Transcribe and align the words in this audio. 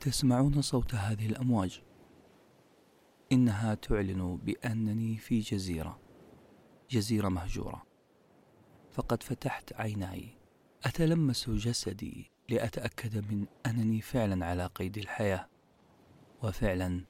تسمعون 0.00 0.62
صوت 0.62 0.94
هذه 0.94 1.26
الأمواج. 1.26 1.82
إنها 3.32 3.74
تعلن 3.74 4.36
بأنني 4.36 5.16
في 5.16 5.40
جزيرة 5.40 6.00
جزيرة 6.90 7.28
مهجورة. 7.28 7.86
فقد 8.90 9.22
فتحت 9.22 9.72
عيناي. 9.72 10.28
أتلمس 10.84 11.50
جسدي 11.50 12.30
لأتأكد 12.48 13.32
من 13.32 13.46
أنني 13.66 14.00
فعلا 14.00 14.46
على 14.46 14.66
قيد 14.66 14.98
الحياة. 14.98 15.48
وفعلا 16.42 17.04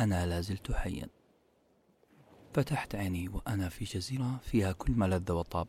أنا 0.00 0.26
لازلت 0.26 0.72
حيا. 0.72 1.08
فتحت 2.54 2.94
عيني 2.94 3.28
وأنا 3.28 3.68
في 3.68 3.84
جزيرة 3.84 4.40
فيها 4.42 4.72
كل 4.72 4.92
ما 4.92 5.06
لذ 5.06 5.32
وطاب. 5.32 5.68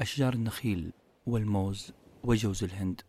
أشجار 0.00 0.34
النخيل 0.34 0.92
والموز 1.26 1.92
وجوز 2.24 2.64
الهند. 2.64 3.00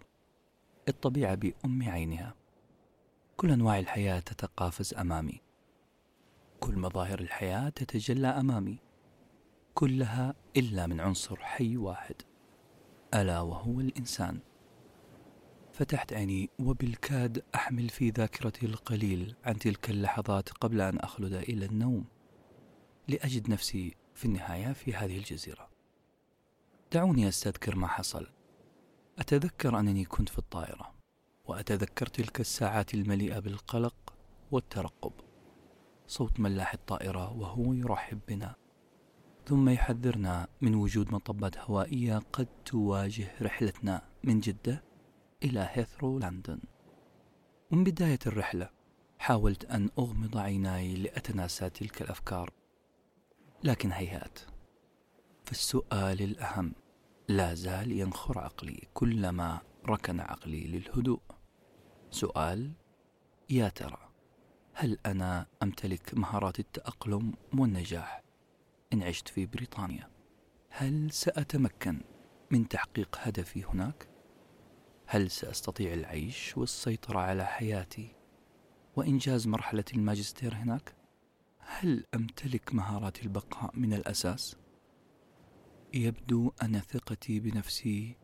الطبيعة 0.90 1.36
بأم 1.36 1.84
عينها. 1.84 2.41
كل 3.42 3.52
أنواع 3.52 3.80
الحياة 3.80 4.20
تتقافز 4.20 4.94
أمامي. 4.94 5.42
كل 6.60 6.78
مظاهر 6.78 7.20
الحياة 7.20 7.70
تتجلى 7.70 8.28
أمامي. 8.28 8.78
كلها 9.74 10.36
إلا 10.58 10.88
من 10.88 11.00
عنصر 11.00 11.36
حي 11.36 11.78
واحد. 11.78 12.16
ألا 13.14 13.42
وهو 13.42 13.80
الإنسان. 13.80 14.40
فتحت 15.72 16.14
عيني 16.14 16.50
وبالكاد 16.60 17.44
أحمل 17.56 17.90
في 17.90 18.10
ذاكرتي 18.10 18.66
القليل 18.66 19.36
عن 19.46 19.60
تلك 19.60 19.90
اللحظات 19.90 20.50
قبل 20.50 20.82
أن 20.82 21.00
أخلد 21.00 21.34
إلى 21.34 21.66
النوم. 21.66 22.06
لأجد 23.08 23.50
نفسي 23.50 23.96
في 24.16 24.26
النهاية 24.26 24.74
في 24.74 24.94
هذه 24.94 25.18
الجزيرة. 25.18 25.70
دعوني 26.92 27.28
أستذكر 27.28 27.76
ما 27.76 27.88
حصل. 27.88 28.28
أتذكر 29.20 29.80
أنني 29.80 30.06
كنت 30.06 30.30
في 30.30 30.40
الطائرة. 30.40 31.01
وأتذكر 31.48 32.06
تلك 32.06 32.40
الساعات 32.40 32.94
المليئة 32.94 33.40
بالقلق 33.40 34.14
والترقب. 34.52 35.12
صوت 36.08 36.40
ملاح 36.40 36.74
الطائرة 36.74 37.38
وهو 37.38 37.74
يرحب 37.74 38.20
بنا. 38.28 38.56
ثم 39.46 39.70
يحذرنا 39.70 40.48
من 40.62 40.76
وجود 40.76 41.14
مطبات 41.14 41.58
هوائية 41.58 42.22
قد 42.34 42.48
تواجه 42.66 43.32
رحلتنا 43.42 44.02
من 44.24 44.40
جدة 44.40 44.84
إلى 45.44 45.70
هيثرو 45.72 46.20
لندن 46.20 46.60
ومن 47.72 47.84
بداية 47.84 48.20
الرحلة 48.28 48.70
حاولت 49.20 49.66
أن 49.66 49.90
أغمض 50.00 50.38
عيناي 50.38 50.96
لأتناسى 50.96 51.70
تلك 51.70 52.02
الأفكار. 52.02 52.54
لكن 53.64 53.92
هيهات 53.92 54.40
فالسؤال 55.46 56.22
الأهم 56.22 56.74
لا 57.28 57.54
زال 57.54 57.92
ينخر 57.92 58.40
عقلي 58.40 58.88
كلما 58.94 59.62
ركن 59.86 60.20
عقلي 60.20 60.68
للهدوء 60.68 61.22
سؤال 62.12 62.72
يا 63.50 63.70
ترى 63.70 64.12
هل 64.74 64.98
أنا 65.06 65.46
أمتلك 65.64 66.14
مهارات 66.14 66.60
التأقلم 66.60 67.34
والنجاح 67.58 68.24
إن 68.94 69.04
عشت 69.04 69.28
في 69.28 69.46
بريطانيا؟ 69.46 70.10
هل 70.70 71.12
سأتمكن 71.12 72.02
من 72.52 72.68
تحقيق 72.68 73.18
هدفي 73.20 73.64
هناك؟ 73.64 74.08
هل 75.06 75.32
سأستطيع 75.32 75.94
العيش 75.94 76.58
والسيطرة 76.58 77.20
على 77.20 77.46
حياتي 77.46 78.16
وإنجاز 78.96 79.48
مرحلة 79.48 79.86
الماجستير 79.94 80.54
هناك؟ 80.56 80.96
هل 81.60 82.06
أمتلك 82.16 82.74
مهارات 82.74 83.24
البقاء 83.24 83.72
من 83.74 83.94
الأساس؟ 83.94 84.56
يبدو 85.94 86.52
أن 86.64 86.80
ثقتي 86.80 87.40
بنفسي 87.40 88.18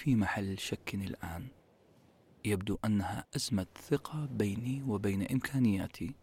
في 0.00 0.14
محل 0.16 0.58
شك 0.58 0.94
الآن. 0.94 1.48
يبدو 2.44 2.78
أنها 2.84 3.26
أزمة 3.36 3.66
ثقة 3.74 4.26
بيني 4.26 4.82
وبين 4.82 5.22
إمكانياتي. 5.22 6.14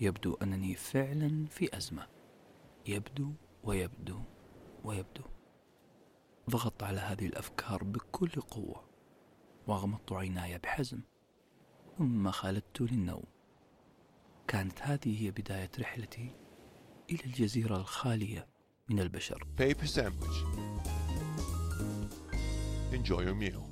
يبدو 0.00 0.34
أنني 0.34 0.74
فعلا 0.74 1.46
في 1.46 1.76
أزمة. 1.76 2.06
يبدو 2.86 3.32
ويبدو 3.62 4.20
ويبدو. 4.84 5.22
ضغطت 6.50 6.82
على 6.82 7.00
هذه 7.00 7.26
الأفكار 7.26 7.84
بكل 7.84 8.28
قوة 8.28 8.84
وأغمضت 9.66 10.12
عيناي 10.12 10.58
بحزم. 10.58 11.00
ثم 11.98 12.30
خالدت 12.30 12.80
للنوم. 12.80 13.24
كانت 14.48 14.82
هذه 14.82 15.22
هي 15.22 15.30
بداية 15.30 15.70
رحلتي 15.78 16.36
إلى 17.10 17.24
الجزيرة 17.24 17.76
الخالية 17.76 18.48
من 18.88 19.00
البشر. 19.00 19.46
Paper 19.58 19.86
sandwich. 19.86 20.73
Enjoy 22.94 23.22
your 23.22 23.34
meal. 23.34 23.62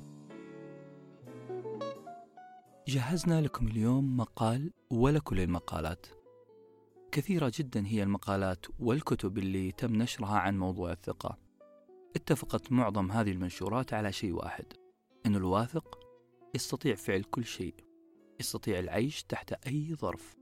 جهزنا 2.87 3.41
لكم 3.41 3.67
اليوم 3.67 4.17
مقال 4.17 4.71
ولكل 4.91 5.39
المقالات. 5.39 6.05
كثيرة 7.11 7.51
جدا 7.55 7.87
هي 7.87 8.03
المقالات 8.03 8.65
والكتب 8.79 9.37
اللي 9.37 9.71
تم 9.71 9.95
نشرها 9.95 10.37
عن 10.37 10.57
موضوع 10.57 10.91
الثقة. 10.91 11.37
اتفقت 12.15 12.71
معظم 12.71 13.11
هذه 13.11 13.31
المنشورات 13.31 13.93
على 13.93 14.11
شيء 14.11 14.31
واحد 14.31 14.65
أن 15.25 15.35
الواثق 15.35 15.99
يستطيع 16.55 16.95
فعل 16.95 17.23
كل 17.23 17.45
شيء 17.45 17.75
يستطيع 18.39 18.79
العيش 18.79 19.23
تحت 19.23 19.53
أي 19.53 19.95
ظرف. 19.95 20.35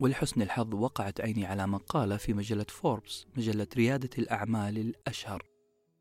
ولحسن 0.00 0.42
الحظ 0.42 0.74
وقعت 0.74 1.20
عيني 1.20 1.46
على 1.46 1.66
مقالة 1.66 2.16
في 2.16 2.34
مجلة 2.34 2.66
فوربس 2.68 3.26
مجلة 3.36 3.66
ريادة 3.76 4.10
الأعمال 4.18 4.78
الأشهر. 4.78 5.42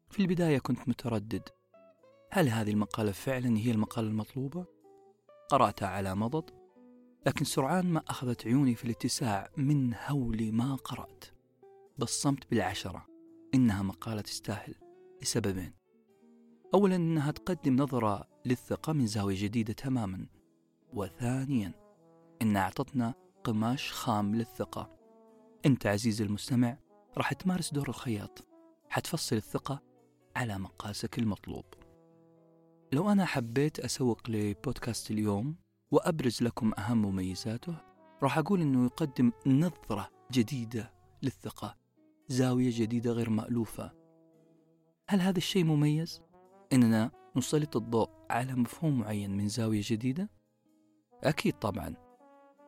في 0.10 0.20
البداية 0.20 0.60
كنت 0.60 0.90
متردد 0.90 1.50
هل 2.36 2.50
هذه 2.50 2.72
المقالة 2.72 3.12
فعلا 3.12 3.58
هي 3.58 3.72
المقالة 3.72 4.08
المطلوبة؟ 4.08 4.66
قرأتها 5.50 5.88
على 5.88 6.16
مضض 6.16 6.50
لكن 7.28 7.46
سرعان 7.46 7.86
ما 7.86 8.04
أخذت 8.08 8.48
عيوني 8.48 8.76
في 8.76 8.86
الاتساع 8.86 9.50
من 9.58 9.94
هول 10.08 10.52
ما 10.52 10.76
قرأت. 10.76 11.26
بصمت 11.98 12.50
بالعشرة. 12.50 13.06
إنها 13.54 13.84
مقالة 13.84 14.22
تستاهل. 14.22 14.76
لسببين. 15.22 15.74
أولا 16.74 16.96
إنها 16.96 17.32
تقدم 17.32 17.76
نظرة 17.76 18.28
للثقة 18.46 18.94
من 18.94 19.08
زاوية 19.08 19.44
جديدة 19.44 19.74
تماما. 19.74 20.26
وثانيا 20.94 21.74
إنها 22.42 22.62
أعطتنا 22.62 23.14
قماش 23.44 23.92
خام 23.92 24.36
للثقة. 24.36 24.90
أنت 25.66 25.88
عزيزي 25.88 26.24
المستمع 26.24 26.78
راح 27.18 27.34
تمارس 27.34 27.74
دور 27.74 27.90
الخياط. 27.90 28.46
حتفصل 28.90 29.36
الثقة 29.36 29.84
على 30.36 30.58
مقاسك 30.58 31.20
المطلوب. 31.20 31.66
لو 32.94 33.12
أنا 33.12 33.26
حبيت 33.26 33.80
أسوق 33.80 34.30
لبودكاست 34.30 35.12
اليوم 35.12 35.56
وأبرز 35.92 36.44
لكم 36.44 36.72
أهم 36.78 37.02
مميزاته 37.02 37.76
راح 38.24 38.38
أقول 38.38 38.62
أنه 38.62 38.86
يقدم 38.86 39.32
نظرة 39.46 40.10
جديدة 40.32 40.94
للثقة 41.24 41.78
زاوية 42.28 42.72
جديدة 42.74 43.12
غير 43.12 43.30
مألوفة 43.30 43.92
هل 45.10 45.22
هذا 45.22 45.38
الشيء 45.38 45.64
مميز؟ 45.64 46.22
إننا 46.74 47.12
نسلط 47.36 47.76
الضوء 47.76 48.10
على 48.30 48.54
مفهوم 48.54 49.00
معين 49.00 49.38
من 49.38 49.48
زاوية 49.48 49.82
جديدة؟ 49.86 50.30
أكيد 51.24 51.54
طبعا 51.54 51.96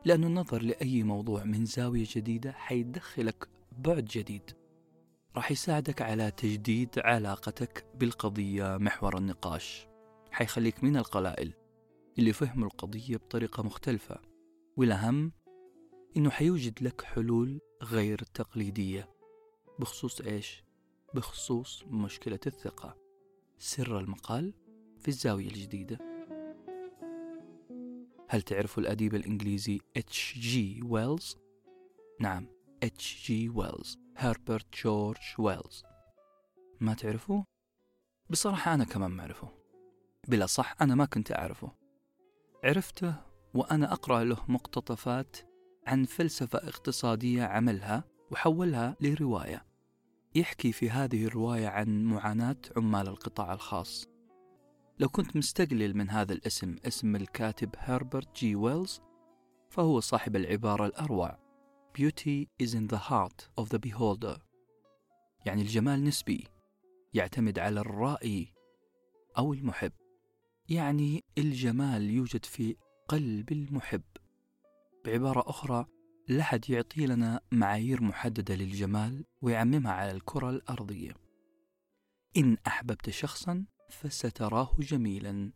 لأن 0.04 0.24
النظر 0.24 0.62
لأي 0.62 1.02
موضوع 1.02 1.44
من 1.44 1.64
زاوية 1.64 2.06
جديدة 2.10 2.52
حيدخلك 2.52 3.48
بعد 3.78 4.04
جديد 4.04 4.50
راح 5.36 5.50
يساعدك 5.50 6.02
على 6.02 6.30
تجديد 6.30 6.98
علاقتك 6.98 7.86
بالقضية 7.94 8.76
محور 8.76 9.18
النقاش 9.18 9.86
حيخليك 10.36 10.84
من 10.84 10.96
القلائل 10.96 11.52
اللي 12.18 12.32
فهموا 12.32 12.66
القضية 12.66 13.16
بطريقة 13.16 13.62
مختلفة 13.62 14.20
والأهم 14.76 15.32
إنه 16.16 16.30
حيوجد 16.30 16.82
لك 16.82 17.02
حلول 17.02 17.60
غير 17.82 18.18
تقليدية 18.18 19.08
بخصوص 19.78 20.20
إيش؟ 20.20 20.64
بخصوص 21.14 21.84
مشكلة 21.86 22.38
الثقة 22.46 22.96
سر 23.58 23.98
المقال 23.98 24.54
في 25.00 25.08
الزاوية 25.08 25.46
الجديدة 25.46 25.98
هل 28.28 28.42
تعرفوا 28.42 28.82
الأديب 28.82 29.14
الإنجليزي 29.14 29.80
اتش 29.96 30.38
جي 30.38 30.82
ويلز؟ 30.82 31.36
نعم 32.20 32.46
اتش 32.82 33.26
جي 33.26 33.48
ويلز 33.48 33.98
هربرت 34.16 34.82
جورج 34.84 35.34
ويلز 35.38 35.84
ما 36.80 36.94
تعرفوه؟ 36.94 37.44
بصراحة 38.30 38.74
أنا 38.74 38.84
كمان 38.84 39.10
ما 39.10 39.22
أعرفه 39.22 39.55
بلا 40.28 40.46
صح 40.46 40.74
أنا 40.80 40.94
ما 40.94 41.04
كنت 41.04 41.32
أعرفه. 41.32 41.72
عرفته 42.64 43.14
وأنا 43.54 43.92
أقرأ 43.92 44.24
له 44.24 44.38
مقتطفات 44.48 45.36
عن 45.86 46.04
فلسفة 46.04 46.58
اقتصادية 46.58 47.44
عملها 47.44 48.04
وحولها 48.30 48.96
لرواية. 49.00 49.66
يحكي 50.34 50.72
في 50.72 50.90
هذه 50.90 51.24
الرواية 51.24 51.68
عن 51.68 52.04
معاناة 52.04 52.56
عمال 52.76 53.08
القطاع 53.08 53.52
الخاص. 53.52 54.06
لو 54.98 55.08
كنت 55.08 55.36
مستقلل 55.36 55.96
من 55.96 56.10
هذا 56.10 56.32
الاسم 56.32 56.76
اسم 56.86 57.16
الكاتب 57.16 57.70
هربرت 57.78 58.36
جي 58.36 58.56
ويلز 58.56 59.00
فهو 59.70 60.00
صاحب 60.00 60.36
العبارة 60.36 60.86
الأروع 60.86 61.46
Beauty 61.98 62.46
is 62.58 62.74
in 62.74 62.86
the 62.88 62.98
heart 62.98 63.48
of 63.56 63.70
the 63.70 63.78
beholder. 63.78 64.38
يعني 65.46 65.62
الجمال 65.62 66.04
نسبي 66.04 66.48
يعتمد 67.14 67.58
على 67.58 67.80
الرائي 67.80 68.52
أو 69.38 69.52
المحب. 69.52 69.92
يعني 70.68 71.24
الجمال 71.38 72.10
يوجد 72.10 72.44
في 72.44 72.76
قلب 73.08 73.52
المحب. 73.52 74.02
بعبارة 75.04 75.50
أخرى 75.50 75.86
لا 76.28 76.60
يعطي 76.68 77.06
لنا 77.06 77.40
معايير 77.52 78.02
محددة 78.02 78.54
للجمال 78.54 79.24
ويعممها 79.42 79.92
على 79.92 80.10
الكرة 80.10 80.50
الأرضية. 80.50 81.14
إن 82.36 82.56
أحببت 82.66 83.10
شخصا 83.10 83.64
فستراه 83.90 84.76
جميلا. 84.78 85.52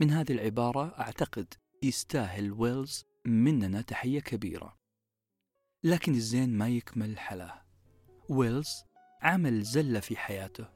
من 0.00 0.10
هذه 0.10 0.32
العبارة 0.32 1.00
أعتقد 1.00 1.54
يستاهل 1.82 2.52
ويلز 2.52 3.04
مننا 3.26 3.80
تحية 3.80 4.20
كبيرة. 4.20 4.76
لكن 5.84 6.14
الزين 6.14 6.58
ما 6.58 6.68
يكمل 6.68 7.10
الحلاه 7.10 7.62
ويلز 8.28 8.84
عمل 9.22 9.62
زلة 9.62 10.00
في 10.00 10.16
حياته 10.16 10.68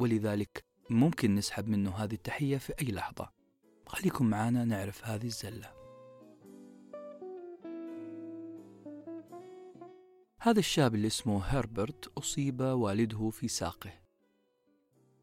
ولذلك 0.00 0.67
ممكن 0.90 1.34
نسحب 1.34 1.68
منه 1.68 1.90
هذه 1.90 2.14
التحية 2.14 2.56
في 2.56 2.72
أي 2.80 2.86
لحظة. 2.86 3.30
خليكم 3.86 4.26
معنا 4.26 4.64
نعرف 4.64 5.06
هذه 5.06 5.26
الزلة. 5.26 5.72
هذا 10.40 10.58
الشاب 10.58 10.94
اللي 10.94 11.06
اسمه 11.06 11.44
هربرت 11.44 12.12
أصيب 12.18 12.60
والده 12.60 13.30
في 13.30 13.48
ساقه. 13.48 13.90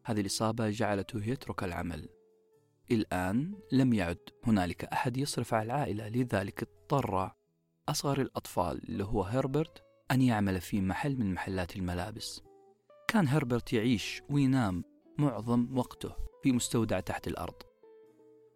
هذه 0.04 0.20
الإصابة 0.20 0.70
جعلته 0.70 1.24
يترك 1.24 1.64
العمل. 1.64 2.08
الآن 2.90 3.54
لم 3.72 3.92
يعد 3.92 4.18
هنالك 4.44 4.84
أحد 4.84 5.16
يصرف 5.16 5.54
على 5.54 5.66
العائلة 5.66 6.08
لذلك 6.08 6.62
اضطر 6.62 7.32
أصغر 7.88 8.20
الأطفال 8.20 8.88
اللي 8.88 9.04
هو 9.04 9.22
هربرت 9.22 9.82
أن 10.10 10.22
يعمل 10.22 10.60
في 10.60 10.80
محل 10.80 11.16
من 11.16 11.34
محلات 11.34 11.76
الملابس. 11.76 12.42
كان 13.08 13.28
هربرت 13.28 13.72
يعيش 13.72 14.22
وينام 14.30 14.84
معظم 15.18 15.78
وقته 15.78 16.12
في 16.42 16.52
مستودع 16.52 17.00
تحت 17.00 17.28
الأرض. 17.28 17.54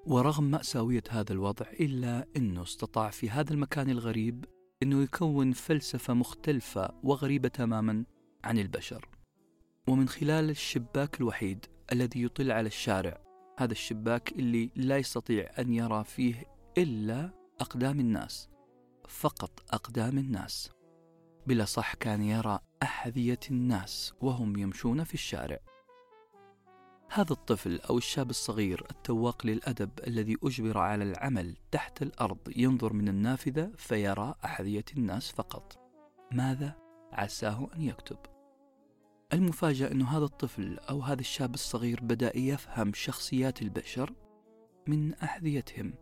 ورغم 0.07 0.45
مأساوية 0.45 1.03
هذا 1.11 1.33
الوضع 1.33 1.67
إلا 1.81 2.27
أنه 2.37 2.63
استطاع 2.63 3.11
في 3.11 3.31
هذا 3.31 3.53
المكان 3.53 3.91
الغريب 3.91 4.45
أنه 4.83 5.03
يكون 5.03 5.53
فلسفة 5.53 6.15
مختلفة 6.15 6.91
وغريبة 7.03 7.49
تماما 7.49 8.05
عن 8.45 8.59
البشر. 8.59 9.09
ومن 9.89 10.09
خلال 10.09 10.51
الشباك 10.51 11.21
الوحيد 11.21 11.67
الذي 11.93 12.23
يطل 12.23 12.53
على 12.53 12.67
الشارع 12.67 13.21
هذا 13.59 13.73
الشباك 13.73 14.33
اللي 14.33 14.71
لا 14.77 14.97
يستطيع 14.97 15.51
أن 15.59 15.73
يرى 15.73 16.05
فيه 16.05 16.45
إلا 16.79 17.31
أقدام 17.61 18.01
الناس 18.01 18.49
فقط 19.09 19.63
أقدام 19.71 20.19
الناس. 20.19 20.71
بلا 21.47 21.65
صح 21.65 21.95
كان 21.95 22.23
يرى 22.23 22.59
أحذية 22.83 23.41
الناس 23.51 24.13
وهم 24.21 24.59
يمشون 24.59 25.05
في 25.05 25.15
الشارع. 25.15 25.59
هذا 27.13 27.33
الطفل 27.33 27.81
أو 27.91 27.99
الشاب 27.99 28.31
الصغير 28.31 28.87
التواق 28.91 29.47
للأدب 29.47 29.91
الذي 30.07 30.37
أجبر 30.45 30.79
على 30.79 31.05
العمل 31.05 31.57
تحت 31.71 32.03
الأرض 32.03 32.39
ينظر 32.57 32.93
من 32.93 33.09
النافذة 33.09 33.71
فيرى 33.77 34.35
أحذية 34.45 34.85
الناس 34.97 35.31
فقط. 35.31 35.79
ماذا؟ 36.33 36.77
عساه 37.13 37.69
أن 37.77 37.83
يكتب. 37.83 38.17
المفاجأة 39.33 39.93
أن 39.93 40.03
هذا 40.03 40.25
الطفل 40.25 40.79
أو 40.79 41.01
هذا 41.01 41.21
الشاب 41.21 41.55
الصغير 41.55 42.01
بدأ 42.01 42.39
يفهم 42.39 42.93
شخصيات 42.95 43.63
البشر 43.63 44.13
من 44.87 45.15
أحذيتهم. 45.15 45.95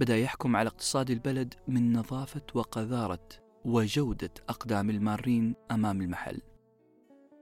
بدأ 0.00 0.16
يحكم 0.16 0.56
على 0.56 0.68
اقتصاد 0.68 1.10
البلد 1.10 1.54
من 1.68 1.92
نظافة 1.92 2.42
وقذارة 2.54 3.28
وجودة 3.64 4.30
أقدام 4.48 4.90
المارين 4.90 5.54
أمام 5.70 6.02
المحل. 6.02 6.40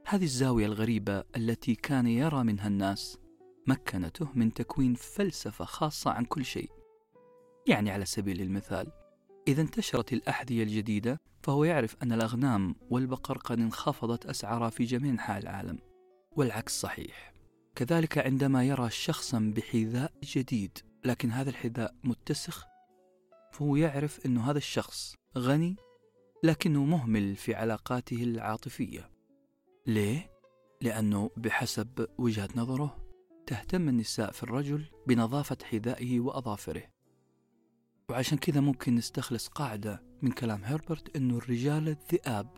هذه 0.09 0.25
الزاوية 0.25 0.67
الغريبة 0.67 1.25
التي 1.37 1.75
كان 1.75 2.07
يرى 2.07 2.45
منها 2.45 2.69
الناس. 2.69 3.19
مكنته 3.67 4.29
من 4.35 4.53
تكوين 4.53 4.95
فلسفة 4.95 5.65
خاصة 5.65 6.11
عن 6.11 6.25
كل 6.25 6.45
شيء. 6.45 6.71
يعني 7.67 7.91
على 7.91 8.05
سبيل 8.05 8.41
المثال 8.41 8.93
إذا 9.49 9.63
انتشرت 9.63 10.13
الأحذية 10.13 10.63
الجديدة 10.63 11.21
فهو 11.43 11.65
يعرف 11.65 11.97
أن 12.03 12.13
الأغنام 12.13 12.75
والبقر 12.91 13.39
قد 13.39 13.61
انخفضت 13.61 14.27
أسعارها 14.27 14.71
في 14.71 14.85
جميع 14.85 15.11
أنحاء 15.11 15.39
العالم. 15.39 15.79
والعكس 16.37 16.81
صحيح. 16.81 17.33
كذلك 17.75 18.19
عندما 18.19 18.65
يرى 18.65 18.91
شخصا 18.91 19.53
بحذاء 19.57 20.13
جديد 20.25 20.79
لكن 21.05 21.31
هذا 21.31 21.51
الحذاء 21.51 21.95
متسخ 22.05 22.65
فهو 23.53 23.77
يعرف 23.77 24.27
أن 24.27 24.39
هذا 24.39 24.59
الشخص 24.59 25.15
غني 25.39 25.77
لكنه 26.45 26.85
مهمل 26.85 27.37
في 27.37 27.55
علاقاته 27.55 28.23
العاطفية. 28.23 29.16
ليه؟ 29.87 30.31
لأنه 30.81 31.31
بحسب 31.37 32.09
وجهة 32.19 32.49
نظره 32.57 32.97
تهتم 33.47 33.89
النساء 33.89 34.31
في 34.33 34.43
الرجل 34.43 34.85
بنظافة 35.07 35.57
حذائه 35.65 36.21
وأظافره. 36.21 36.83
وعشان 38.11 38.39
كذا 38.39 38.61
ممكن 38.61 38.95
نستخلص 38.95 39.49
قاعدة 39.49 40.03
من 40.23 40.33
كلام 40.33 40.65
هربرت 40.65 41.17
أنه 41.17 41.37
الرجال 41.37 41.89
الذئاب 41.89 42.49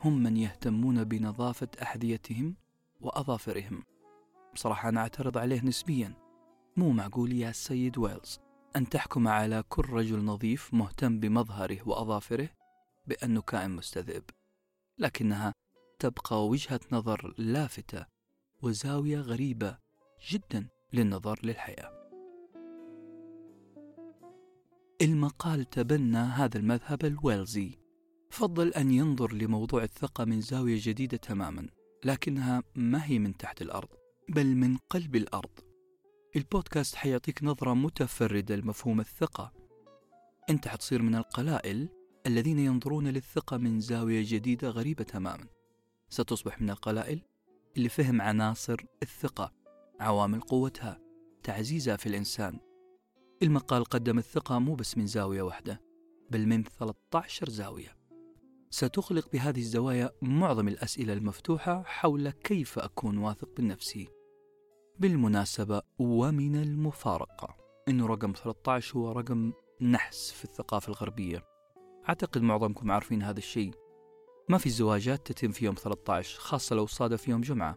هم 0.00 0.22
من 0.22 0.36
يهتمون 0.36 1.04
بنظافة 1.04 1.68
أحذيتهم 1.82 2.56
وأظافرهم. 3.00 3.82
بصراحة 4.54 4.88
أنا 4.88 5.00
أعترض 5.00 5.38
عليه 5.38 5.60
نسبيا. 5.60 6.14
مو 6.76 6.90
معقول 6.90 7.32
يا 7.32 7.52
سيد 7.52 7.98
ويلز 7.98 8.38
أن 8.76 8.88
تحكم 8.88 9.28
على 9.28 9.64
كل 9.68 9.84
رجل 9.90 10.24
نظيف 10.24 10.74
مهتم 10.74 11.20
بمظهره 11.20 11.88
وأظافره 11.88 12.48
بأنه 13.06 13.42
كائن 13.42 13.70
مستذئب. 13.70 14.24
لكنها 14.98 15.54
تبقى 15.98 16.46
وجهة 16.48 16.80
نظر 16.92 17.34
لافتة 17.38 18.06
وزاوية 18.62 19.18
غريبة 19.18 19.78
جدا 20.30 20.68
للنظر 20.92 21.40
للحياة. 21.42 22.04
المقال 25.02 25.70
تبنى 25.70 26.18
هذا 26.18 26.58
المذهب 26.58 27.04
الويلزي. 27.04 27.78
فضل 28.30 28.68
أن 28.68 28.90
ينظر 28.90 29.32
لموضوع 29.32 29.82
الثقة 29.82 30.24
من 30.24 30.40
زاوية 30.40 30.78
جديدة 30.82 31.16
تماما 31.16 31.68
لكنها 32.04 32.62
ما 32.74 33.04
هي 33.04 33.18
من 33.18 33.36
تحت 33.36 33.62
الأرض 33.62 33.88
بل 34.28 34.46
من 34.46 34.76
قلب 34.76 35.16
الأرض. 35.16 35.60
البودكاست 36.36 36.94
حيعطيك 36.94 37.44
نظرة 37.44 37.74
متفردة 37.74 38.56
لمفهوم 38.56 39.00
الثقة. 39.00 39.52
أنت 40.50 40.68
حتصير 40.68 41.02
من 41.02 41.14
القلائل 41.14 41.88
الذين 42.26 42.58
ينظرون 42.58 43.08
للثقة 43.08 43.56
من 43.56 43.80
زاوية 43.80 44.24
جديدة 44.26 44.68
غريبة 44.68 45.04
تماما. 45.04 45.53
ستصبح 46.14 46.60
من 46.60 46.70
القلائل 46.70 47.20
اللي 47.76 47.88
فهم 47.88 48.22
عناصر 48.22 48.76
الثقة 49.02 49.52
عوامل 50.00 50.40
قوتها 50.40 51.00
تعزيزها 51.42 51.96
في 51.96 52.06
الإنسان. 52.06 52.58
المقال 53.42 53.84
قدم 53.84 54.18
الثقة 54.18 54.58
مو 54.58 54.74
بس 54.74 54.98
من 54.98 55.06
زاوية 55.06 55.42
واحدة 55.42 55.80
بل 56.30 56.46
من 56.46 56.62
13 56.62 57.48
زاوية. 57.48 57.96
ستخلق 58.70 59.32
بهذه 59.32 59.58
الزوايا 59.58 60.10
معظم 60.22 60.68
الأسئلة 60.68 61.12
المفتوحة 61.12 61.82
حول 61.82 62.30
كيف 62.30 62.78
أكون 62.78 63.18
واثق 63.18 63.48
من 63.58 63.68
نفسي 63.68 64.08
بالمناسبة 64.98 65.82
ومن 65.98 66.56
المفارقة. 66.56 67.56
أن 67.88 68.02
رقم 68.02 68.32
13 68.32 68.98
هو 68.98 69.12
رقم 69.12 69.52
نحس 69.80 70.32
في 70.32 70.44
الثقافة 70.44 70.88
الغربية. 70.88 71.44
أعتقد 72.08 72.42
معظمكم 72.42 72.90
عارفين 72.90 73.22
هذا 73.22 73.38
الشيء. 73.38 73.83
ما 74.48 74.58
في 74.58 74.70
زواجات 74.70 75.26
تتم 75.26 75.52
في 75.52 75.64
يوم 75.64 75.74
13 75.74 76.38
خاصة 76.38 76.76
لو 76.76 76.86
صادف 76.86 77.28
يوم 77.28 77.40
جمعة. 77.40 77.76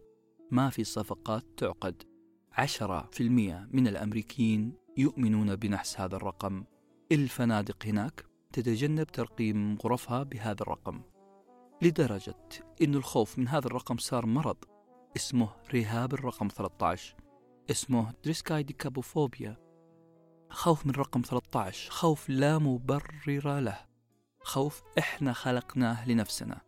ما 0.51 0.69
في 0.69 0.83
صفقات 0.83 1.43
تعقد. 1.57 2.03
10% 2.51 3.67
من 3.71 3.87
الأمريكيين 3.87 4.73
يؤمنون 4.97 5.55
بنحس 5.55 5.99
هذا 5.99 6.15
الرقم. 6.15 6.63
الفنادق 7.11 7.85
هناك 7.85 8.25
تتجنب 8.53 9.07
ترقيم 9.07 9.77
غرفها 9.83 10.23
بهذا 10.23 10.61
الرقم. 10.61 11.01
لدرجة 11.81 12.47
أن 12.81 12.95
الخوف 12.95 13.39
من 13.39 13.47
هذا 13.47 13.67
الرقم 13.67 13.97
صار 13.97 14.25
مرض. 14.25 14.57
اسمه 15.15 15.49
رهاب 15.73 16.13
الرقم 16.13 16.47
13 16.47 17.15
اسمه 17.71 18.13
دريسكاي 18.23 18.63
ديكابوفوبيا 18.63 19.57
خوف 20.49 20.85
من 20.85 20.91
رقم 20.91 21.21
13 21.21 21.91
خوف 21.91 22.29
لا 22.29 22.57
مبرر 22.57 23.59
له. 23.59 23.86
خوف 24.47 24.83
إحنا 24.99 25.33
خلقناه 25.33 26.09
لنفسنا. 26.09 26.61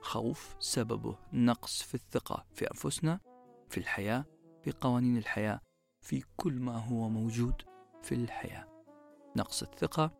خوف 0.00 0.56
سببه 0.58 1.18
نقص 1.32 1.82
في 1.82 1.94
الثقة 1.94 2.46
في 2.54 2.70
أنفسنا 2.70 3.20
في 3.68 3.78
الحياة 3.78 4.24
في 4.62 4.72
قوانين 4.80 5.16
الحياة 5.16 5.60
في 6.00 6.24
كل 6.36 6.52
ما 6.52 6.76
هو 6.76 7.08
موجود 7.08 7.62
في 8.02 8.14
الحياة. 8.14 8.68
نقص 9.36 9.62
الثقة 9.62 10.10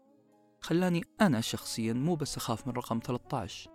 خلاني 0.61 1.05
أنا 1.21 1.41
شخصيا 1.41 1.93
مو 1.93 2.15
بس 2.15 2.37
أخاف 2.37 2.67
من 2.67 2.73
رقم 2.73 3.01
13 3.05 3.71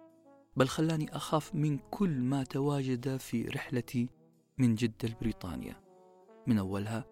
بل 0.57 0.67
خلاني 0.67 1.15
أخاف 1.15 1.55
من 1.55 1.77
كل 1.77 2.21
ما 2.21 2.43
تواجد 2.43 3.17
في 3.17 3.43
رحلتي 3.43 4.09
من 4.57 4.75
جدة 4.75 5.09
لبريطانيا 5.09 5.83
من 6.47 6.57
أولها 6.57 7.05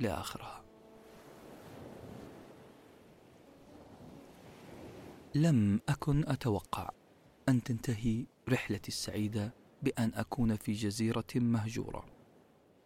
لآخرها. 0.00 0.67
لم 5.34 5.80
أكن 5.88 6.28
أتوقع 6.28 6.90
أن 7.48 7.62
تنتهي 7.62 8.26
رحلتي 8.48 8.88
السعيدة 8.88 9.54
بأن 9.82 10.12
أكون 10.14 10.56
في 10.56 10.72
جزيرة 10.72 11.26
مهجورة. 11.34 12.04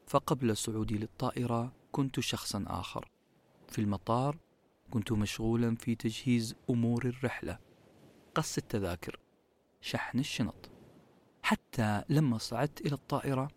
فقبل 0.07 0.57
صعودي 0.57 0.99
للطائرة 0.99 1.73
كنت 1.93 2.21
شخصا 2.21 2.65
آخر. 2.67 3.11
في 3.69 3.81
المطار 3.81 4.37
كنت 4.91 5.13
مشغولا 5.13 5.77
في 5.77 5.95
تجهيز 5.95 6.55
أمور 6.71 7.05
الرحلة. 7.05 7.59
قص 8.35 8.59
التذاكر 8.59 9.19
شحن 9.81 10.19
الشنط. 10.19 10.71
حتى 11.43 12.05
لما 12.09 12.39
صعدت 12.39 12.81
إلى 12.81 12.93
الطائرة 12.93 13.49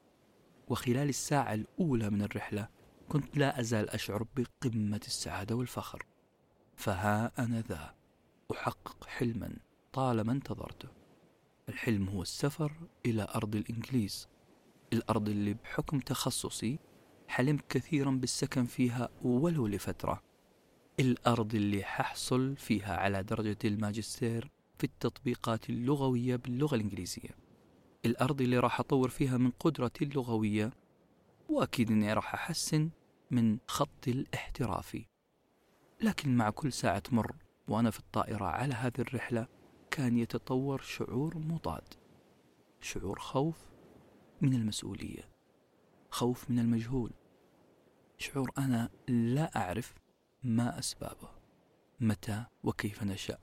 وخلال 0.67 1.09
الساعة 1.09 1.53
الأولى 1.53 2.09
من 2.09 2.21
الرحلة 2.21 2.69
كنت 3.09 3.37
لا 3.37 3.59
أزال 3.59 3.89
أشعر 3.89 4.25
بقمة 4.35 5.01
السعادة 5.07 5.55
والفخر. 5.55 6.05
فها 6.75 7.31
أنا 7.39 7.61
ذا. 7.61 8.04
أحقق 8.51 9.05
حلما 9.05 9.57
طالما 9.93 10.31
انتظرته. 10.31 10.89
الحلم 11.69 12.09
هو 12.09 12.21
السفر 12.21 12.71
إلى 13.05 13.27
أرض 13.35 13.55
الإنجليز 13.55 14.27
الأرض 14.93 15.29
اللي 15.29 15.53
بحكم 15.53 15.99
تخصصي 15.99 16.79
حلمت 17.27 17.61
كثيرا 17.69 18.11
بالسكن 18.11 18.65
فيها 18.65 19.09
ولو 19.23 19.67
لفترة. 19.67 20.21
الأرض 20.99 21.55
اللي 21.55 21.83
ححصل 21.83 22.55
فيها 22.55 22.97
على 22.97 23.23
درجة 23.23 23.57
الماجستير 23.65 24.51
في 24.77 24.83
التطبيقات 24.83 25.69
اللغوية 25.69 26.35
باللغة 26.35 26.75
الإنجليزية. 26.75 27.29
الأرض 28.05 28.41
اللي 28.41 28.59
راح 28.59 28.79
أطور 28.79 29.09
فيها 29.09 29.37
من 29.37 29.51
قدرتي 29.51 30.03
اللغوية 30.05 30.73
وأكيد 31.49 31.91
أني 31.91 32.13
راح 32.13 32.33
أحسن 32.33 32.89
من 33.31 33.57
خطي 33.67 34.11
الاحترافي. 34.11 35.05
لكن 36.01 36.37
مع 36.37 36.49
كل 36.49 36.73
ساعة 36.73 36.99
تمر 36.99 37.35
وأنا 37.67 37.91
في 37.91 37.99
الطائرة 37.99 38.45
على 38.45 38.73
هذه 38.73 38.99
الرحلة 38.99 39.47
كان 39.91 40.17
يتطور 40.17 40.81
شعور 40.81 41.37
مضاد 41.37 41.93
شعور 42.81 43.19
خوف 43.19 43.57
من 44.41 44.53
المسؤولية 44.53 45.29
خوف 46.09 46.49
من 46.49 46.59
المجهول 46.59 47.11
شعور 48.17 48.51
أنا 48.57 48.89
لا 49.07 49.57
أعرف 49.57 49.93
ما 50.43 50.79
أسبابه 50.79 51.29
متى 51.99 52.45
وكيف 52.63 53.03
نشأ. 53.03 53.37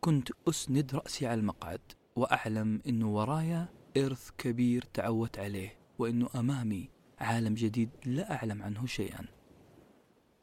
كنت 0.00 0.28
أسند 0.48 0.94
رأسي 0.94 1.26
على 1.26 1.40
المقعد 1.40 1.80
وأعلم 2.16 2.82
أنه 2.86 3.14
ورايا 3.14 3.68
إرث 3.96 4.30
كبير 4.38 4.82
تعودت 4.94 5.38
عليه 5.38 5.78
وأنه 5.98 6.28
أمامي 6.34 6.90
عالم 7.18 7.54
جديد 7.54 7.90
لا 8.04 8.34
أعلم 8.34 8.62
عنه 8.62 8.86
شيئا. 8.86 9.26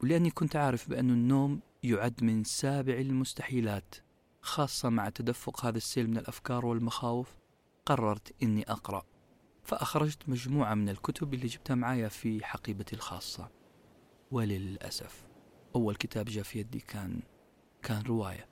ولأني 0.03 0.31
كنت 0.31 0.55
عارف 0.55 0.89
بأن 0.89 1.09
النوم 1.09 1.61
يعد 1.83 2.23
من 2.23 2.43
سابع 2.43 2.93
المستحيلات 2.93 3.95
خاصة 4.41 4.89
مع 4.89 5.09
تدفق 5.09 5.65
هذا 5.65 5.77
السيل 5.77 6.09
من 6.09 6.17
الأفكار 6.17 6.65
والمخاوف. 6.65 7.35
قررت 7.85 8.43
أني 8.43 8.63
أقرأ 8.71 9.03
فأخرجت 9.63 10.29
مجموعة 10.29 10.73
من 10.73 10.89
الكتب 10.89 11.33
اللي 11.33 11.47
جبتها 11.47 11.75
معايا 11.75 12.07
في 12.07 12.45
حقيبتي 12.45 12.95
الخاصة. 12.95 13.51
وللأسف 14.31 15.27
أول 15.75 15.95
كتاب 15.95 16.25
جاء 16.25 16.43
في 16.43 16.59
يدي 16.59 16.79
كان 16.79 17.21
كان 17.81 18.01
رواية. 18.01 18.49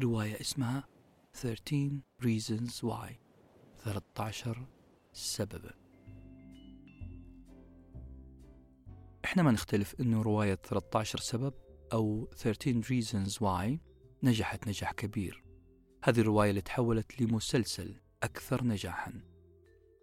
رواية 0.00 0.40
اسمها 0.40 0.84
13 1.32 2.00
Reasons 2.22 2.72
Why 2.84 3.12
13 3.84 4.66
سببا 5.12 5.74
إحنا 9.24 9.42
ما 9.42 9.50
نختلف 9.50 10.00
إنه 10.00 10.22
رواية 10.22 10.54
13 10.54 11.18
سبب 11.18 11.54
أو 11.92 12.28
13 12.36 12.82
Reasons 12.82 13.32
Why 13.32 13.78
نجحت 14.22 14.68
نجاح 14.68 14.92
كبير. 14.92 15.44
هذه 16.04 16.20
الرواية 16.20 16.50
اللي 16.50 16.60
تحولت 16.60 17.20
لمسلسل 17.20 18.00
أكثر 18.22 18.64
نجاحا. 18.64 19.12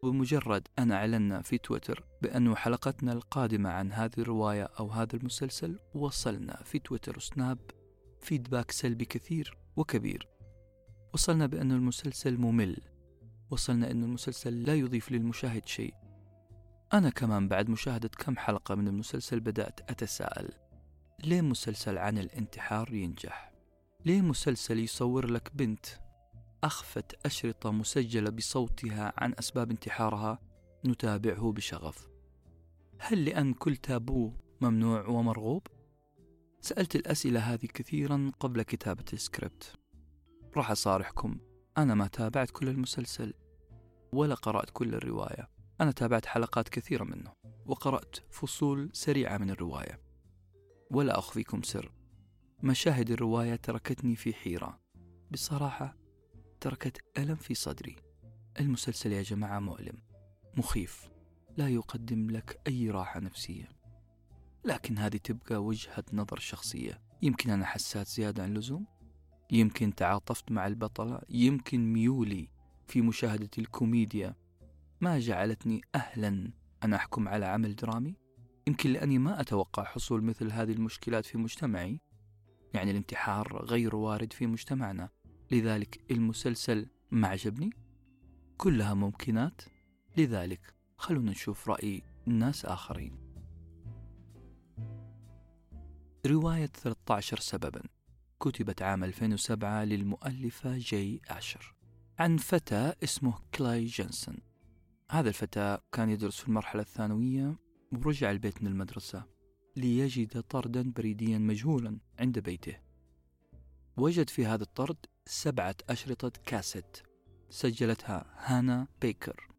بمجرد 0.03 0.67
أن 0.79 0.91
أعلنا 0.91 1.41
في 1.41 1.57
تويتر 1.57 2.05
بأن 2.21 2.55
حلقتنا 2.55 3.13
القادمة 3.13 3.69
عن 3.69 3.91
هذه 3.91 4.17
الرواية 4.17 4.63
أو 4.79 4.89
هذا 4.89 5.15
المسلسل 5.15 5.79
وصلنا 5.93 6.63
في 6.63 6.79
تويتر 6.79 7.17
وسناب 7.17 7.59
فيدباك 8.21 8.71
سلبي 8.71 9.05
كثير 9.05 9.57
وكبير. 9.75 10.29
وصلنا 11.13 11.45
بأن 11.45 11.71
المسلسل 11.71 12.37
ممل. 12.37 12.77
وصلنا 13.49 13.91
أن 13.91 14.03
المسلسل 14.03 14.63
لا 14.63 14.75
يضيف 14.75 15.11
للمشاهد 15.11 15.67
شيء. 15.67 15.93
أنا 16.93 17.09
كمان 17.09 17.47
بعد 17.47 17.69
مشاهدة 17.69 18.09
كم 18.09 18.37
حلقة 18.37 18.75
من 18.75 18.87
المسلسل 18.87 19.39
بدأت 19.39 19.91
أتساءل. 19.91 20.64
ليه 21.23 21.41
مسلسل 21.41 21.97
عن 21.97 22.17
الانتحار 22.17 22.93
ينجح؟ 22.93 23.51
ليه 24.05 24.21
مسلسل 24.21 24.79
يصور 24.79 25.25
لك 25.25 25.51
بنت؟ 25.55 25.85
أخفت 26.63 27.25
أشرطة 27.25 27.71
مسجلة 27.71 28.29
بصوتها 28.29 29.13
عن 29.17 29.33
أسباب 29.39 29.71
انتحارها 29.71 30.39
نتابعه 30.85 31.51
بشغف. 31.51 32.09
هل 32.99 33.25
لأن 33.25 33.53
كل 33.53 33.75
تابو 33.75 34.33
ممنوع 34.61 35.07
ومرغوب؟ 35.07 35.67
سألت 36.61 36.95
الأسئلة 36.95 37.39
هذه 37.39 37.65
كثيرا 37.65 38.31
قبل 38.39 38.61
كتابة 38.61 39.05
السكريبت. 39.13 39.75
راح 40.57 40.71
أصارحكم 40.71 41.39
أنا 41.77 41.95
ما 41.95 42.07
تابعت 42.07 42.51
كل 42.51 42.69
المسلسل 42.69 43.33
ولا 44.13 44.35
قرأت 44.35 44.69
كل 44.69 44.95
الرواية. 44.95 45.49
أنا 45.81 45.91
تابعت 45.91 46.25
حلقات 46.25 46.69
كثيرة 46.69 47.03
منه 47.03 47.33
وقرأت 47.65 48.15
فصول 48.29 48.89
سريعة 48.93 49.37
من 49.37 49.49
الرواية. 49.49 50.04
ولا 50.91 51.19
أخفيكم 51.19 51.61
سر. 51.61 51.91
مشاهد 52.63 53.11
الرواية 53.11 53.55
تركتني 53.55 54.15
في 54.15 54.33
حيرة. 54.33 54.79
بصراحة 55.31 55.97
تركت 56.61 56.97
ألم 57.17 57.35
في 57.35 57.53
صدري. 57.53 57.95
المسلسل 58.59 59.11
يا 59.11 59.21
جماعة 59.21 59.59
مؤلم. 59.59 59.97
مخيف. 60.57 61.09
لا 61.57 61.69
يقدم 61.69 62.29
لك 62.29 62.61
أي 62.67 62.89
راحة 62.89 63.19
نفسية. 63.19 63.69
لكن 64.65 64.97
هذه 64.97 65.17
تبقى 65.17 65.63
وجهة 65.63 66.03
نظر 66.13 66.39
شخصية. 66.39 67.01
يمكن 67.21 67.49
أنا 67.49 67.65
حسات 67.65 68.07
زيادة 68.07 68.43
عن 68.43 68.49
اللزوم؟ 68.49 68.85
يمكن 69.51 69.95
تعاطفت 69.95 70.51
مع 70.51 70.67
البطلة؟ 70.67 71.21
يمكن 71.29 71.93
ميولي 71.93 72.49
في 72.87 73.01
مشاهدة 73.01 73.49
الكوميديا 73.57 74.35
ما 75.01 75.19
جعلتني 75.19 75.81
أهلا 75.95 76.51
أن 76.83 76.93
أحكم 76.93 77.27
على 77.27 77.45
عمل 77.45 77.75
درامي؟ 77.75 78.15
يمكن 78.67 78.93
لأني 78.93 79.17
ما 79.17 79.41
أتوقع 79.41 79.83
حصول 79.83 80.23
مثل 80.23 80.51
هذه 80.51 80.71
المشكلات 80.71 81.25
في 81.25 81.37
مجتمعي. 81.37 81.99
يعني 82.73 82.91
الانتحار 82.91 83.65
غير 83.65 83.95
وارد 83.95 84.33
في 84.33 84.47
مجتمعنا. 84.47 85.09
لذلك 85.51 86.11
المسلسل 86.11 86.87
ما 87.11 87.27
عجبني. 87.27 87.69
كلها 88.57 88.93
ممكنات. 88.93 89.61
لذلك 90.17 90.75
خلونا 90.97 91.31
نشوف 91.31 91.69
رأي 91.69 92.03
ناس 92.25 92.65
آخرين. 92.65 93.17
رواية 96.25 96.65
13 96.65 97.39
سببا. 97.39 97.81
كتبت 98.39 98.81
عام 98.81 99.03
2007 99.03 99.83
للمؤلفة 99.83 100.77
جي 100.77 101.21
أشر. 101.27 101.75
عن 102.19 102.37
فتى 102.37 102.93
اسمه 103.03 103.39
كلاي 103.55 103.85
جنسون 103.85 104.37
هذا 105.11 105.29
الفتى 105.29 105.77
كان 105.91 106.09
يدرس 106.09 106.39
في 106.39 106.47
المرحلة 106.47 106.81
الثانوية 106.81 107.64
ورجع 107.95 108.31
البيت 108.31 108.61
من 108.61 108.67
المدرسة 108.67 109.25
ليجد 109.75 110.41
طردا 110.41 110.91
بريديا 110.91 111.37
مجهولا 111.37 111.99
عند 112.19 112.39
بيته. 112.39 112.77
وجد 113.97 114.29
في 114.29 114.45
هذا 114.45 114.63
الطرد 114.63 114.97
سبعة 115.25 115.75
أشرطة 115.89 116.31
كاسيت 116.45 116.97
سجلتها 117.49 118.25
هانا 118.37 118.87
بيكر. 119.01 119.49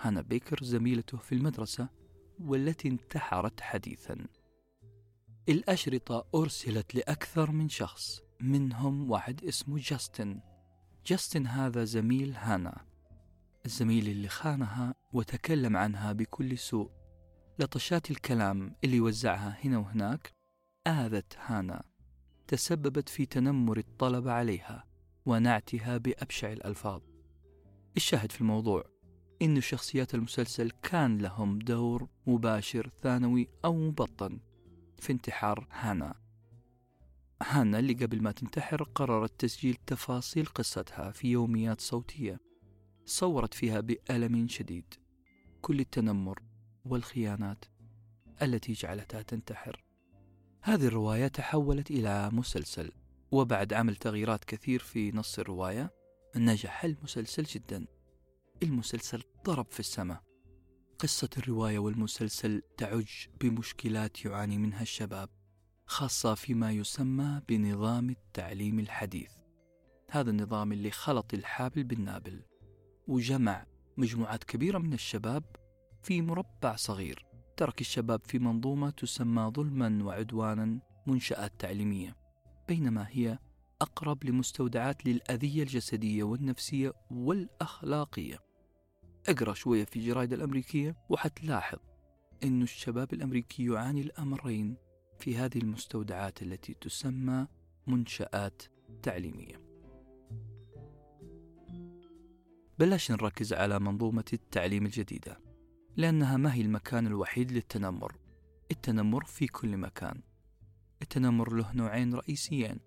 هانا 0.00 0.20
بيكر 0.20 0.64
زميلته 0.64 1.18
في 1.18 1.34
المدرسة 1.34 1.88
والتي 2.40 2.88
انتحرت 2.88 3.60
حديثا. 3.60 4.26
الأشرطة 5.48 6.26
أرسلت 6.34 6.94
لأكثر 6.94 7.50
من 7.50 7.68
شخص 7.68 8.22
منهم 8.40 9.10
واحد 9.10 9.44
اسمه 9.44 9.78
جاستن. 9.78 10.40
جاستن 11.06 11.46
هذا 11.46 11.84
زميل 11.84 12.34
هانا. 12.36 12.84
الزميل 13.66 14.08
اللي 14.08 14.28
خانها 14.28 14.94
وتكلم 15.12 15.76
عنها 15.76 16.12
بكل 16.12 16.58
سوء. 16.58 16.99
لطشات 17.60 18.10
الكلام 18.10 18.74
اللي 18.84 19.00
وزعها 19.00 19.58
هنا 19.64 19.78
وهناك 19.78 20.32
آذت 20.86 21.36
هانا 21.38 21.82
تسببت 22.48 23.08
في 23.08 23.26
تنمر 23.26 23.78
الطلبة 23.78 24.32
عليها 24.32 24.84
ونعتها 25.26 25.96
بأبشع 25.98 26.52
الألفاظ. 26.52 27.00
الشاهد 27.96 28.32
في 28.32 28.40
الموضوع 28.40 28.84
إن 29.42 29.60
شخصيات 29.60 30.14
المسلسل 30.14 30.70
كان 30.82 31.18
لهم 31.18 31.58
دور 31.58 32.08
مباشر 32.26 32.88
ثانوي 33.02 33.48
أو 33.64 33.74
مبطن 33.74 34.38
في 34.98 35.12
انتحار 35.12 35.66
هانا. 35.70 36.14
هانا 37.42 37.78
اللي 37.78 37.92
قبل 37.92 38.22
ما 38.22 38.32
تنتحر 38.32 38.82
قررت 38.82 39.40
تسجيل 39.40 39.76
تفاصيل 39.86 40.46
قصتها 40.46 41.10
في 41.10 41.28
يوميات 41.28 41.80
صوتية 41.80 42.40
صورت 43.04 43.54
فيها 43.54 43.80
بألم 43.80 44.48
شديد. 44.48 44.94
كل 45.62 45.80
التنمر 45.80 46.49
والخيانات 46.84 47.64
التي 48.42 48.72
جعلتها 48.72 49.22
تنتحر. 49.22 49.84
هذه 50.62 50.86
الرواية 50.86 51.28
تحولت 51.28 51.90
إلى 51.90 52.30
مسلسل 52.32 52.92
وبعد 53.30 53.72
عمل 53.72 53.96
تغييرات 53.96 54.44
كثير 54.44 54.80
في 54.80 55.12
نص 55.12 55.38
الرواية 55.38 55.94
نجح 56.36 56.84
المسلسل 56.84 57.42
جدا. 57.42 57.86
المسلسل 58.62 59.22
ضرب 59.44 59.66
في 59.70 59.80
السماء. 59.80 60.22
قصة 60.98 61.30
الرواية 61.38 61.78
والمسلسل 61.78 62.62
تعج 62.76 63.26
بمشكلات 63.40 64.24
يعاني 64.24 64.58
منها 64.58 64.82
الشباب 64.82 65.28
خاصة 65.86 66.34
فيما 66.34 66.72
يسمى 66.72 67.42
بنظام 67.48 68.10
التعليم 68.10 68.78
الحديث. 68.78 69.32
هذا 70.10 70.30
النظام 70.30 70.72
اللي 70.72 70.90
خلط 70.90 71.34
الحابل 71.34 71.84
بالنابل 71.84 72.42
وجمع 73.08 73.66
مجموعات 73.96 74.44
كبيرة 74.44 74.78
من 74.78 74.92
الشباب 74.92 75.44
في 76.02 76.22
مربع 76.22 76.76
صغير. 76.76 77.26
ترك 77.56 77.80
الشباب 77.80 78.20
في 78.24 78.38
منظومة 78.38 78.90
تسمى 78.90 79.52
ظلما 79.56 80.04
وعدوانا 80.04 80.80
منشآت 81.06 81.52
تعليمية. 81.58 82.16
بينما 82.68 83.06
هي 83.08 83.38
أقرب 83.80 84.24
لمستودعات 84.24 85.06
للأذية 85.06 85.62
الجسدية 85.62 86.22
والنفسية 86.22 86.92
والأخلاقية. 87.10 88.38
اقرأ 89.28 89.54
شوية 89.54 89.84
في 89.84 89.96
الجرايد 89.96 90.32
الأمريكية 90.32 90.96
وحتلاحظ 91.08 91.78
أن 92.44 92.62
الشباب 92.62 93.12
الأمريكي 93.12 93.64
يعاني 93.64 94.00
الأمرين 94.00 94.76
في 95.18 95.36
هذه 95.36 95.58
المستودعات 95.58 96.42
التي 96.42 96.74
تسمى 96.74 97.46
منشآت 97.86 98.62
تعليمية. 99.02 99.60
بلاش 102.78 103.10
نركز 103.10 103.52
على 103.52 103.78
منظومة 103.78 104.24
التعليم 104.32 104.86
الجديدة. 104.86 105.49
لأنها 106.00 106.36
ما 106.36 106.54
هي 106.54 106.60
المكان 106.60 107.06
الوحيد 107.06 107.52
للتنمر. 107.52 108.16
التنمر 108.70 109.24
في 109.24 109.46
كل 109.46 109.76
مكان. 109.76 110.22
التنمر 111.02 111.52
له 111.52 111.72
نوعين 111.72 112.14
رئيسيين. 112.14 112.80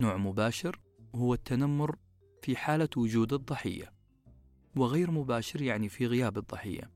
نوع 0.00 0.16
مباشر 0.16 0.80
وهو 1.12 1.34
التنمر 1.34 1.98
في 2.42 2.56
حالة 2.56 2.88
وجود 2.96 3.32
الضحية 3.32 3.92
وغير 4.76 5.10
مباشر 5.10 5.62
يعني 5.62 5.88
في 5.88 6.06
غياب 6.06 6.38
الضحية. 6.38 6.90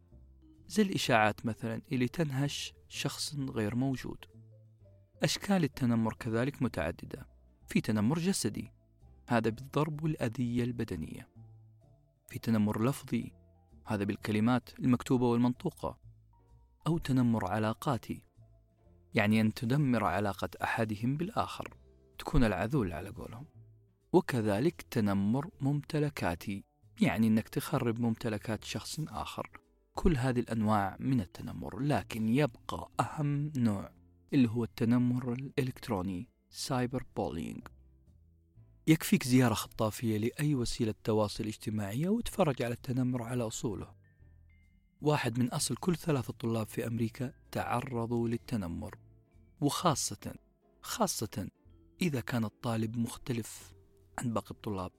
زي 0.69 0.83
الإشاعات 0.83 1.47
مثلا 1.47 1.83
اللي 1.93 2.09
تنهش 2.09 2.75
شخص 2.89 3.35
غير 3.35 3.75
موجود. 3.75 4.25
أشكال 5.23 5.65
التنمر 5.65 6.15
كذلك 6.15 6.63
متعددة. 6.63 7.27
في 7.67 7.81
تنمر 7.81 8.19
جسدي 8.19 8.73
هذا 9.29 9.51
بالضرب 9.51 10.03
والأذية 10.03 10.65
البدنية. 10.65 11.29
في 12.29 12.39
تنمر 12.39 12.85
لفظي 12.85 13.33
هذا 13.89 14.05
بالكلمات 14.05 14.79
المكتوبة 14.79 15.27
والمنطوقة 15.27 15.99
أو 16.87 16.99
تنمر 16.99 17.47
علاقاتي 17.47 18.23
يعني 19.15 19.41
أن 19.41 19.55
تدمر 19.55 20.05
علاقة 20.05 20.49
أحدهم 20.63 21.17
بالآخر 21.17 21.75
تكون 22.19 22.45
العذول 22.45 22.93
على 22.93 23.09
قولهم. 23.09 23.47
وكذلك 24.13 24.83
تنمر 24.83 25.51
ممتلكاتي 25.61 26.65
يعني 27.01 27.27
أنك 27.27 27.49
تخرب 27.49 28.01
ممتلكات 28.01 28.65
شخص 28.65 29.01
آخر. 29.09 29.51
كل 29.95 30.17
هذه 30.17 30.41
الأنواع 30.41 30.97
من 31.01 31.21
التنمر 31.21 31.79
لكن 31.79 32.29
يبقى 32.29 32.91
أهم 33.01 33.53
نوع 33.57 33.91
اللي 34.33 34.49
هو 34.49 34.65
التنمر 34.65 35.33
الإلكتروني 35.33 36.29
cyber 36.51 37.05
bullying 37.17 37.69
يكفيك 38.89 39.25
زيارة 39.25 39.55
خطافية 39.55 40.19
لأي 40.19 40.55
وسيلة 40.55 40.95
تواصل 41.05 41.45
اجتماعية 41.45 42.09
وتفرج 42.09 42.63
على 42.63 42.75
التنمر 42.75 43.23
على 43.23 43.47
أصوله. 43.47 43.95
واحد 45.01 45.39
من 45.39 45.49
أصل 45.49 45.77
كل 45.77 45.97
ثلاثة 45.97 46.33
طلاب 46.33 46.67
في 46.67 46.87
أمريكا 46.87 47.33
تعرضوا 47.51 48.29
للتنمر 48.29 48.99
وخاصة 49.61 50.35
خاصة 50.83 51.49
إذا 52.03 52.21
كان 52.21 52.45
الطالب 52.45 52.97
مختلف 52.97 53.73
عن 54.19 54.33
باقي 54.33 54.51
الطلاب. 54.51 54.93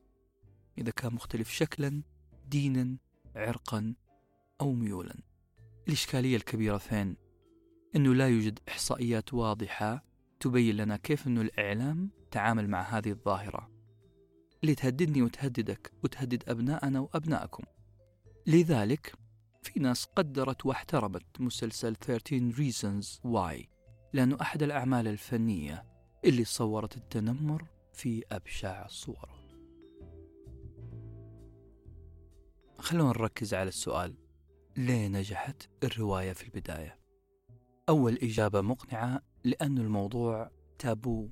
إذا 0.78 0.92
كان 0.92 1.14
مختلف 1.14 1.52
شكلا 1.52 2.04
دينا 2.48 2.98
عرقا 3.36 3.96
أو 4.62 4.74
ميولا. 4.74 5.16
الإشكالية 5.88 6.36
الكبيرة 6.36 6.78
فين؟ 6.78 7.18
أنه 7.96 8.14
لا 8.14 8.28
يوجد 8.28 8.60
إحصائيات 8.68 9.34
واضحة 9.34 10.04
تبين 10.40 10.76
لنا 10.76 10.98
كيف 10.98 11.28
أنه 11.28 11.42
الإعلام 11.42 12.10
تعامل 12.32 12.70
مع 12.70 12.82
هذه 12.82 13.12
الظاهرة. 13.12 13.79
اللي 14.64 14.76
تهددني 14.76 15.22
وتهددك 15.22 15.92
وتهدد 16.04 16.50
أبناءنا 16.50 17.00
وأبنائكم. 17.00 17.64
لذلك 18.48 19.16
في 19.64 19.80
ناس 19.80 20.06
قدرت 20.06 20.66
واحترمت 20.66 21.42
مسلسل 21.42 21.96
13 21.96 22.52
Reasons 22.52 23.06
Why. 23.32 23.68
لأنه 24.14 24.38
أحد 24.42 24.64
الأعمال 24.64 25.08
الفنية 25.08 25.86
اللي 26.26 26.44
صورت 26.44 26.98
التنمر 26.98 27.68
في 27.94 28.24
أبشع 28.32 28.86
الصور 28.86 29.30
خلونا 32.78 33.10
نركز 33.10 33.54
على 33.54 33.68
السؤال. 33.70 34.16
ليه 34.78 35.08
نجحت 35.08 35.70
الرواية 35.84 36.34
في 36.34 36.44
البداية؟ 36.44 37.00
أول 37.90 38.16
إجابة 38.16 38.62
مقنعة 38.62 39.22
لأن 39.44 39.78
الموضوع 39.78 40.52
تابو. 40.80 41.30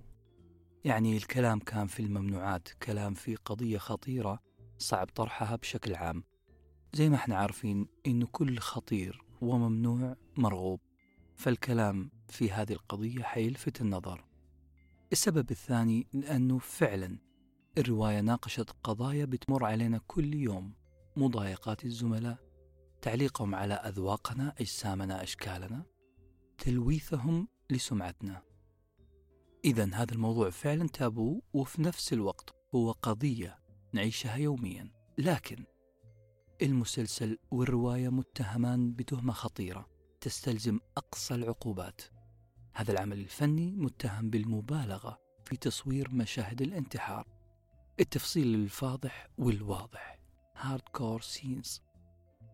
يعني 0.85 1.17
الكلام 1.17 1.59
كان 1.59 1.87
في 1.87 1.99
الممنوعات 1.99 2.69
كلام 2.69 3.13
في 3.13 3.35
قضية 3.35 3.77
خطيرة 3.77 4.39
صعب 4.77 5.07
طرحها 5.07 5.55
بشكل 5.55 5.95
عام. 5.95 6.23
زي 6.93 7.09
ما 7.09 7.15
إحنا 7.15 7.35
عارفين 7.35 7.87
إنه 8.07 8.27
كل 8.31 8.59
خطير 8.59 9.23
وممنوع 9.41 10.15
مرغوب 10.37 10.79
فالكلام 11.35 12.11
في 12.29 12.51
هذه 12.51 12.73
القضية 12.73 13.23
حيلفت 13.23 13.81
النظر. 13.81 14.25
السبب 15.11 15.51
الثاني 15.51 16.07
لأنه 16.13 16.57
فعلا 16.57 17.17
الرواية 17.77 18.19
ناقشت 18.19 18.71
قضايا 18.83 19.25
بتمر 19.25 19.65
علينا 19.65 20.01
كل 20.07 20.33
يوم 20.33 20.73
مضايقات 21.15 21.85
الزملاء 21.85 22.37
تعليقهم 23.01 23.55
على 23.55 23.73
أذواقنا 23.73 24.53
أجسامنا 24.59 25.23
أشكالنا 25.23 25.85
تلويثهم 26.57 27.47
لسمعتنا. 27.69 28.41
إذا 29.65 29.89
هذا 29.93 30.13
الموضوع 30.13 30.49
فعلا 30.49 30.87
تابو 30.87 31.41
وفي 31.53 31.81
نفس 31.81 32.13
الوقت 32.13 32.55
هو 32.75 32.91
قضية 32.91 33.59
نعيشها 33.93 34.35
يوميا. 34.35 34.91
لكن 35.17 35.65
المسلسل 36.61 37.37
والرواية 37.51 38.09
متهمان 38.09 38.93
بتهمة 38.93 39.33
خطيرة 39.33 39.87
تستلزم 40.21 40.79
أقصى 40.97 41.35
العقوبات. 41.35 42.01
هذا 42.73 42.91
العمل 42.91 43.19
الفني 43.19 43.75
متهم 43.75 44.29
بالمبالغة 44.29 45.19
في 45.45 45.57
تصوير 45.57 46.11
مشاهد 46.11 46.61
الانتحار. 46.61 47.27
التفصيل 47.99 48.55
الفاضح 48.55 49.27
والواضح. 49.37 50.19
hardcore 50.55 51.21
scenes 51.21 51.81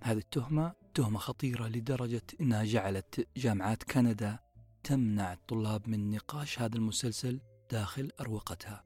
هذه 0.03 0.17
التهمة 0.17 0.73
تهمة 0.93 1.19
خطيرة 1.19 1.67
لدرجة 1.67 2.21
أنها 2.41 2.63
جعلت 2.63 3.27
جامعات 3.37 3.83
كندا 3.83 4.39
تمنع 4.83 5.33
الطلاب 5.33 5.89
من 5.89 6.09
نقاش 6.09 6.59
هذا 6.59 6.75
المسلسل 6.75 7.39
داخل 7.71 8.11
أروقتها. 8.19 8.83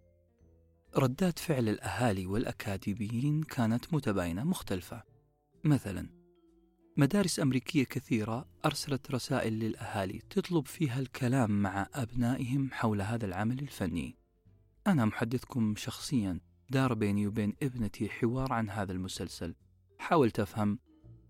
ردات 0.97 1.39
فعل 1.39 1.69
الأهالي 1.69 2.25
والأكاديميين 2.25 3.43
كانت 3.43 3.93
متباينة 3.93 4.43
مختلفة. 4.43 5.03
مثلا 5.63 6.09
مدارس 6.97 7.39
أمريكية 7.39 7.83
كثيرة 7.83 8.49
أرسلت 8.65 9.11
رسائل 9.11 9.53
للأهالي 9.53 10.21
تطلب 10.29 10.65
فيها 10.65 10.99
الكلام 10.99 11.61
مع 11.61 11.87
أبنائهم 11.93 12.69
حول 12.71 13.01
هذا 13.01 13.25
العمل 13.25 13.59
الفني. 13.59 14.17
أنا 14.87 15.05
محدثكم 15.05 15.75
شخصيا 15.77 16.39
دار 16.69 16.93
بيني 16.93 17.27
وبين 17.27 17.55
ابنتي 17.63 18.09
حوار 18.09 18.53
عن 18.53 18.69
هذا 18.69 18.91
المسلسل. 18.91 19.55
حاولت 19.99 20.39
أفهم 20.39 20.79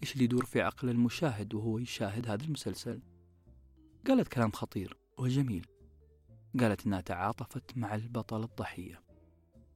إيش 0.03 0.13
اللي 0.13 0.23
يدور 0.23 0.45
في 0.45 0.61
عقل 0.61 0.89
المشاهد 0.89 1.53
وهو 1.53 1.77
يشاهد 1.79 2.27
هذا 2.27 2.43
المسلسل. 2.43 3.01
قالت 4.07 4.27
كلام 4.27 4.51
خطير 4.51 4.97
وجميل. 5.17 5.67
قالت 6.59 6.85
إنها 6.85 7.01
تعاطفت 7.01 7.77
مع 7.77 7.95
البطل 7.95 8.43
الضحية. 8.43 9.03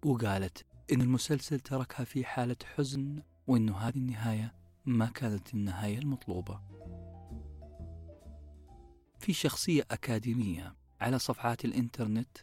وقالت 0.05 0.65
إن 0.93 1.01
المسلسل 1.01 1.59
تركها 1.59 2.03
في 2.03 2.25
حالة 2.25 2.55
حزن 2.75 3.23
وإنه 3.47 3.77
هذه 3.77 3.95
النهاية 3.95 4.55
ما 4.85 5.05
كانت 5.05 5.53
النهاية 5.53 5.99
المطلوبة. 5.99 6.61
في 9.19 9.33
شخصية 9.33 9.87
أكاديمية 9.91 10.75
على 11.01 11.19
صفحات 11.19 11.65
الإنترنت 11.65 12.37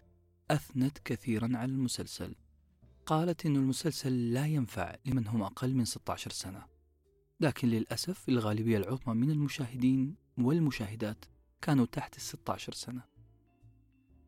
أثنت 0.50 0.98
كثيرا 0.98 1.50
على 1.54 1.72
المسلسل. 1.72 2.34
قالت 3.06 3.46
إن 3.46 3.56
المسلسل 3.56 4.32
لا 4.32 4.46
ينفع 4.46 4.96
لمن 5.04 5.26
هم 5.26 5.42
أقل 5.42 5.74
من 5.74 5.84
16 5.84 6.30
سنة. 6.30 6.66
لكن 7.40 7.68
للأسف 7.68 8.28
الغالبية 8.28 8.78
العظمى 8.78 9.14
من 9.14 9.30
المشاهدين 9.30 10.14
والمشاهدات 10.38 11.24
كانوا 11.60 11.86
تحت 11.86 12.16
ال 12.16 12.20
16 12.20 12.72
سنة. 12.72 13.02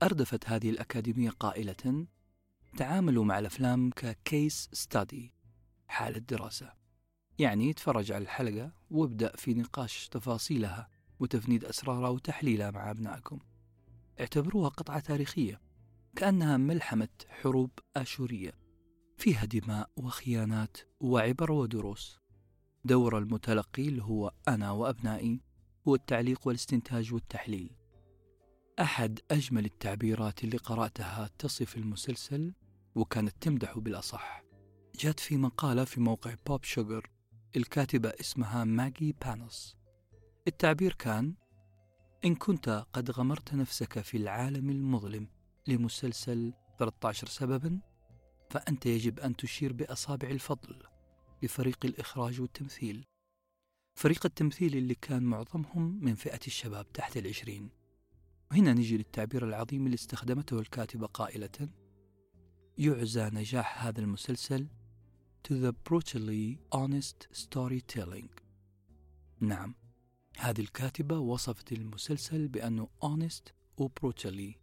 أردفت 0.02 0.48
هذه 0.48 0.70
الأكاديمية 0.70 1.30
قائلة 1.30 2.06
تعاملوا 2.76 3.24
مع 3.24 3.38
الأفلام 3.38 3.90
ككيس 3.90 4.68
ستادي 4.72 5.34
حالة 5.88 6.18
دراسة 6.18 6.72
يعني 7.38 7.72
تفرج 7.72 8.12
على 8.12 8.22
الحلقة 8.22 8.72
وابدأ 8.90 9.36
في 9.36 9.54
نقاش 9.54 10.08
تفاصيلها 10.08 10.88
وتفنيد 11.20 11.64
أسرارها 11.64 12.08
وتحليلها 12.08 12.70
مع 12.70 12.90
أبنائكم. 12.90 13.38
اعتبروها 14.20 14.68
قطعة 14.68 15.00
تاريخية 15.00 15.60
كأنها 16.16 16.56
ملحمة 16.56 17.08
حروب 17.28 17.70
آشورية 17.96 18.52
فيها 19.16 19.44
دماء 19.44 19.90
وخيانات 19.96 20.76
وعبر 21.00 21.52
ودروس. 21.52 22.18
دور 22.84 23.18
المتلقي 23.18 23.88
اللي 23.88 24.02
هو 24.02 24.32
أنا 24.48 24.70
وأبنائي 24.70 25.40
هو 25.88 25.94
التعليق 25.94 26.46
والاستنتاج 26.46 27.14
والتحليل. 27.14 27.70
أحد 28.80 29.20
أجمل 29.30 29.64
التعبيرات 29.64 30.44
اللي 30.44 30.56
قرأتها 30.56 31.30
تصف 31.38 31.76
المسلسل 31.76 32.52
وكانت 32.94 33.34
تمدحه 33.40 33.80
بالأصح. 33.80 34.42
جاءت 34.94 35.20
في 35.20 35.36
مقالة 35.36 35.84
في 35.84 36.00
موقع 36.00 36.34
بوب 36.46 36.64
شوغر 36.64 37.10
الكاتبة 37.56 38.08
اسمها 38.08 38.64
ماجي 38.64 39.16
بانوس. 39.24 39.76
التعبير 40.48 40.92
كان 40.92 41.34
إن 42.24 42.34
كنت 42.34 42.86
قد 42.92 43.10
غمرت 43.10 43.54
نفسك 43.54 44.00
في 44.00 44.16
العالم 44.16 44.70
المظلم 44.70 45.28
لمسلسل 45.66 46.52
13 46.78 47.26
سببا 47.26 47.80
فأنت 48.50 48.86
يجب 48.86 49.20
أن 49.20 49.36
تشير 49.36 49.72
بأصابع 49.72 50.28
الفضل 50.28 50.82
لفريق 51.42 51.78
الإخراج 51.84 52.40
والتمثيل. 52.40 53.04
فريق 54.00 54.26
التمثيل 54.26 54.76
اللي 54.76 54.94
كان 54.94 55.22
معظمهم 55.22 56.04
من 56.04 56.14
فئة 56.14 56.40
الشباب 56.46 56.92
تحت 56.92 57.16
العشرين. 57.16 57.68
وهنا 58.50 58.72
نجي 58.72 58.96
للتعبير 58.96 59.44
العظيم 59.48 59.86
اللي 59.86 59.94
استخدمته 59.94 60.58
الكاتبة 60.58 61.06
قائلة 61.06 61.68
يعزى 62.78 63.30
نجاح 63.32 63.86
هذا 63.86 64.00
المسلسل 64.00 64.66
to 65.48 65.52
the 65.52 65.72
brutally 65.72 66.58
honest 66.74 67.28
storytelling. 67.42 68.28
نعم 69.40 69.74
هذه 70.38 70.60
الكاتبة 70.60 71.18
وصفت 71.18 71.72
المسلسل 71.72 72.48
بأنه 72.48 72.88
honest 73.04 73.52
و 73.78 73.88
brutally 73.88 74.58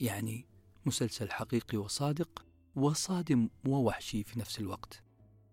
يعني 0.00 0.48
مسلسل 0.86 1.30
حقيقي 1.30 1.78
وصادق 1.78 2.46
وصادم 2.76 3.48
ووحشي 3.66 4.24
في 4.24 4.38
نفس 4.38 4.58
الوقت. 4.60 5.02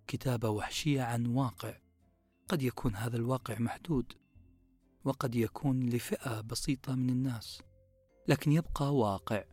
كتابة 0.08 0.50
وحشية 0.50 1.02
عن 1.02 1.26
واقع. 1.26 1.83
قد 2.48 2.64
يكون 2.64 2.96
هذا 2.96 3.18
الواقع 3.18 3.60
محدود 3.60 4.14
وقد 5.04 5.36
يكون 5.36 5.90
لفئة 5.90 6.42
بسيطة 6.42 6.96
من 6.96 7.10
الناس 7.10 7.62
لكن 8.28 8.52
يبقى 8.52 8.96
واقع. 8.96 9.44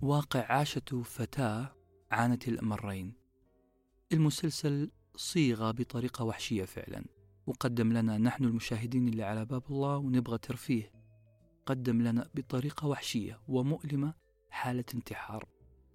واقع 0.00 0.52
عاشته 0.52 1.02
فتاة 1.02 1.76
عانت 2.10 2.48
الأمرين. 2.48 3.12
المسلسل 4.12 4.90
صيغة 5.16 5.70
بطريقة 5.70 6.24
وحشية 6.24 6.64
فعلا 6.64 7.04
وقدم 7.46 7.92
لنا 7.92 8.18
نحن 8.18 8.44
المشاهدين 8.44 9.08
اللي 9.08 9.22
على 9.22 9.44
باب 9.44 9.62
الله 9.70 9.96
ونبغى 9.96 10.38
ترفيه. 10.38 10.92
قدم 11.66 12.02
لنا 12.02 12.30
بطريقة 12.34 12.86
وحشية 12.86 13.40
ومؤلمة 13.48 14.14
حالة 14.50 14.84
انتحار 14.94 15.48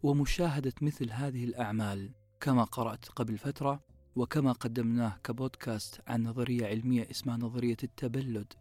ومشاهدة 0.04 0.74
مثل 0.82 1.12
هذه 1.12 1.44
الأعمال 1.44 2.12
كما 2.40 2.64
قرأت 2.64 3.10
قبل 3.10 3.38
فترة 3.38 3.89
وكما 4.16 4.52
قدمناه 4.52 5.18
كبودكاست 5.24 6.02
عن 6.08 6.24
نظرية 6.24 6.68
علمية 6.68 7.08
اسمها 7.12 7.38
نظرية 7.38 7.78
التبلد 7.84 8.54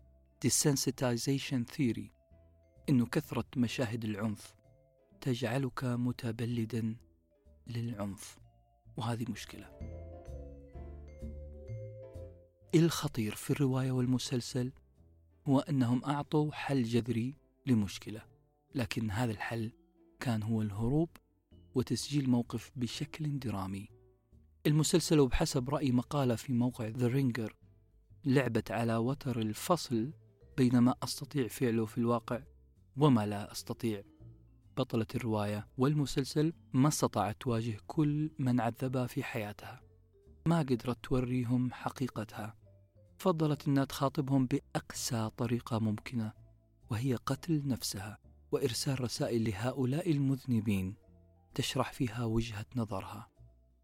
Desensitization 0.47 1.75
Theory 1.77 2.11
إنه 2.89 3.07
كثرة 3.07 3.45
مشاهد 3.57 4.05
العنف 4.05 4.55
تجعلك 5.21 5.85
متبلدا 5.85 6.97
للعنف 7.67 8.39
وهذه 8.97 9.25
مشكلة. 9.31 9.67
الخطير 12.75 13.35
في 13.35 13.51
الرواية 13.51 13.91
والمسلسل؟ 13.91 14.73
هو 15.47 15.59
أنهم 15.59 16.05
أعطوا 16.05 16.53
حل 16.53 16.83
جذري 16.83 17.35
لمشكلة 17.67 18.23
لكن 18.75 19.11
هذا 19.11 19.33
الحل 19.33 19.73
كان 20.21 20.43
هو 20.43 20.63
الهروب 20.63 21.09
وتسجيل 21.75 22.31
موقف 22.31 22.71
بشكل 22.77 23.39
درامي 23.39 23.89
المسلسل 24.68 25.20
وبحسب 25.20 25.70
رأي 25.70 25.92
مقالة 25.92 26.35
في 26.35 26.52
موقع 26.52 26.88
ذا 26.88 27.07
رينجر 27.07 27.57
لعبت 28.24 28.70
على 28.70 28.96
وتر 28.96 29.40
الفصل 29.40 30.12
بين 30.57 30.78
ما 30.78 30.94
أستطيع 31.02 31.48
فعله 31.48 31.87
في 31.87 31.98
الواقع 31.98 32.42
وما 32.96 33.26
لا 33.26 33.52
أستطيع. 33.52 34.02
بطلة 34.76 35.07
الرواية 35.14 35.68
والمسلسل 35.78 36.52
ما 36.72 36.88
استطاعت 36.88 37.37
تواجه 37.40 37.76
كل 37.87 38.31
من 38.38 38.61
عذبها 38.61 39.07
في 39.07 39.22
حياتها. 39.22 39.83
ما 40.46 40.59
قدرت 40.59 40.98
توريهم 41.02 41.72
حقيقتها. 41.72 42.57
فضلت 43.18 43.68
أنها 43.68 43.85
تخاطبهم 43.85 44.46
بأقسى 44.46 45.31
طريقة 45.37 45.78
ممكنة 45.78 46.33
وهي 46.90 47.14
قتل 47.14 47.68
نفسها 47.68 48.18
وإرسال 48.52 49.00
رسائل 49.00 49.44
لهؤلاء 49.50 50.11
المذنبين 50.11 50.94
تشرح 51.54 51.92
فيها 51.92 52.24
وجهة 52.24 52.66
نظرها. 52.76 53.38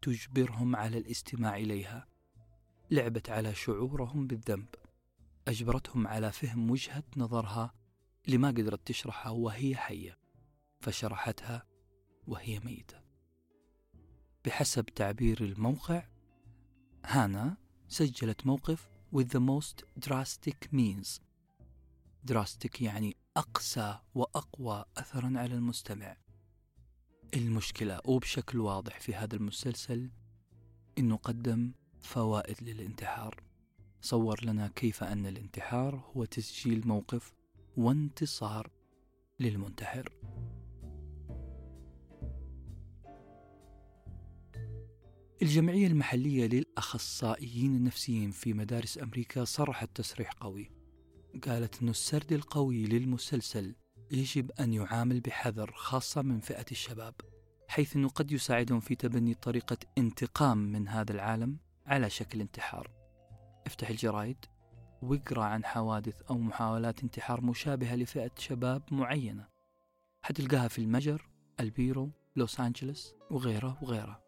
تجبرهم 0.05 0.75
على 0.75 0.97
الاستماع 0.97 1.57
إليها. 1.57 2.07
لعبت 2.91 3.29
على 3.29 3.55
شعورهم 3.55 4.27
بالذنب. 4.27 4.67
أجبرتهم 5.47 6.07
على 6.07 6.31
فهم 6.31 6.71
وجهة 6.71 7.03
نظرها 7.17 7.73
لما 8.27 8.47
قدرت 8.47 8.87
تشرحها 8.87 9.29
وهي 9.31 9.75
حية. 9.75 10.17
فشرحتها 10.79 11.63
وهي 12.27 12.59
ميتة. 12.59 13.01
بحسب 14.45 14.85
تعبير 14.85 15.43
الموقع 15.43 16.07
هانا 17.05 17.57
سجلت 17.87 18.45
موقف 18.45 18.89
with 19.15 19.25
the 19.25 19.39
most 19.39 20.05
drastic 20.09 20.69
means. 20.73 21.19
drastic 22.31 22.81
يعني 22.81 23.17
أقسى 23.37 23.99
وأقوى 24.15 24.85
أثرا 24.97 25.33
على 25.35 25.53
المستمع. 25.53 26.17
المشكلة 27.33 27.99
وبشكل 28.05 28.59
واضح 28.59 28.99
في 28.99 29.15
هذا 29.15 29.35
المسلسل 29.35 30.09
إنه 30.97 31.15
قدم 31.15 31.71
فوائد 32.01 32.63
للانتحار. 32.63 33.43
صور 34.01 34.45
لنا 34.45 34.67
كيف 34.67 35.03
أن 35.03 35.25
الانتحار 35.25 36.11
هو 36.15 36.25
تسجيل 36.25 36.87
موقف 36.87 37.33
وانتصار 37.77 38.69
للمنتحر. 39.39 40.13
الجمعية 45.41 45.87
المحلية 45.87 46.47
للأخصائيين 46.47 47.75
النفسيين 47.75 48.31
في 48.31 48.53
مدارس 48.53 48.97
أمريكا 48.97 49.43
صرحت 49.43 49.89
تصريح 49.95 50.31
قوي. 50.31 50.71
قالت 51.43 51.81
أن 51.81 51.89
السرد 51.89 52.33
القوي 52.33 52.85
للمسلسل 52.85 53.75
يجب 54.11 54.51
أن 54.51 54.73
يعامل 54.73 55.19
بحذر 55.19 55.71
خاصة 55.71 56.21
من 56.21 56.39
فئة 56.39 56.65
الشباب 56.71 57.13
حيث 57.67 57.95
أنه 57.95 58.09
قد 58.09 58.31
يساعدهم 58.31 58.79
في 58.79 58.95
تبني 58.95 59.33
طريقة 59.33 59.77
انتقام 59.97 60.57
من 60.57 60.87
هذا 60.87 61.11
العالم 61.11 61.57
على 61.85 62.09
شكل 62.09 62.41
انتحار. 62.41 62.91
افتح 63.65 63.89
الجرايد 63.89 64.45
واقرأ 65.01 65.43
عن 65.43 65.65
حوادث 65.65 66.21
أو 66.21 66.37
محاولات 66.37 67.03
انتحار 67.03 67.41
مشابهة 67.41 67.95
لفئة 67.95 68.31
شباب 68.37 68.83
معينة. 68.91 69.47
حتلقاها 70.21 70.67
في 70.67 70.79
المجر 70.79 71.29
البيرو 71.59 72.11
لوس 72.35 72.59
أنجلوس 72.59 73.15
وغيره 73.31 73.77
وغيره. 73.81 74.23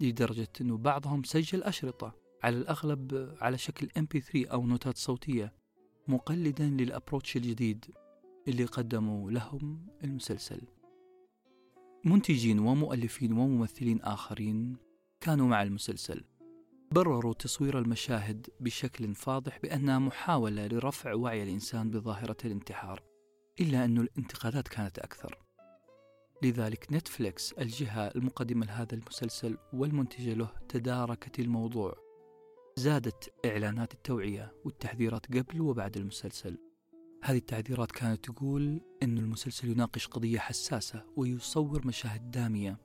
لدرجة 0.00 0.48
أنه 0.60 0.76
بعضهم 0.76 1.22
سجل 1.22 1.62
أشرطة 1.62 2.14
على 2.42 2.56
الأغلب 2.56 3.36
على 3.40 3.58
شكل 3.58 3.88
MP3 3.98 4.52
أو 4.52 4.66
نوتات 4.66 4.96
صوتية 4.96 5.52
مقلدا 6.08 6.64
للأبروتش 6.64 7.36
الجديد. 7.36 7.94
اللي 8.48 8.64
قدموا 8.64 9.30
لهم 9.30 9.86
المسلسل. 10.04 10.60
منتجين 12.04 12.58
ومؤلفين 12.58 13.32
وممثلين 13.32 14.02
آخرين 14.02 14.76
كانوا 15.20 15.46
مع 15.46 15.62
المسلسل. 15.62 16.24
برروا 16.92 17.34
تصوير 17.34 17.78
المشاهد 17.78 18.46
بشكل 18.60 19.14
فاضح 19.14 19.58
بأنها 19.58 19.98
محاولة 19.98 20.66
لرفع 20.66 21.14
وعي 21.14 21.42
الإنسان 21.42 21.90
بظاهرة 21.90 22.36
الانتحار 22.44 23.02
إلا 23.60 23.84
أن 23.84 23.98
الانتقادات 23.98 24.68
كانت 24.68 24.98
أكثر. 24.98 25.38
لذلك 26.42 26.86
نتفليكس 26.92 27.52
الجهة 27.52 28.06
المقدمة 28.06 28.66
لهذا 28.66 28.94
المسلسل 28.94 29.58
والمنتجة 29.72 30.34
له 30.34 30.52
تداركت 30.68 31.40
الموضوع. 31.40 31.94
زادت 32.76 33.32
إعلانات 33.46 33.94
التوعية 33.94 34.52
والتحذيرات 34.64 35.26
قبل 35.26 35.60
وبعد 35.60 35.96
المسلسل. 35.96 36.69
هذه 37.22 37.36
التحذيرات 37.36 37.92
كانت 37.92 38.24
تقول 38.24 38.80
أن 39.02 39.18
المسلسل 39.18 39.68
يناقش 39.68 40.06
قضية 40.06 40.38
حساسة 40.38 41.04
ويصور 41.16 41.86
مشاهد 41.86 42.30
دامية. 42.30 42.78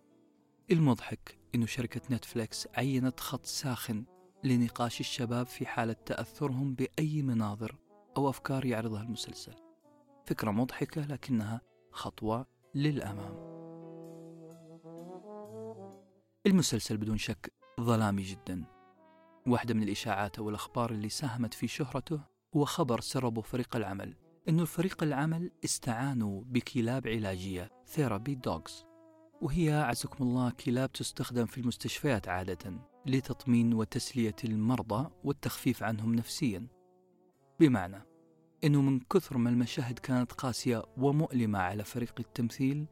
المضحك 0.71 1.37
أن 1.55 1.67
شركة 1.67 2.01
نتفليكس 2.11 2.67
عينت 2.75 3.19
خط 3.19 3.45
ساخن 3.45 4.05
لنقاش 4.43 4.99
الشباب 4.99 5.45
في 5.45 5.65
حالة 5.65 5.93
تأثرهم 5.93 6.75
بأي 6.75 7.21
مناظر 7.21 7.77
أو 8.17 8.29
أفكار 8.29 8.65
يعرضها 8.65 9.01
المسلسل. 9.01 9.55
فكرة 10.25 10.51
مضحكة 10.51 11.05
لكنها 11.05 11.61
خطوة 11.91 12.47
للأمام. 12.75 13.55
المسلسل 16.45 16.97
بدون 16.97 17.17
شك 17.17 17.53
ظلامي 17.81 18.23
جدا. 18.23 18.65
واحدة 19.47 19.73
من 19.73 19.83
الإشاعات 19.83 20.39
أو 20.39 20.49
الأخبار 20.49 20.91
اللي 20.91 21.09
ساهمت 21.09 21.53
في 21.53 21.67
شهرته 21.67 22.21
هو 22.55 22.65
خبر 22.65 22.99
سربه 23.01 23.41
فريق 23.41 23.75
العمل. 23.75 24.24
أنه 24.49 24.65
فريق 24.65 25.03
العمل 25.03 25.51
استعانوا 25.65 26.43
بكلاب 26.45 27.07
علاجية 27.07 27.71
ثيرابي 27.87 28.35
دوغز 28.35 28.85
وهي 29.41 29.73
عزكم 29.73 30.23
الله 30.23 30.51
كلاب 30.51 30.91
تستخدم 30.91 31.45
في 31.45 31.57
المستشفيات 31.57 32.27
عادة 32.27 32.79
لتطمين 33.05 33.73
وتسلية 33.73 34.35
المرضى 34.43 35.09
والتخفيف 35.23 35.83
عنهم 35.83 36.15
نفسيا. 36.15 36.67
بمعنى 37.59 38.01
أنه 38.63 38.81
من 38.81 38.99
كثر 38.99 39.37
ما 39.37 39.49
المشاهد 39.49 39.99
كانت 39.99 40.31
قاسية 40.31 40.83
ومؤلمة 40.97 41.59
على 41.59 41.83
فريق 41.83 42.15
التمثيل 42.19 42.85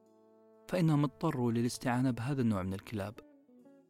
فإنهم 0.67 1.03
اضطروا 1.03 1.51
للاستعانة 1.51 2.11
بهذا 2.11 2.41
النوع 2.41 2.63
من 2.63 2.73
الكلاب 2.73 3.19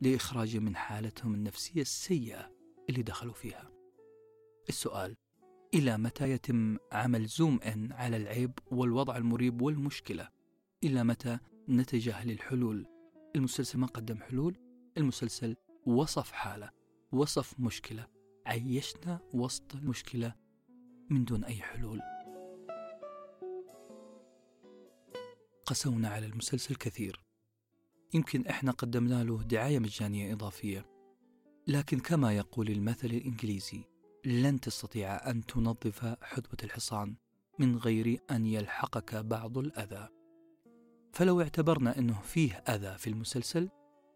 لإخراجه 0.02 0.60
من 0.60 0.76
حالتهم 0.76 1.34
النفسية 1.34 1.82
السيئة 1.82 2.52
اللي 2.90 3.04
دخلوا 3.04 3.34
فيها. 3.34 3.72
السؤال 4.70 5.16
إلى 5.74 5.98
متى 5.98 6.30
يتم 6.30 6.78
عمل 6.92 7.26
زوم 7.26 7.60
إن 7.62 7.92
على 7.92 8.18
العيب 8.18 8.52
والوضع 8.72 9.18
المريب 9.18 9.62
والمشكلة؟ 9.62 10.30
إلى 10.84 11.04
متى 11.04 11.38
نتجاهل 11.70 12.32
الحلول 12.32 12.88
المسلسل 13.36 13.80
ما 13.80 13.88
قدم 13.88 14.18
حلول؟ 14.18 14.58
المسلسل 14.98 15.56
وصف 15.86 16.32
حالة 16.32 16.70
وصف 17.12 17.60
مشكلة 17.60 18.08
عيشنا 18.46 19.20
وسط 19.34 19.76
المشكلة 19.76 20.36
من 21.10 21.26
دون 21.26 21.44
أي 21.44 21.56
حلول. 21.56 22.02
قسونا 25.66 26.10
على 26.10 26.26
المسلسل 26.26 26.76
كثير. 26.76 27.26
يمكن 28.14 28.48
إحنا 28.48 28.72
قدمنا 28.72 29.24
له 29.24 29.44
دعاية 29.44 29.80
مجانية 29.80 30.34
إضافية. 30.34 30.86
لكن 31.68 32.00
كما 32.00 32.34
يقول 32.34 32.70
المثل 32.70 33.08
الإنجليزي 33.08 33.93
لن 34.26 34.60
تستطيع 34.60 35.30
أن 35.30 35.46
تنظف 35.46 36.16
حدوة 36.22 36.58
الحصان 36.64 37.16
من 37.60 37.78
غير 37.78 38.20
أن 38.32 38.46
يلحقك 38.46 39.16
بعض 39.16 39.58
الأذى. 39.58 40.10
فلو 41.14 41.42
اعتبرنا 41.42 41.98
أنه 41.98 42.22
فيه 42.22 42.54
أذى 42.54 42.98
في 42.98 43.10
المسلسل 43.10 43.70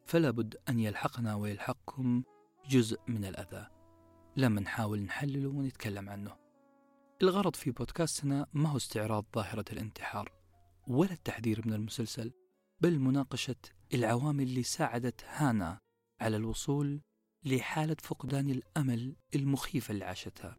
فلا 0.05 0.31
بد 0.31 0.55
أن 0.69 0.79
يلحقنا 0.79 1.35
ويلحقكم 1.35 2.23
جزء 2.69 2.99
من 3.07 3.25
الأذى. 3.25 3.67
لما 4.37 4.61
نحاول 4.61 5.01
نحلله 5.01 5.49
ونتكلم 5.49 6.09
عنه. 6.09 6.35
الغرض 7.21 7.55
في 7.55 7.71
بودكاستنا 7.71 8.47
ما 8.53 8.69
هو 8.69 8.77
استعراض 8.77 9.25
ظاهرة 9.35 9.65
الانتحار 9.71 10.31
ولا 10.87 11.11
التحذير 11.11 11.67
من 11.67 11.73
المسلسل 11.73 12.33
بل 12.81 12.99
مناقشة 12.99 13.55
العوامل 13.93 14.43
اللي 14.43 14.63
ساعدت 14.63 15.23
هانا 15.25 15.79
على 16.21 16.37
الوصول 16.37 17.01
لحالة 17.45 17.97
فقدان 18.03 18.49
الأمل 18.49 19.15
المخيفة 19.35 19.91
اللي 19.91 20.05
عاشتها. 20.05 20.57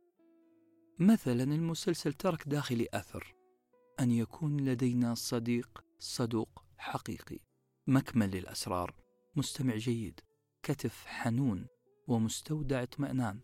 مثلا 0.99 1.43
المسلسل 1.43 2.13
ترك 2.13 2.49
داخلي 2.49 2.89
أثر 2.95 3.35
أن 4.01 4.11
يكون 4.11 4.61
لدينا 4.61 5.15
صديق 5.15 5.85
صدوق 5.99 6.65
حقيقي 6.79 7.39
مكمل 7.87 8.31
للأسرار 8.31 8.95
مستمع 9.37 9.77
جيد 9.77 10.21
كتف 10.63 11.07
حنون 11.07 11.67
ومستودع 12.09 12.83
اطمئنان. 12.83 13.41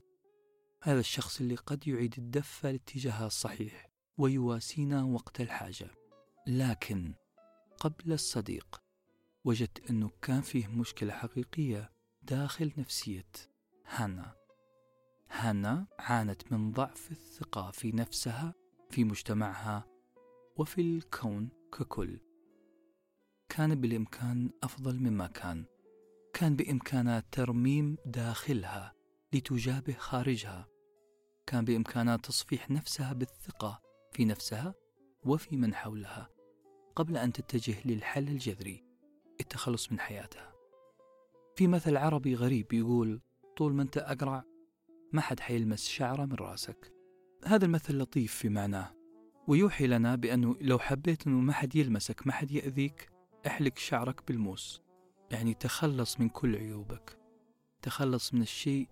هذا 0.83 1.01
الشخص 1.01 1.41
اللي 1.41 1.55
قد 1.55 1.89
يعيد 1.89 2.15
الدفة 2.19 2.71
لاتجاهها 2.71 3.27
الصحيح 3.27 3.91
ويواسينا 4.19 5.05
وقت 5.05 5.41
الحاجة. 5.41 5.91
لكن 6.47 7.15
قبل 7.77 8.13
الصديق 8.13 8.83
وجدت 9.45 9.91
أنه 9.91 10.11
كان 10.23 10.41
فيه 10.41 10.67
مشكلة 10.67 11.13
حقيقية 11.13 11.94
داخل 12.25 12.73
نفسية 12.79 13.33
هانا. 13.87 14.37
هانا 15.31 15.87
عانت 15.99 16.53
من 16.53 16.73
ضعف 16.73 17.11
الثقة 17.11 17.71
في 17.71 17.93
نفسها 17.93 18.55
في 18.91 19.05
مجتمعها 19.05 19.87
وفي 20.57 20.81
الكون 20.81 21.49
ككل. 21.73 22.21
كان 23.49 23.81
بالإمكان 23.81 24.51
أفضل 24.63 25.01
مما 25.01 25.27
كان. 25.27 25.65
كان 26.33 26.57
بإمكانها 26.57 27.21
ترميم 27.33 27.97
داخلها 28.07 28.95
لتجابه 29.33 29.93
خارجها. 29.93 30.69
كان 31.47 31.65
بإمكانها 31.65 32.17
تصفيح 32.17 32.71
نفسها 32.71 33.13
بالثقة 33.13 33.83
في 34.13 34.25
نفسها 34.25 34.75
وفي 35.25 35.57
من 35.57 35.75
حولها. 35.75 36.31
قبل 36.97 37.17
أن 37.17 37.33
تتجه 37.33 37.77
للحل 37.85 38.29
الجذري 38.29 38.85
التخلص 39.41 39.93
من 39.93 40.01
حياتها. 40.01 40.54
في 41.57 41.67
مثل 41.67 41.97
عربي 41.97 42.35
غريب 42.35 42.73
يقول 42.73 43.21
طول 43.57 43.75
ما 43.75 43.83
أنت 43.83 43.99
أقرع 43.99 44.45
ما 45.13 45.21
حد 45.21 45.41
حيلمس 45.41 45.89
شعرة 45.89 46.25
من 46.25 46.35
رأسك. 46.35 46.93
هذا 47.45 47.65
المثل 47.65 47.99
لطيف 47.99 48.35
في 48.35 48.49
معناه 48.49 48.95
ويوحي 49.49 49.87
لنا 49.87 50.17
بأنه 50.17 50.57
لو 50.61 50.79
حبيت 50.79 51.27
أنه 51.27 51.41
ما 51.41 51.53
حد 51.53 51.77
يلمسك 51.77 52.27
ما 52.27 52.33
حد 52.33 52.51
يأذيك 52.51 53.11
احلق 53.47 53.79
شعرك 53.79 54.29
بالموس. 54.29 54.83
يعني 55.31 55.55
تخلص 55.55 56.21
من 56.21 56.29
كل 56.29 56.57
عيوبك. 56.57 57.19
تخلص 57.83 58.35
من 58.35 58.43
الشيء 58.43 58.89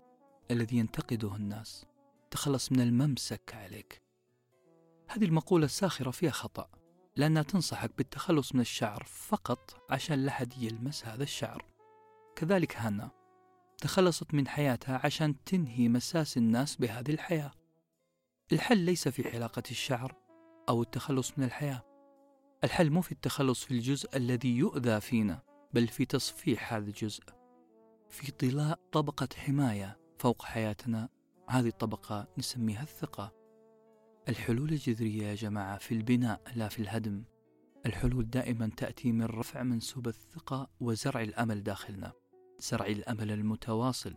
الذي 0.50 0.76
ينتقده 0.76 1.36
الناس. 1.36 1.86
تخلص 2.30 2.72
من 2.72 2.80
الممسك 2.80 3.54
عليك. 3.54 4.02
هذه 5.08 5.24
المقولة 5.24 5.64
الساخرة 5.64 6.10
فيها 6.10 6.30
خطأ 6.30 6.68
لأنها 7.16 7.42
تنصحك 7.42 7.90
بالتخلص 7.98 8.54
من 8.54 8.60
الشعر 8.60 9.04
فقط 9.06 9.82
عشان 9.90 10.24
لا 10.24 10.30
حد 10.30 10.52
يلمس 10.58 11.06
هذا 11.06 11.22
الشعر. 11.22 11.71
كذلك 12.36 12.76
هانا 12.76 13.10
تخلصت 13.78 14.34
من 14.34 14.48
حياتها 14.48 15.00
عشان 15.04 15.44
تنهي 15.44 15.88
مساس 15.88 16.36
الناس 16.36 16.76
بهذه 16.76 17.10
الحياة. 17.10 17.52
الحل 18.52 18.78
ليس 18.78 19.08
في 19.08 19.30
حلاقة 19.30 19.62
الشعر 19.70 20.16
أو 20.68 20.82
التخلص 20.82 21.38
من 21.38 21.44
الحياة. 21.44 21.82
الحل 22.64 22.90
مو 22.90 23.00
في 23.00 23.12
التخلص 23.12 23.64
في 23.64 23.70
الجزء 23.70 24.16
الذي 24.16 24.56
يؤذى 24.56 25.00
فينا 25.00 25.42
بل 25.72 25.88
في 25.88 26.04
تصفيح 26.04 26.74
هذا 26.74 26.86
الجزء. 26.86 27.22
في 28.08 28.32
طلاء 28.32 28.80
طبقة 28.92 29.28
حماية 29.36 29.98
فوق 30.18 30.42
حياتنا 30.42 31.08
هذه 31.48 31.68
الطبقة 31.68 32.28
نسميها 32.38 32.82
الثقة. 32.82 33.32
الحلول 34.28 34.68
الجذرية 34.68 35.26
يا 35.26 35.34
جماعة 35.34 35.78
في 35.78 35.94
البناء 35.94 36.40
لا 36.54 36.68
في 36.68 36.78
الهدم. 36.78 37.24
الحلول 37.86 38.30
دائما 38.30 38.70
تأتي 38.76 39.12
من 39.12 39.24
رفع 39.24 39.62
منسوب 39.62 40.08
الثقة 40.08 40.70
وزرع 40.80 41.22
الأمل 41.22 41.62
داخلنا. 41.62 42.21
زرع 42.62 42.86
الأمل 42.86 43.30
المتواصل. 43.30 44.14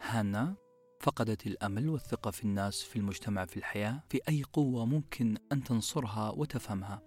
هانا 0.00 0.56
فقدت 1.00 1.46
الأمل 1.46 1.88
والثقة 1.88 2.30
في 2.30 2.44
الناس 2.44 2.82
في 2.82 2.96
المجتمع 2.96 3.44
في 3.44 3.56
الحياة 3.56 4.02
في 4.08 4.20
أي 4.28 4.42
قوة 4.42 4.86
ممكن 4.86 5.36
أن 5.52 5.64
تنصرها 5.64 6.30
وتفهمها. 6.30 7.02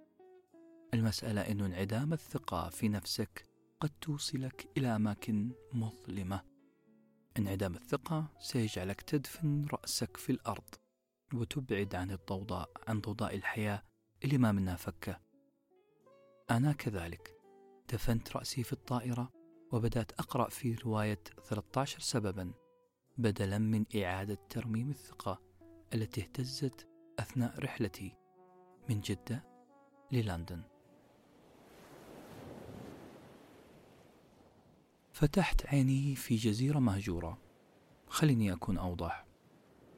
المسألة 0.94 1.40
أن 1.40 1.60
انعدام 1.60 2.12
الثقة 2.12 2.68
في 2.68 2.88
نفسك 2.88 3.48
قد 3.80 3.90
توصلك 4.00 4.68
إلى 4.76 4.96
أماكن 4.96 5.52
مظلمة. 5.72 6.44
انعدام 7.38 7.74
الثقة 7.74 8.26
سيجعلك 8.38 9.00
تدفن 9.00 9.66
رأسك 9.72 10.16
في 10.16 10.32
الأرض 10.32 10.74
وتبعد 11.34 11.94
عن 11.94 12.10
الضوضاء 12.10 12.70
عن 12.88 13.00
ضوضاء 13.00 13.34
الحياة 13.34 13.82
اللي 14.24 14.38
ما 14.38 14.52
منها 14.52 14.76
فكة. 14.76 15.20
أنا 16.50 16.72
كذلك 16.72 17.34
دفنت 17.92 18.36
رأسي 18.36 18.62
في 18.62 18.72
الطائرة 18.72 19.37
وبدأت 19.72 20.12
أقرأ 20.12 20.48
في 20.48 20.74
رواية 20.74 21.20
13 21.44 22.00
سببا 22.00 22.52
بدلا 23.18 23.58
من 23.58 23.84
إعادة 23.96 24.38
ترميم 24.50 24.90
الثقة 24.90 25.40
التي 25.94 26.20
اهتزت 26.20 26.88
أثناء 27.18 27.58
رحلتي 27.58 28.16
من 28.88 29.00
جدة 29.00 29.44
للندن. 30.12 30.62
فتحت 35.12 35.66
عيني 35.66 36.14
في 36.14 36.36
جزيرة 36.36 36.78
مهجورة. 36.78 37.38
خليني 38.08 38.52
أكون 38.52 38.78
أوضح. 38.78 39.26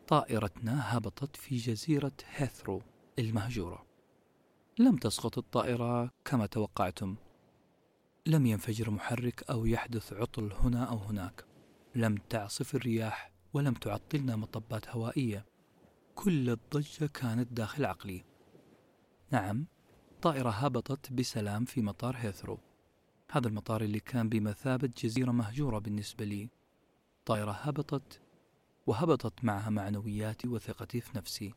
طائرتنا 0.08 0.96
هبطت 0.96 1.36
في 1.36 1.56
جزيرة 1.56 2.12
هيثرو 2.34 2.82
المهجورة. 3.18 3.86
لم 4.78 4.96
تسقط 4.96 5.38
الطائرة 5.38 6.10
كما 6.24 6.46
توقعتم. 6.46 7.16
لم 8.30 8.46
ينفجر 8.46 8.90
محرك 8.90 9.50
أو 9.50 9.66
يحدث 9.66 10.12
عطل 10.12 10.52
هنا 10.52 10.84
أو 10.84 10.96
هناك. 10.96 11.44
لم 11.94 12.16
تعصف 12.16 12.74
الرياح 12.74 13.32
ولم 13.52 13.74
تعطلنا 13.74 14.36
مطبات 14.36 14.88
هوائية. 14.88 15.46
كل 16.14 16.50
الضجة 16.50 17.06
كانت 17.06 17.52
داخل 17.52 17.84
عقلي. 17.84 18.24
نعم 19.30 19.66
الطائرة 20.12 20.50
هبطت 20.50 21.12
بسلام 21.12 21.64
في 21.64 21.82
مطار 21.82 22.16
هيثرو. 22.16 22.58
هذا 23.30 23.48
المطار 23.48 23.82
اللي 23.82 24.00
كان 24.00 24.28
بمثابة 24.28 24.90
جزيرة 24.96 25.30
مهجورة 25.30 25.78
بالنسبة 25.78 26.24
لي. 26.24 26.48
طائرة 27.26 27.52
هبطت 27.52 28.20
وهبطت 28.86 29.44
معها 29.44 29.70
معنوياتي 29.70 30.48
وثقتي 30.48 31.00
في 31.00 31.18
نفسي. 31.18 31.54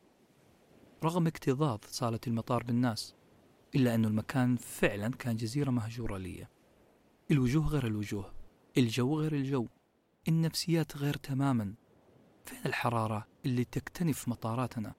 رغم 1.04 1.26
اكتظاظ 1.26 1.78
صالة 1.86 2.20
المطار 2.26 2.62
بالناس 2.62 3.14
إلا 3.74 3.94
أن 3.94 4.04
المكان 4.04 4.56
فعلا 4.56 5.08
كان 5.08 5.36
جزيرة 5.36 5.70
مهجورة 5.70 6.18
لي. 6.18 6.53
الوجوه 7.30 7.66
غير 7.66 7.86
الوجوه 7.86 8.34
الجو 8.78 9.20
غير 9.20 9.32
الجو 9.32 9.68
النفسيات 10.28 10.96
غير 10.96 11.16
تماما. 11.16 11.74
فين 12.44 12.58
الحرارة 12.66 13.26
اللي 13.46 13.64
تكتنف 13.64 14.28
مطاراتنا؟ 14.28 14.94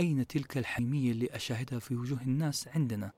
أين 0.00 0.26
تلك 0.26 0.58
الحمية 0.58 1.12
اللي 1.12 1.26
أشاهدها 1.26 1.78
في 1.78 1.94
وجوه 1.94 2.22
الناس 2.22 2.68
عندنا؟ 2.68 3.12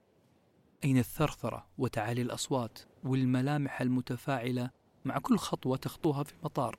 أين 0.85 0.99
الثرثرة 0.99 1.68
وتعالي 1.79 2.23
الأصوات 2.23 2.79
والملامح 3.05 3.81
المتفاعلة 3.81 4.71
مع 5.05 5.18
كل 5.18 5.38
خطوة 5.38 5.77
تخطوها 5.77 6.23
في 6.23 6.33
المطار؟ 6.35 6.79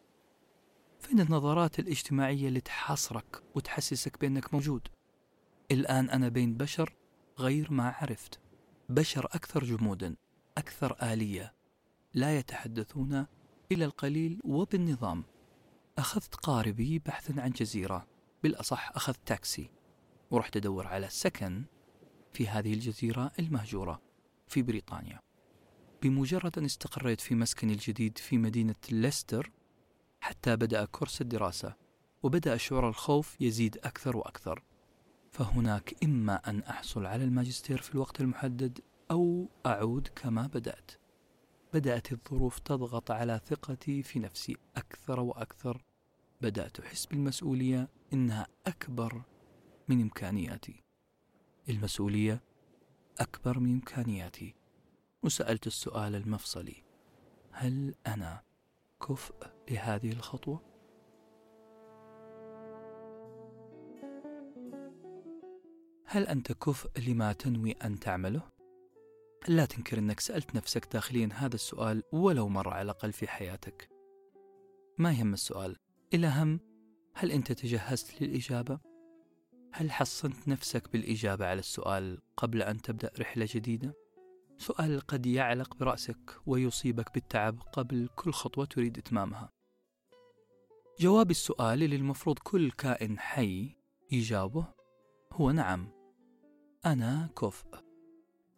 فين 1.00 1.20
النظرات 1.20 1.80
الاجتماعية 1.80 2.48
اللي 2.48 2.62
تحاصرك 2.62 3.44
وتحسسك 3.56 4.22
بأنك 4.22 4.54
موجود؟ 4.54 4.88
الآن 5.72 6.10
أنا 6.10 6.30
بين 6.30 6.58
بشر 6.58 6.96
غير 7.40 7.72
ما 7.72 7.90
عرفت 7.90 8.40
بشر 8.90 9.26
أكثر 9.26 9.64
جمودا. 9.64 10.16
أكثر 10.60 10.96
آلية 11.14 11.54
لا 12.14 12.38
يتحدثون 12.38 13.26
إلا 13.72 13.86
القليل 13.86 14.40
وبالنظام. 14.44 15.24
أخذت 15.98 16.36
قاربي 16.36 17.00
بحثا 17.00 17.42
عن 17.42 17.52
جزيرة 17.52 18.08
بالأصح 18.44 18.92
أخذت 18.96 19.20
تاكسي 19.26 19.70
ورحت 20.32 20.58
أدور 20.58 20.88
على 20.88 21.10
سكن 21.10 21.64
في 22.34 22.48
هذه 22.48 22.74
الجزيرة 22.74 23.32
المهجورة 23.40 24.02
في 24.48 24.62
بريطانيا. 24.62 25.20
بمجرد 26.02 26.58
أن 26.58 26.66
استقريت 26.66 27.22
في 27.22 27.36
مسكني 27.36 27.74
الجديد 27.74 28.18
في 28.18 28.38
مدينة 28.38 28.76
ليستر 28.92 29.52
حتى 30.22 30.56
بدأ 30.56 30.86
كورس 30.86 31.22
الدراسة 31.22 31.76
وبدأ 32.24 32.58
شعور 32.58 32.90
الخوف 32.90 33.42
يزيد 33.42 33.78
أكثر 33.78 34.18
وأكثر. 34.18 34.64
فهناك 35.32 35.96
إما 36.04 36.50
أن 36.50 36.60
أحصل 36.60 37.06
على 37.06 37.24
الماجستير 37.24 37.82
في 37.82 37.96
الوقت 37.96 38.22
المحدد 38.22 38.80
أو 39.12 39.50
أعود 39.66 40.08
كما 40.08 40.48
بدأت 40.48 40.92
بدأت 41.74 42.12
الظروف 42.12 42.60
تضغط 42.60 43.12
على 43.12 43.42
ثقتي 43.46 44.04
في 44.04 44.20
نفسي 44.20 44.58
أكثر 44.76 45.20
وأكثر 45.20 45.82
بدأت 46.42 46.80
أحس 46.80 47.06
بالمسؤولية 47.06 47.90
إنها 48.14 48.48
أكبر 48.68 49.22
من 49.88 50.02
إمكانياتي 50.02 50.84
المسؤولية 51.70 52.42
أكبر 53.20 53.60
من 53.60 53.74
إمكانياتي 53.74 54.56
وسألت 55.24 55.68
السؤال 55.68 56.16
المفصلي 56.16 56.84
هل 57.52 57.96
أنا 58.08 58.42
كفء 59.08 59.36
لهذه 59.72 60.12
الخطوة؟ 60.12 60.62
هل 66.06 66.28
أنت 66.28 66.52
كفء 66.52 66.90
لما 67.08 67.34
تنوي 67.34 67.72
أن 67.72 68.00
تعمله؟ 68.00 68.59
لا 69.48 69.66
تنكر 69.66 69.98
أنك 69.98 70.20
سألت 70.20 70.56
نفسك 70.56 70.94
داخليا 70.94 71.30
هذا 71.34 71.56
السؤال 71.56 72.04
ولو 72.12 72.50
مرة 72.50 72.70
على 72.70 72.82
الأقل 72.82 73.14
في 73.14 73.28
حياتك 73.28 73.90
ما 74.98 75.12
يهم 75.12 75.34
السؤال 75.34 75.76
الأهم 76.14 76.60
هل 77.14 77.32
أنت 77.32 77.52
تجهزت 77.52 78.22
للإجابة؟ 78.22 78.80
هل 79.74 79.92
حصنت 79.92 80.48
نفسك 80.48 80.92
بالإجابة 80.92 81.46
على 81.46 81.60
السؤال 81.60 82.22
قبل 82.38 82.62
أن 82.62 82.82
تبدأ 82.82 83.12
رحلة 83.20 83.48
جديدة؟ 83.50 83.94
سؤال 84.58 85.02
قد 85.02 85.26
يعلق 85.26 85.76
برأسك 85.76 86.38
ويصيبك 86.46 87.14
بالتعب 87.14 87.62
قبل 87.74 88.10
كل 88.16 88.32
خطوة 88.32 88.66
تريد 88.66 88.98
إتمامها. 88.98 89.52
جواب 91.00 91.32
السؤال 91.32 91.84
اللي 91.84 91.96
المفروض 91.96 92.40
كل 92.40 92.72
كائن 92.72 93.20
حي 93.20 93.76
يجاوبه 94.12 94.68
هو 95.32 95.52
نعم. 95.52 95.92
أنا 96.86 97.30
كفء. 97.38 97.89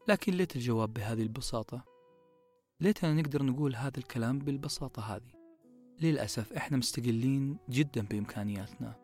لكن 0.07 0.33
ليت 0.33 0.55
الجواب 0.55 0.93
بهذه 0.93 1.21
البساطة؟ 1.21 1.85
ليتنا 2.79 3.13
نقدر 3.13 3.43
نقول 3.43 3.75
هذا 3.75 3.97
الكلام 3.97 4.39
بالبساطة 4.39 5.15
هذه. 5.15 5.31
للأسف 6.01 6.53
إحنا 6.53 6.77
مستقلين 6.77 7.57
جدا 7.69 8.01
بإمكانياتنا. 8.01 8.95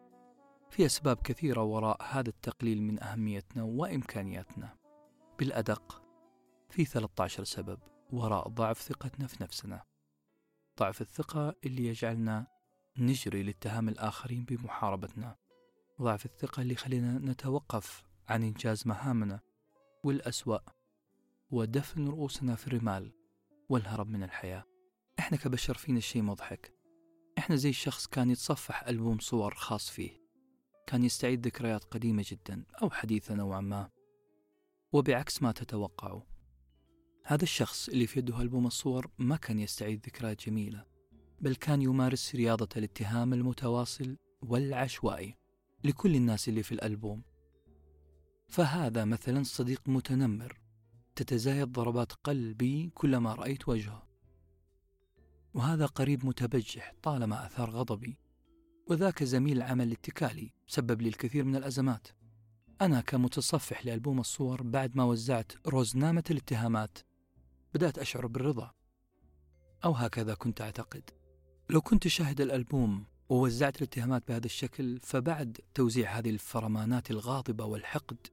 في 0.70 0.86
أسباب 0.86 1.18
كثيرة 1.18 1.64
وراء 1.64 1.98
هذا 2.04 2.30
التقليل 2.30 2.84
من 2.84 3.04
أهميتنا 3.04 3.64
وإمكانياتنا. 3.64 4.78
بالأدق 5.40 6.02
في 6.70 6.86
13 6.86 7.44
سبب 7.44 7.80
وراء 8.12 8.48
ضعف 8.48 8.82
ثقتنا 8.82 9.28
في 9.28 9.44
نفسنا 9.44 9.84
ضعف 10.80 11.02
الثقة 11.02 11.56
اللي 11.66 11.86
يجعلنا 11.86 12.48
نجري 12.98 13.44
لاتهام 13.44 13.90
الآخرين 13.90 14.46
بمحاربتنا 14.46 15.36
ضعف 16.02 16.26
الثقة 16.26 16.62
اللي 16.62 16.74
يخلينا 16.74 17.20
نتوقف 17.20 18.04
عن 18.30 18.44
إنجاز 18.44 18.88
مهامنا 18.88 19.40
والأسوأ 20.04 20.58
ودفن 21.52 22.08
رؤوسنا 22.08 22.56
في 22.56 22.68
الرمال 22.68 23.14
والهرب 23.70 24.10
من 24.10 24.24
الحياة. 24.24 24.64
إحنا 25.20 25.38
كبشر 25.38 25.74
فينا 25.74 26.00
شيء 26.00 26.22
مضحك. 26.22 26.74
إحنا 27.38 27.56
زي 27.56 27.74
شخص 27.74 28.08
كان 28.08 28.30
يتصفح 28.30 28.88
ألبوم 28.88 29.20
صور 29.20 29.54
خاص 29.54 29.90
فيه. 29.90 30.22
كان 30.88 31.04
يستعيد 31.04 31.48
ذكريات 31.48 31.84
قديمة 31.84 32.26
جدا 32.28 32.64
أو 32.82 32.90
حديثة 32.90 33.36
نوعا 33.36 33.62
ما. 33.62 33.90
وبعكس 34.92 35.42
ما 35.42 35.52
تتوقعوا. 35.52 36.22
هذا 37.26 37.44
الشخص 37.44 37.90
اللي 37.90 38.08
في 38.08 38.20
يده 38.20 38.42
ألبوم 38.42 38.68
الصور 38.68 39.12
ما 39.18 39.36
كان 39.36 39.60
يستعيد 39.60 40.06
ذكريات 40.06 40.46
جميلة 40.46 40.86
بل 41.42 41.56
كان 41.56 41.82
يمارس 41.82 42.36
رياضة 42.36 42.70
الاتهام 42.78 43.34
المتواصل 43.34 44.18
والعشوائي 44.42 45.36
لكل 45.84 46.16
الناس 46.16 46.50
اللي 46.50 46.64
في 46.64 46.72
الألبوم. 46.72 47.24
فهذا 48.48 49.06
مثلا 49.06 49.44
صديق 49.44 49.82
متنمر 49.88 50.67
تتزايد 51.18 51.72
ضربات 51.72 52.12
قلبي 52.14 52.92
كلما 52.96 53.34
رأيت 53.34 53.70
وجهه. 53.70 54.04
وهذا 55.54 55.86
قريب 55.86 56.26
متبجح 56.26 56.94
طالما 57.04 57.46
أثار 57.46 57.70
غضبي 57.70 58.18
وذاك 58.88 59.24
زميل 59.24 59.62
عمل 59.62 59.92
اتكالي 59.92 60.54
سبب 60.68 61.02
لي 61.02 61.10
الكثير 61.10 61.44
من 61.44 61.56
الأزمات. 61.56 62.08
أنا 62.82 63.02
كمتصفح 63.02 63.86
لألبوم 63.86 64.20
الصور 64.20 64.64
بعد 64.64 64.98
ما 64.98 65.04
وزعت 65.04 65.52
روزنامة 65.68 66.24
الاتهامات 66.32 66.98
بدأت 67.74 67.98
أشعر 67.98 68.28
بالرضا. 68.28 68.72
أو 69.86 69.92
هكذا 69.92 70.34
كنت 70.34 70.62
أعتقد. 70.62 71.10
لو 71.70 71.82
كنت 71.82 72.08
شاهد 72.08 72.42
الألبوم 72.42 73.06
ووزعت 73.30 73.78
الاتهامات 73.78 74.28
بهذا 74.28 74.46
الشكل 74.46 75.00
فبعد 75.00 75.58
توزيع 75.74 76.18
هذه 76.18 76.30
الفرمانات 76.30 77.12
الغاضبة 77.12 77.66
والحقد 77.66 78.28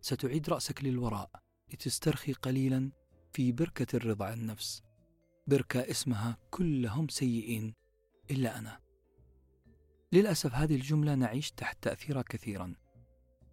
ستعيد 0.00 0.50
رأسك 0.50 0.84
للوراء. 0.84 1.47
لتسترخي 1.72 2.32
قليلا 2.32 2.90
في 3.32 3.52
بركة 3.52 3.96
الرضا 3.96 4.26
عن 4.26 4.38
النفس. 4.38 4.82
بركة 5.46 5.80
اسمها 5.80 6.36
كلهم 6.50 7.08
سيئين 7.08 7.74
إلا 8.30 8.58
أنا. 8.58 8.80
للأسف 10.12 10.54
هذه 10.54 10.74
الجملة 10.74 11.14
نعيش 11.14 11.50
تحت 11.50 11.82
تأثيرها 11.82 12.22
كثيرا. 12.22 12.74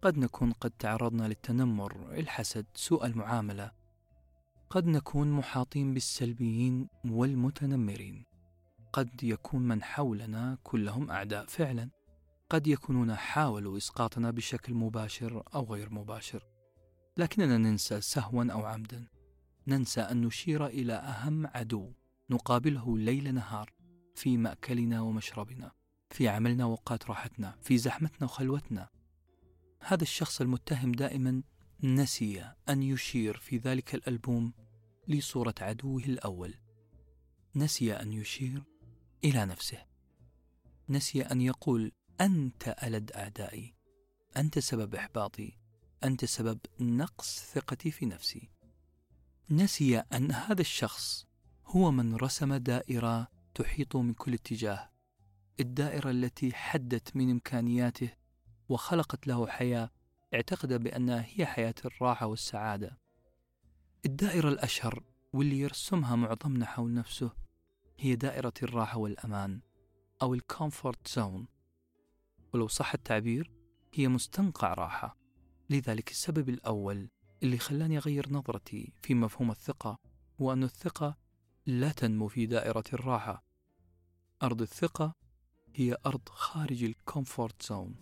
قد 0.02 0.18
نكون 0.18 0.52
قد 0.52 0.70
تعرضنا 0.70 1.28
للتنمر 1.28 2.12
الحسد 2.12 2.66
سوء 2.74 3.06
المعاملة. 3.06 3.72
قد 4.70 4.86
نكون 4.86 5.30
محاطين 5.32 5.94
بالسلبيين 5.94 6.88
والمتنمرين. 7.04 8.24
قد 8.92 9.22
يكون 9.22 9.62
من 9.62 9.82
حولنا 9.82 10.58
كلهم 10.62 11.10
أعداء 11.10 11.46
فعلا. 11.46 11.90
قد 12.50 12.66
يكونون 12.66 13.14
حاولوا 13.14 13.76
إسقاطنا 13.76 14.30
بشكل 14.30 14.74
مباشر 14.74 15.42
أو 15.54 15.64
غير 15.64 15.90
مباشر. 15.90 16.55
لكننا 17.16 17.58
ننسى 17.58 18.00
سهوا 18.00 18.52
أو 18.52 18.64
عمدا. 18.64 19.08
ننسى 19.66 20.00
أن 20.00 20.20
نشير 20.20 20.66
إلى 20.66 20.92
أهم 20.92 21.46
عدو 21.46 21.92
نقابله 22.30 22.98
ليل 22.98 23.34
نهار 23.34 23.72
في 24.14 24.36
مأكلنا 24.36 25.00
ومشربنا 25.00 25.72
في 26.10 26.28
عملنا 26.28 26.64
واوقات 26.64 27.08
راحتنا 27.08 27.58
في 27.62 27.78
زحمتنا 27.78 28.24
وخلوتنا. 28.24 28.88
هذا 29.82 30.02
الشخص 30.02 30.40
المتهم 30.40 30.92
دائما 30.92 31.42
نسي 31.82 32.52
أن 32.68 32.82
يشير 32.82 33.36
في 33.36 33.56
ذلك 33.56 33.94
الألبوم 33.94 34.52
لصورة 35.08 35.54
عدوه 35.60 36.02
الأول. 36.02 36.54
نسي 37.56 37.92
أن 37.92 38.12
يشير 38.12 38.62
إلى 39.24 39.44
نفسه. 39.44 39.86
نسي 40.88 41.22
أن 41.22 41.40
يقول 41.40 41.92
أنت 42.20 42.76
ألد 42.82 43.12
أعدائي. 43.12 43.74
أنت 44.36 44.58
سبب 44.58 44.94
إحباطي. 44.94 45.58
أنت 46.06 46.24
سبب 46.24 46.58
نقص 46.80 47.38
ثقتي 47.54 47.90
في 47.90 48.06
نفسي. 48.06 48.48
نسي 49.50 49.98
أن 49.98 50.32
هذا 50.32 50.60
الشخص 50.60 51.26
هو 51.66 51.90
من 51.90 52.16
رسم 52.16 52.54
دائرة 52.54 53.28
تحيط 53.54 53.96
من 53.96 54.14
كل 54.14 54.34
اتجاه. 54.34 54.90
الدائرة 55.60 56.10
التي 56.10 56.52
حدت 56.52 57.16
من 57.16 57.30
إمكانياته 57.30 58.10
وخلقت 58.68 59.26
له 59.26 59.46
حياة 59.46 59.90
اعتقد 60.34 60.72
بأنها 60.72 61.26
هي 61.28 61.46
حياة 61.46 61.74
الراحة 61.84 62.26
والسعادة. 62.26 62.98
الدائرة 64.06 64.48
الأشهر 64.48 65.02
واللي 65.32 65.58
يرسمها 65.58 66.16
معظمنا 66.16 66.66
حول 66.66 66.94
نفسه 66.94 67.30
هي 67.98 68.16
دائرة 68.16 68.54
الراحة 68.62 68.98
والأمان 68.98 69.60
أو 70.22 70.34
ال 70.34 70.43
comfort 70.43 71.08
zone. 71.08 71.48
ولو 72.54 72.68
صح 72.68 72.94
التعبير 72.94 73.50
هي 73.94 74.08
مستنقع 74.08 74.74
راحة. 74.74 75.25
لذلك 75.70 76.10
السبب 76.10 76.48
الأول 76.48 77.08
اللي 77.42 77.58
خلاني 77.58 77.98
أغير 77.98 78.32
نظرتي 78.32 78.92
في 79.02 79.14
مفهوم 79.14 79.50
الثقة 79.50 79.98
هو 80.40 80.52
أن 80.52 80.62
الثقة 80.62 81.16
لا 81.66 81.92
تنمو 81.92 82.28
في 82.28 82.46
دائرة 82.46 82.84
الراحة. 82.92 83.44
أرض 84.42 84.62
الثقة 84.62 85.14
هي 85.74 85.96
أرض 86.06 86.28
خارج 86.28 86.84
ال 86.84 86.94
comfort 86.94 87.62
zone. 87.62 87.94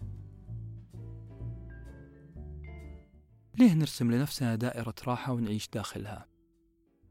ليه 3.58 3.74
نرسم 3.74 4.10
لنفسنا 4.10 4.54
دائرة 4.54 4.94
راحة 5.06 5.32
ونعيش 5.32 5.68
داخلها؟ 5.68 6.28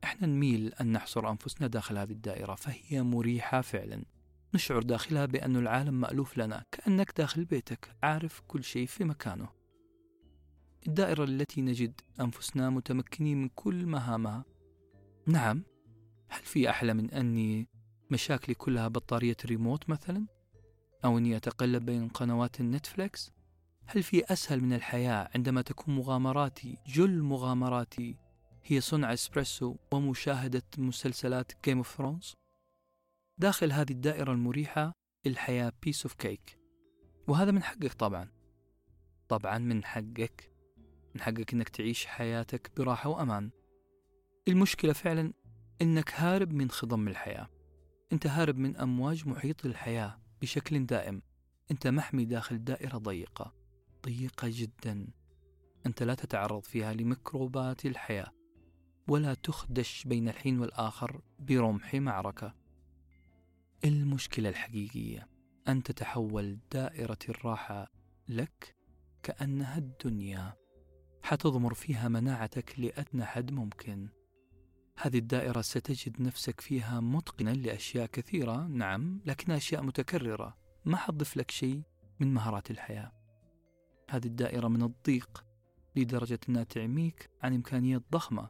إحنا 0.04 0.28
نميل 0.28 0.74
أن 0.82 0.92
نحصر 0.92 1.30
أنفسنا 1.30 1.68
داخل 1.68 1.98
هذه 1.98 2.12
الدائرة 2.12 2.56
فهي 2.56 3.02
مريحة 3.02 3.62
فعلا. 3.62 4.04
نشعر 4.54 4.84
داخلها 4.84 5.26
بأن 5.26 5.56
العالم 5.56 5.94
مألوف 5.94 6.38
لنا 6.38 6.64
كأنك 6.72 7.14
داخل 7.18 7.46
بيتك 7.46 7.96
عارف 8.04 8.42
كل 8.48 8.64
شيء 8.64 8.88
في 8.88 9.04
مكانه. 9.04 9.63
الدائرة 10.88 11.24
التي 11.24 11.62
نجد 11.62 12.02
أنفسنا 12.20 12.70
متمكنين 12.70 13.42
من 13.42 13.50
كل 13.50 13.86
مهامها 13.86 14.46
نعم 15.28 15.64
هل 16.30 16.42
في 16.44 16.70
أحلى 16.70 16.94
من 16.94 17.12
أني 17.12 17.68
مشاكلي 18.12 18.56
كلها 18.56 18.88
بطارية 18.88 19.38
الريموت 19.46 19.90
مثلا؟ 19.90 20.26
أو 21.06 21.18
أني 21.18 21.38
أتقلب 21.38 21.86
بين 21.86 22.08
قنوات 22.08 22.60
النتفليكس؟ 22.60 23.32
هل 23.86 24.04
في 24.04 24.34
أسهل 24.34 24.62
من 24.62 24.74
الحياة 24.74 25.30
عندما 25.36 25.62
تكون 25.62 25.96
مغامراتي 25.96 26.78
جل 26.88 27.22
مغامراتي 27.22 28.18
هي 28.64 28.82
صنع 28.82 29.14
إسبريسو 29.14 29.76
ومشاهدة 29.92 30.64
مسلسلات 30.78 31.52
Game 31.66 31.78
of 31.78 31.96
Thrones؟ 31.98 32.34
داخل 33.38 33.72
هذه 33.72 33.92
الدائرة 33.92 34.32
المريحة 34.32 34.92
الحياة 35.26 35.74
piece 35.84 36.04
of 36.06 36.14
cake 36.14 36.60
وهذا 37.28 37.52
من 37.52 37.64
حقك 37.64 37.94
طبعا 37.94 38.30
طبعا 39.28 39.58
من 39.58 39.86
حقك 39.86 40.53
من 41.16 41.22
حقك 41.22 41.54
إنك 41.54 41.70
تعيش 41.70 42.06
حياتك 42.06 42.72
براحة 42.78 43.10
وأمان. 43.10 43.52
المشكلة 44.48 44.94
فعلا 44.94 45.34
إنك 45.82 46.14
هارب 46.14 46.54
من 46.54 46.70
خضم 46.70 47.08
الحياة. 47.08 47.50
أنت 48.14 48.28
هارب 48.28 48.58
من 48.58 48.78
أمواج 48.78 49.28
محيط 49.28 49.66
الحياة 49.66 50.20
بشكل 50.42 50.86
دائم. 50.86 51.22
أنت 51.72 51.88
محمي 51.88 52.26
داخل 52.26 52.64
دائرة 52.64 52.98
ضيقة. 52.98 53.54
ضيقة 54.06 54.48
جدا. 54.52 55.08
أنت 55.86 56.04
لا 56.04 56.16
تتعرض 56.16 56.64
فيها 56.64 56.94
لميكروبات 56.94 57.86
الحياة 57.86 58.32
ولا 59.08 59.34
تخدش 59.34 60.04
بين 60.04 60.30
الحين 60.30 60.60
والآخر 60.60 61.22
برمح 61.40 61.94
معركة. 61.96 62.56
المشكلة 63.86 64.50
الحقيقية 64.50 65.28
أن 65.68 65.84
تتحول 65.84 66.58
دائرة 66.72 67.18
الراحة 67.30 67.92
لك 68.28 68.76
كأنها 69.24 69.78
الدنيا. 69.78 70.63
حتضمر 71.24 71.74
فيها 71.74 72.08
مناعتك 72.08 72.80
لأدنى 72.80 73.26
حد 73.26 73.52
ممكن. 73.52 74.10
هذه 75.02 75.18
الدائرة 75.18 75.62
ستجد 75.62 76.22
نفسك 76.22 76.62
فيها 76.62 77.00
متقنا 77.00 77.50
لأشياء 77.50 78.06
كثيرة 78.06 78.68
نعم 78.68 79.22
لكنها 79.26 79.58
أشياء 79.58 79.82
متكررة. 79.84 80.58
ما 80.86 80.98
حتضيف 80.98 81.38
لك 81.38 81.52
شيء 81.52 81.82
من 82.20 82.34
مهارات 82.34 82.72
الحياة؟ 82.72 83.12
هذه 84.10 84.26
الدائرة 84.26 84.68
من 84.68 84.84
الضيق 84.84 85.46
لدرجة 85.96 86.40
أنها 86.50 86.64
تعميك 86.64 87.30
عن 87.42 87.54
إمكانيات 87.54 88.04
ضخمة 88.12 88.50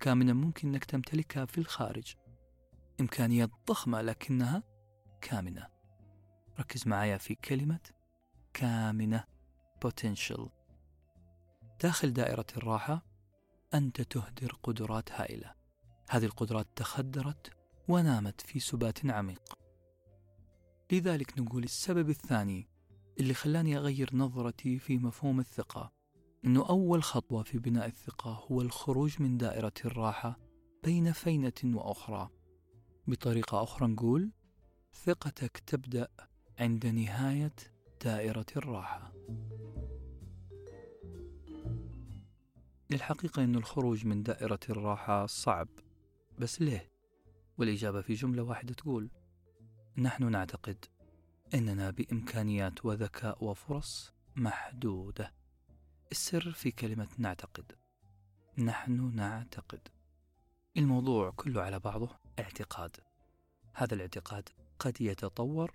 كان 0.00 0.18
من 0.18 0.30
الممكن 0.30 0.68
أنك 0.68 0.84
تمتلكها 0.84 1.44
في 1.44 1.58
الخارج. 1.58 2.14
إمكانيات 3.00 3.50
ضخمة 3.68 4.02
لكنها 4.02 4.62
كامنة. 5.20 5.66
ركز 6.60 6.88
معايا 6.88 7.18
في 7.18 7.34
كلمة 7.34 7.80
كامنة 8.54 9.24
potential. 9.86 10.59
داخل 11.82 12.12
دائرة 12.12 12.46
الراحة 12.56 13.04
أنت 13.74 14.00
تهدر 14.00 14.58
قدرات 14.62 15.12
هائلة. 15.12 15.54
هذه 16.10 16.24
القدرات 16.24 16.68
تخدرت 16.76 17.50
ونامت 17.88 18.40
في 18.40 18.60
سبات 18.60 19.06
عميق. 19.06 19.58
لذلك 20.92 21.38
نقول 21.38 21.64
السبب 21.64 22.10
الثاني 22.10 22.68
اللي 23.20 23.34
خلاني 23.34 23.78
أغير 23.78 24.10
نظرتي 24.16 24.78
في 24.78 24.98
مفهوم 24.98 25.40
الثقة. 25.40 25.92
أنه 26.44 26.68
أول 26.68 27.02
خطوة 27.02 27.42
في 27.42 27.58
بناء 27.58 27.86
الثقة 27.86 28.44
هو 28.50 28.60
الخروج 28.60 29.22
من 29.22 29.38
دائرة 29.38 29.72
الراحة 29.84 30.38
بين 30.84 31.12
فينة 31.12 31.52
وأخرى. 31.64 32.28
بطريقة 33.06 33.62
أخرى 33.62 33.88
نقول 33.88 34.30
ثقتك 35.04 35.58
تبدأ 35.66 36.08
عند 36.58 36.86
نهاية 36.86 37.54
دائرة 38.04 38.46
الراحة. 38.56 39.12
الحقيقة 42.92 43.44
أن 43.44 43.54
الخروج 43.54 44.06
من 44.06 44.22
دائرة 44.22 44.60
الراحة 44.70 45.26
صعب 45.26 45.68
بس 46.38 46.62
ليه؟ 46.62 46.90
والإجابة 47.58 48.00
في 48.00 48.14
جملة 48.14 48.42
واحدة 48.42 48.74
تقول 48.74 49.10
نحن 49.98 50.30
نعتقد 50.30 50.84
أننا 51.54 51.90
بإمكانيات 51.90 52.84
وذكاء 52.84 53.44
وفرص 53.44 54.12
محدودة. 54.36 55.34
السر 56.12 56.50
في 56.50 56.70
كلمة 56.70 57.08
نعتقد. 57.18 57.72
نحن 58.58 59.14
نعتقد. 59.14 59.88
الموضوع 60.76 61.30
كله 61.30 61.62
على 61.62 61.78
بعضه 61.78 62.16
اعتقاد. 62.38 62.96
هذا 63.74 63.94
الاعتقاد 63.94 64.48
قد 64.78 65.00
يتطور 65.00 65.74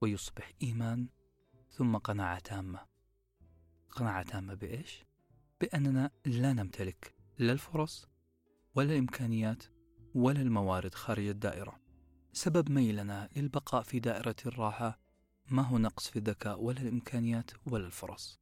ويصبح 0.00 0.52
إيمان 0.62 1.08
ثم 1.70 1.96
قناعة 1.96 2.38
تامة. 2.38 2.86
قناعة 3.90 4.22
تامة 4.22 4.54
بإيش؟ 4.54 5.07
بأننا 5.60 6.10
لا 6.26 6.52
نمتلك 6.52 7.14
لا 7.38 7.52
الفرص 7.52 8.08
ولا 8.74 8.92
الإمكانيات 8.92 9.62
ولا 10.14 10.40
الموارد 10.40 10.94
خارج 10.94 11.26
الدائرة. 11.26 11.80
سبب 12.32 12.70
ميلنا 12.70 13.28
للبقاء 13.36 13.82
في 13.82 14.00
دائرة 14.00 14.36
الراحة 14.46 15.00
ما 15.50 15.62
هو 15.62 15.78
نقص 15.78 16.08
في 16.08 16.18
الذكاء 16.18 16.60
ولا 16.60 16.80
الإمكانيات 16.80 17.50
ولا 17.66 17.86
الفرص. 17.86 18.40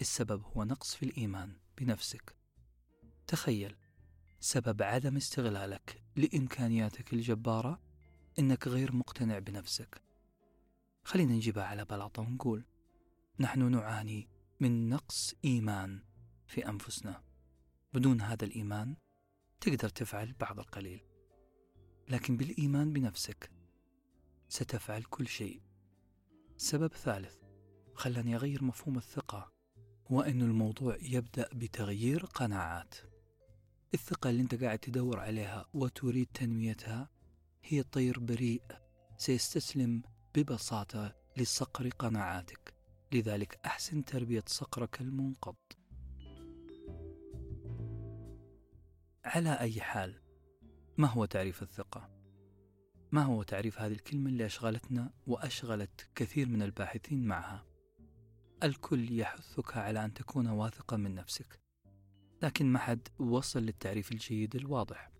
السبب 0.00 0.42
هو 0.44 0.64
نقص 0.64 0.94
في 0.94 1.02
الإيمان 1.02 1.56
بنفسك. 1.78 2.36
تخيل 3.26 3.76
سبب 4.40 4.82
عدم 4.82 5.16
استغلالك 5.16 6.02
لإمكانياتك 6.16 7.12
الجبارة 7.12 7.80
إنك 8.38 8.68
غير 8.68 8.92
مقتنع 8.92 9.38
بنفسك. 9.38 10.02
خلينا 11.04 11.32
نجيبها 11.32 11.64
على 11.64 11.84
بلاطة 11.84 12.22
ونقول 12.22 12.64
نحن 13.40 13.70
نعاني 13.70 14.28
من 14.60 14.88
نقص 14.88 15.34
إيمان. 15.44 16.02
في 16.52 16.68
أنفسنا. 16.68 17.22
بدون 17.94 18.20
هذا 18.20 18.44
الإيمان 18.44 18.96
تقدر 19.60 19.88
تفعل 19.88 20.32
بعض 20.32 20.58
القليل. 20.58 21.00
لكن 22.08 22.36
بالإيمان 22.36 22.92
بنفسك 22.92 23.50
ستفعل 24.48 25.02
كل 25.02 25.28
شيء. 25.28 25.62
سبب 26.56 26.94
ثالث 26.94 27.36
خلاني 27.94 28.36
أغير 28.36 28.64
مفهوم 28.64 28.96
الثقة 28.96 29.52
هو 30.06 30.20
أن 30.20 30.42
الموضوع 30.42 30.96
يبدأ 31.02 31.48
بتغيير 31.54 32.24
قناعات. 32.24 32.94
الثقة 33.94 34.30
اللي 34.30 34.42
أنت 34.42 34.54
قاعد 34.54 34.78
تدور 34.78 35.20
عليها 35.20 35.66
وتريد 35.74 36.26
تنميتها 36.34 37.08
هي 37.64 37.82
طير 37.82 38.20
بريء 38.20 38.62
سيستسلم 39.16 40.02
ببساطة 40.34 41.16
لصقر 41.36 41.88
قناعاتك. 41.88 42.74
لذلك 43.12 43.60
أحسن 43.66 44.04
تربية 44.04 44.44
صقرك 44.46 45.00
المنقض 45.00 45.56
على 49.24 49.60
أي 49.60 49.80
حال 49.80 50.20
ما 50.98 51.08
هو 51.08 51.24
تعريف 51.24 51.62
الثقة؟ 51.62 52.10
ما 53.12 53.22
هو 53.22 53.42
تعريف 53.42 53.80
هذه 53.80 53.92
الكلمة 53.92 54.30
اللي 54.30 54.46
أشغلتنا 54.46 55.10
وأشغلت 55.26 56.08
كثير 56.14 56.48
من 56.48 56.62
الباحثين 56.62 57.24
معها؟ 57.24 57.66
الكل 58.62 59.18
يحثك 59.18 59.76
على 59.76 60.04
أن 60.04 60.14
تكون 60.14 60.46
واثقا 60.46 60.96
من 60.96 61.14
نفسك 61.14 61.60
لكن 62.42 62.66
ما 62.66 62.78
حد 62.78 63.08
وصل 63.18 63.62
للتعريف 63.62 64.12
الجيد 64.12 64.56
الواضح 64.56 65.10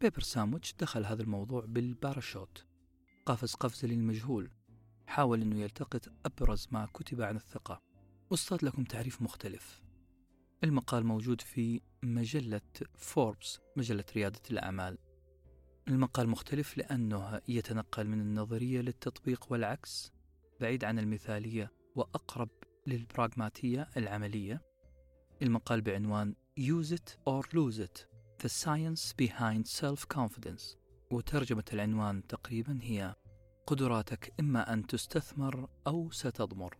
بيبر 0.00 0.20
ساموتش 0.20 0.74
دخل 0.74 1.04
هذا 1.04 1.22
الموضوع 1.22 1.64
بالباراشوت 1.64 2.66
قفز 3.26 3.54
قفزة 3.54 3.88
للمجهول 3.88 4.50
حاول 5.06 5.42
أنه 5.42 5.60
يلتقط 5.60 6.08
أبرز 6.26 6.68
ما 6.70 6.86
كتب 6.86 7.22
عن 7.22 7.36
الثقة 7.36 7.82
واصطاد 8.30 8.64
لكم 8.64 8.84
تعريف 8.84 9.22
مختلف 9.22 9.82
المقال 10.64 11.06
موجود 11.06 11.40
في 11.40 11.80
مجلة 12.02 12.60
فوربس 12.94 13.60
مجلة 13.76 14.04
ريادة 14.16 14.40
الأعمال. 14.50 14.98
المقال 15.88 16.28
مختلف 16.28 16.78
لأنه 16.78 17.40
يتنقل 17.48 18.06
من 18.06 18.20
النظرية 18.20 18.80
للتطبيق 18.80 19.46
والعكس 19.52 20.12
بعيد 20.60 20.84
عن 20.84 20.98
المثالية 20.98 21.72
وأقرب 21.96 22.48
للبراغماتية 22.86 23.88
العملية. 23.96 24.62
المقال 25.42 25.80
بعنوان 25.80 26.34
Use 26.60 26.92
it 26.92 27.16
or 27.26 27.42
lose 27.42 27.78
it 27.78 28.06
The 28.42 28.48
Science 28.48 29.12
Behind 29.22 29.66
Self-Confidence. 29.66 30.76
وترجمة 31.10 31.64
العنوان 31.72 32.26
تقريبا 32.26 32.78
هي 32.82 33.14
قدراتك 33.66 34.34
إما 34.40 34.72
أن 34.72 34.86
تستثمر 34.86 35.68
أو 35.86 36.10
ستضمر. 36.10 36.76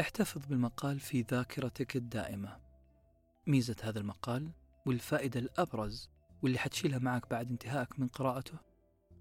احتفظ 0.00 0.46
بالمقال 0.46 1.00
في 1.00 1.22
ذاكرتك 1.22 1.96
الدائمة. 1.96 2.67
ميزة 3.48 3.76
هذا 3.82 3.98
المقال 3.98 4.50
والفائدة 4.86 5.40
الأبرز 5.40 6.10
واللي 6.42 6.58
حتشيلها 6.58 6.98
معك 6.98 7.30
بعد 7.30 7.50
انتهائك 7.50 8.00
من 8.00 8.08
قراءته 8.08 8.58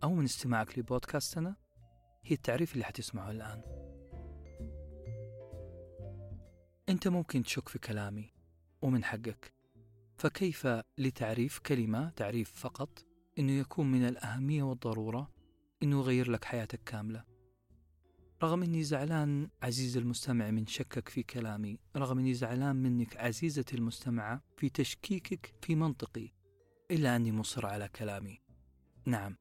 أو 0.04 0.14
من 0.14 0.24
استماعك 0.24 0.80
لبودكاستنا 0.80 1.56
هي 2.24 2.36
التعريف 2.36 2.74
اللي 2.74 2.86
حتسمعه 2.86 3.32
الآن. 3.32 3.62
أنت 6.90 7.08
ممكن 7.08 7.44
تشك 7.44 7.70
في 7.70 7.80
كلامي 7.80 8.34
ومن 8.82 9.04
حقك 9.04 9.54
فكيف 10.18 10.68
لتعريف 10.98 11.60
كلمة 11.60 12.10
تعريف 12.10 12.52
فقط 12.52 13.06
أنه 13.40 13.52
يكون 13.52 13.92
من 13.92 14.08
الأهمية 14.08 14.64
والضرورة 14.64 15.32
أنه 15.84 16.00
يغير 16.00 16.32
لك 16.32 16.46
حياتك 16.46 16.84
كاملة؟ 16.84 17.37
رغم 18.44 18.64
أني 18.64 18.84
زعلان 18.84 19.50
عزيز 19.64 19.98
المستمع 19.98 20.52
من 20.52 20.68
شكك 20.68 21.10
في 21.10 21.24
كلامي 21.24 21.80
رغم 21.96 22.20
أني 22.20 22.34
زعلان 22.34 22.76
منك 22.76 23.18
عزيزتي 23.18 23.76
المستمعة 23.76 24.42
في 24.58 24.70
تشكيكك 24.70 25.54
في 25.62 25.76
منطقي 25.76 26.30
إلا 26.92 27.16
أني 27.16 27.32
مصر 27.32 27.66
على 27.66 27.88
كلامي. 27.88 28.42
نعم 29.06 29.36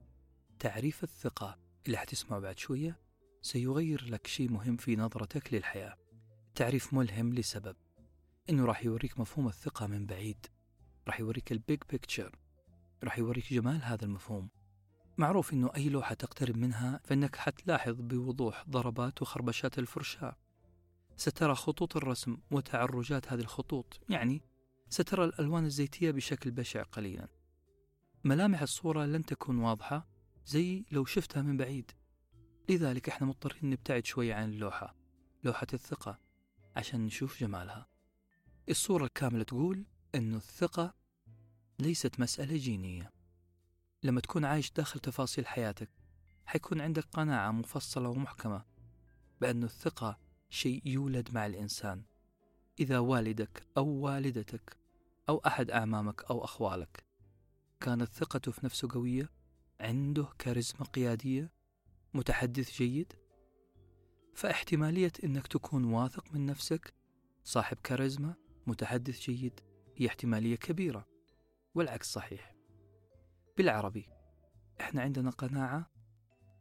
تعريف 0.59 1.03
الثقة. 1.03 1.59
اللي 1.87 1.97
حتسمعه 1.97 2.41
بعد 2.41 2.59
شوية 2.59 3.01
سيغير 3.43 4.05
لك 4.05 4.27
شيء 4.27 4.51
مهم 4.51 4.77
في 4.77 4.97
نظرتك 4.97 5.55
للحياة. 5.55 5.97
تعريف 6.55 6.95
ملهم 6.95 7.35
لسبب. 7.35 7.77
إنه 8.51 8.65
راح 8.65 8.85
يوريك 8.85 9.21
مفهوم 9.21 9.49
الثقة 9.49 9.87
من 9.87 10.07
بعيد. 10.07 10.47
راح 11.09 11.21
يوريك 11.21 11.53
ال 11.53 11.60
big 11.60 11.83
picture. 11.91 12.39
راح 13.05 13.19
يوريك 13.19 13.53
جمال 13.53 13.83
هذا 13.83 14.05
المفهوم. 14.05 14.49
معروف 15.19 15.53
إنه 15.53 15.71
أي 15.77 15.89
لوحة 15.89 16.15
تقترب 16.15 16.57
منها 16.57 17.01
فإنك 17.05 17.37
حتلاحظ 17.37 17.95
بوضوح 18.01 18.65
ضربات 18.71 19.23
وخربشات 19.23 19.79
الفرشاة. 19.79 20.37
سترى 21.17 21.55
خطوط 21.55 21.97
الرسم 21.97 22.37
وتعرجات 22.51 23.33
هذه 23.33 23.41
الخطوط 23.41 24.01
يعني 24.09 24.43
سترى 24.89 25.25
الألوان 25.25 25.65
الزيتية 25.65 26.11
بشكل 26.11 26.51
بشع 26.51 26.83
قليلا. 26.83 27.29
ملامح 28.25 28.63
الصورة 28.63 29.05
لن 29.05 29.25
تكون 29.25 29.59
واضحة 29.59 30.09
زي 30.47 30.85
لو 30.93 31.05
شفتها 31.05 31.43
من 31.43 31.57
بعيد. 31.57 31.91
لذلك 32.69 33.09
إحنا 33.09 33.27
مضطرين 33.27 33.71
نبتعد 33.71 34.05
شوي 34.05 34.33
عن 34.33 34.49
اللوحة 34.49 34.97
لوحة 35.45 35.67
الثقة 35.75 36.19
عشان 36.77 37.01
نشوف 37.07 37.41
جمالها. 37.41 37.87
الصورة 38.69 39.05
الكاملة 39.05 39.45
تقول 39.45 39.87
أن 40.15 40.35
الثقة 40.35 40.95
ليست 41.79 42.21
مسألة 42.21 42.57
جينية. 42.57 43.16
لما 44.07 44.21
تكون 44.21 44.45
عايش 44.45 44.73
داخل 44.73 45.01
تفاصيل 45.01 45.47
حياتك 45.47 45.91
حيكون 46.47 46.81
عندك 46.81 47.05
قناعة 47.05 47.51
مفصلة 47.51 48.09
ومحكمة 48.09 48.65
بأن 49.41 49.65
الثقة 49.65 50.19
شيء 50.51 50.83
يولد 50.87 51.35
مع 51.35 51.47
الإنسان. 51.47 52.03
إذا 52.81 52.99
والدك 52.99 53.67
أو 53.77 53.89
والدتك 53.89 54.77
أو 55.29 55.39
أحد 55.47 55.71
أعمامك 55.71 56.25
أو 56.31 56.45
أخوالك 56.45 57.05
كانت 57.81 58.13
ثقته 58.13 58.53
في 58.53 58.67
نفسه 58.67 58.89
قوية 58.91 59.31
عنده 59.81 60.29
كاريزما 60.39 60.85
قيادية 60.85 61.53
متحدث 62.15 62.77
جيد 62.77 63.13
فاحتمالية 64.35 65.13
أنك 65.25 65.47
تكون 65.47 65.85
واثق 65.85 66.35
من 66.35 66.47
نفسك 66.47 66.95
صاحب 67.45 67.77
كاريزما 67.77 68.35
متحدث 68.67 69.21
جيد 69.21 69.61
هي 69.97 70.07
احتمالية 70.07 70.57
كبيرة 70.57 71.07
والعكس 71.75 72.13
صحيح. 72.13 72.56
بالعربي. 73.57 74.09
إحنا 74.81 75.03
عندنا 75.03 75.31
قناعة 75.31 75.91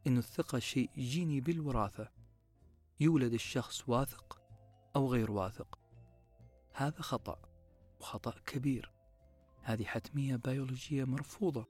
أن 0.06 0.18
الثقة 0.18 0.58
شيء 0.58 0.90
جيني 0.96 1.40
بالوراثة. 1.40 2.08
يولد 3.00 3.32
الشخص 3.32 3.88
واثق 3.88 4.40
أو 4.96 5.12
غير 5.12 5.30
واثق. 5.30 5.78
هذا 6.72 7.00
خطأ 7.00 7.42
وخطأ 8.00 8.34
كبير. 8.46 8.92
هذه 9.62 9.84
حتمية 9.84 10.36
بيولوجية 10.36 11.04
مرفوضة. 11.04 11.66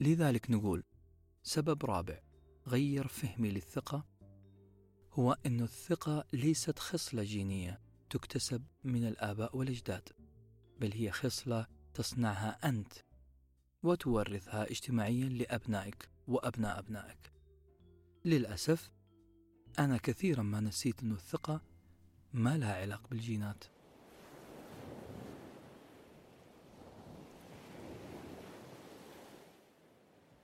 لذلك 0.00 0.50
نقول 0.50 0.84
سبب 1.42 1.84
رابع 1.84 2.20
غير 2.66 3.08
فهمي 3.08 3.50
للثقة 3.50 4.04
هو 5.12 5.36
أن 5.46 5.60
الثقة 5.60 6.24
ليست 6.32 6.78
خصلة 6.78 7.22
جينية 7.22 7.80
تكتسب 8.10 8.64
من 8.84 9.08
الآباء 9.08 9.56
والأجداد 9.56 10.08
بل 10.80 10.92
هي 10.92 11.10
خصلة 11.10 11.66
تصنعها 11.94 12.68
أنت. 12.68 12.92
وتورثها 13.82 14.70
اجتماعيا 14.70 15.28
لأبنائك 15.28 16.08
وأبناء 16.28 16.78
أبنائك. 16.78 17.32
للأسف 18.24 18.90
أنا 19.78 19.96
كثيرا 19.96 20.42
ما 20.42 20.60
نسيت 20.60 21.02
أن 21.02 21.12
الثقة 21.12 21.60
ما 22.32 22.58
لها 22.58 22.74
علاقة 22.82 23.08
بالجينات. 23.08 23.64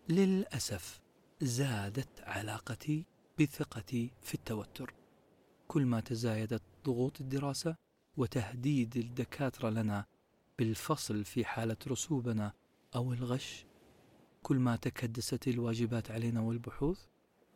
للأسف 0.09 1.01
زادت 1.41 2.21
علاقتي 2.21 3.05
بثقتي 3.41 4.11
في 4.23 4.35
التوتر. 4.35 4.95
كل 5.69 5.87
ما 5.87 6.01
تزايدت 6.01 6.63
ضغوط 6.85 7.21
الدراسة 7.21 7.77
وتهديد 8.17 8.97
الدكاترة 8.97 9.71
لنا 9.71 10.07
بالفصل 10.59 11.25
في 11.25 11.45
حالة 11.45 11.77
رسوبنا 11.89 12.53
أو 12.95 13.13
الغش. 13.13 13.65
كل 14.43 14.57
ما 14.57 14.77
تكدست 14.77 15.49
الواجبات 15.49 16.11
علينا 16.11 16.41
والبحوث 16.41 17.07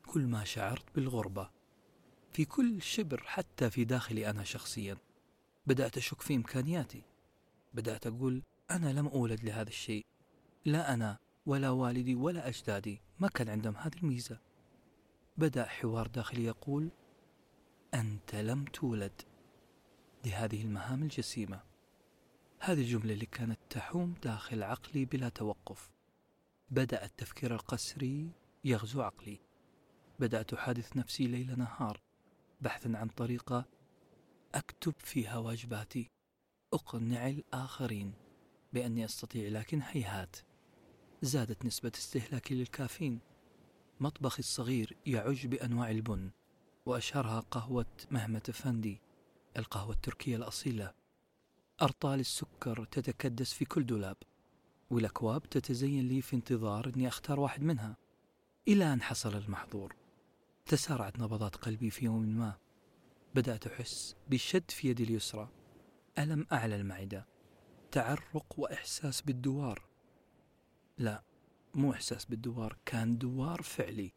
كل 0.06 0.26
ما 0.26 0.44
شعرت 0.44 0.84
بالغربة. 0.94 1.50
في 2.32 2.44
كل 2.44 2.82
شبر 2.82 3.22
حتى 3.26 3.70
في 3.70 3.84
داخلي 3.84 4.30
أنا 4.30 4.44
شخصيا. 4.44 4.96
بدأت 5.66 5.96
أشك 5.96 6.20
في 6.20 6.34
إمكانياتي. 6.34 7.02
بدأت 7.74 8.06
أقول 8.06 8.42
أنا 8.70 8.92
لم 8.92 9.06
أولد 9.06 9.44
لهذا 9.44 9.68
الشيء. 9.68 10.06
لا 10.64 10.94
أنا 10.94 11.18
ولا 11.46 11.70
والدي 11.70 12.14
ولا 12.14 12.48
أجدادي. 12.48 13.00
ما 13.20 13.28
كان 13.28 13.48
عندهم 13.48 13.76
هذه 13.76 13.96
الميزة. 13.96 14.38
بدأ 15.36 15.64
حوار 15.64 16.06
داخلي 16.06 16.44
يقول 16.44 16.90
أنت 17.94 18.34
لم 18.34 18.64
تولد 18.64 19.22
لهذه 20.26 20.62
المهام 20.62 21.02
الجسيمة. 21.02 21.71
هذه 22.64 22.80
الجملة 22.80 23.12
اللي 23.12 23.26
كانت 23.26 23.58
تحوم 23.70 24.14
داخل 24.22 24.62
عقلي 24.62 25.04
بلا 25.04 25.28
توقف. 25.28 25.90
بدأ 26.70 27.04
التفكير 27.04 27.54
القسري 27.54 28.30
يغزو 28.64 29.02
عقلي. 29.02 29.40
بدأت 30.20 30.52
أحادث 30.52 30.96
نفسي 30.96 31.26
ليل 31.26 31.58
نهار 31.58 32.00
بحثا 32.60 32.92
عن 32.94 33.08
طريقة 33.08 33.64
أكتب 34.54 34.94
فيها 34.98 35.38
واجباتي. 35.38 36.10
أقنع 36.72 37.26
الآخرين 37.26 38.12
بأني 38.72 39.04
أستطيع 39.04 39.48
لكن 39.48 39.82
هيهات. 39.82 40.36
زادت 41.22 41.64
نسبة 41.64 41.92
استهلاكي 41.94 42.54
للكافيين. 42.54 43.20
مطبخي 44.00 44.38
الصغير 44.38 44.96
يعج 45.06 45.46
بأنواع 45.46 45.90
البن 45.90 46.30
وأشهرها 46.86 47.40
قهوة 47.40 47.86
مهمة 48.10 48.52
فندي 48.52 49.00
القهوة 49.56 49.94
التركية 49.94 50.36
الأصيلة. 50.36 51.01
أرطال 51.82 52.20
السكر 52.20 52.84
تتكدس 52.84 53.52
في 53.52 53.64
كل 53.64 53.86
دولاب 53.86 54.16
والأكواب 54.90 55.42
تتزين 55.42 56.08
لي 56.08 56.22
في 56.22 56.36
انتظار 56.36 56.92
أني 56.96 57.08
أختار 57.08 57.40
واحد 57.40 57.62
منها. 57.62 57.96
إلى 58.68 58.92
أن 58.92 59.02
حصل 59.02 59.36
المحظور 59.36 59.96
تسارعت 60.66 61.18
نبضات 61.18 61.56
قلبي 61.56 61.90
في 61.90 62.04
يوم 62.04 62.22
ما. 62.22 62.58
بدأت 63.34 63.66
أحس 63.66 64.16
بشد 64.30 64.70
في 64.70 64.88
يدي 64.88 65.04
اليسرى. 65.04 65.48
ألم 66.18 66.46
أعلى 66.52 66.76
المعدة 66.76 67.26
تعرق 67.90 68.54
وإحساس 68.56 69.22
بالدوار. 69.22 69.82
لا 70.98 71.22
مو 71.74 71.92
إحساس 71.92 72.24
بالدوار 72.24 72.78
كان 72.86 73.18
دوار 73.18 73.62
فعلي. 73.62 74.12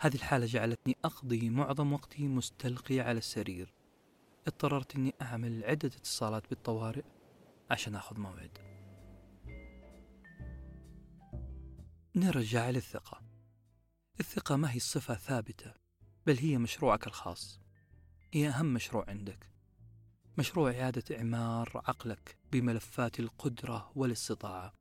هذه 0.00 0.14
الحالة 0.14 0.46
جعلتني 0.46 0.96
أقضي 1.04 1.50
معظم 1.50 1.92
وقتي 1.92 2.28
مستلقي 2.28 3.00
على 3.00 3.18
السرير. 3.18 3.72
اضطررت 4.46 4.96
أني 4.96 5.14
أعمل 5.22 5.64
عدة 5.64 5.88
اتصالات 5.88 6.50
بالطوارئ 6.50 7.04
عشان 7.70 7.94
أخذ 7.94 8.20
موعد. 8.20 8.58
نرجع 12.16 12.70
للثقة. 12.70 13.20
الثقة 14.20 14.56
ما 14.56 14.72
هي 14.72 14.78
صفة 14.78 15.14
ثابتة 15.14 15.74
بل 16.26 16.38
هي 16.38 16.58
مشروعك 16.58 17.06
الخاص. 17.06 17.60
هي 18.32 18.48
أهم 18.48 18.74
مشروع 18.74 19.04
عندك. 19.08 19.50
مشروع 20.38 20.70
إعادة 20.70 21.16
إعمار 21.18 21.70
عقلك 21.74 22.36
بملفات 22.52 23.20
القدرة 23.20 23.92
والاستطاعة. 23.94 24.74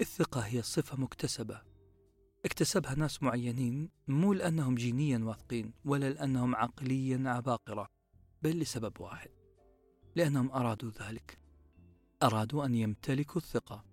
الثقة 0.00 0.40
هي 0.40 0.62
صفة 0.62 1.00
مكتسبة. 1.00 1.62
اكتسبها 2.44 2.94
ناس 2.94 3.22
معينين 3.22 3.90
مو 4.08 4.32
لأنهم 4.32 4.74
جينيا 4.74 5.18
واثقين 5.18 5.72
ولا 5.84 6.10
لأنهم 6.10 6.56
عقليا 6.56 7.22
عباقرة. 7.26 7.88
بل 8.44 8.58
لسبب 8.58 9.00
واحد 9.00 9.30
لأنهم 10.16 10.50
أرادوا 10.50 10.90
ذلك. 10.90 11.38
أرادوا 12.22 12.64
أن 12.64 12.74
يمتلكوا 12.74 13.36
الثقة 13.36 13.84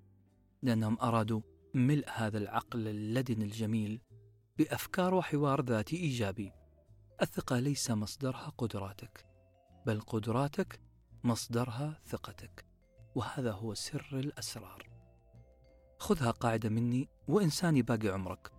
لأنهم 0.62 0.98
أرادوا 1.02 1.42
ملء 1.74 2.06
هذا 2.10 2.38
العقل 2.38 2.88
اللدن 2.88 3.42
الجميل 3.42 4.02
بأفكار 4.58 5.14
وحوار 5.14 5.62
ذاتي 5.62 5.96
إيجابي. 5.96 6.52
الثقة 7.22 7.60
ليس 7.60 7.92
مصدرها 7.92 8.54
قدراتك 8.58 9.26
بل 9.86 10.02
قدراتك 10.02 10.80
مصدرها 11.24 12.02
ثقتك 12.06 12.66
وهذا 13.16 13.52
هو 13.52 13.74
سر 13.74 14.10
الأسرار. 14.14 14.90
خذها 16.00 16.32
قاعدة 16.32 16.70
مني 16.70 17.10
وإنساني 17.28 17.82
باقي 17.82 18.10
عمرك. 18.10 18.52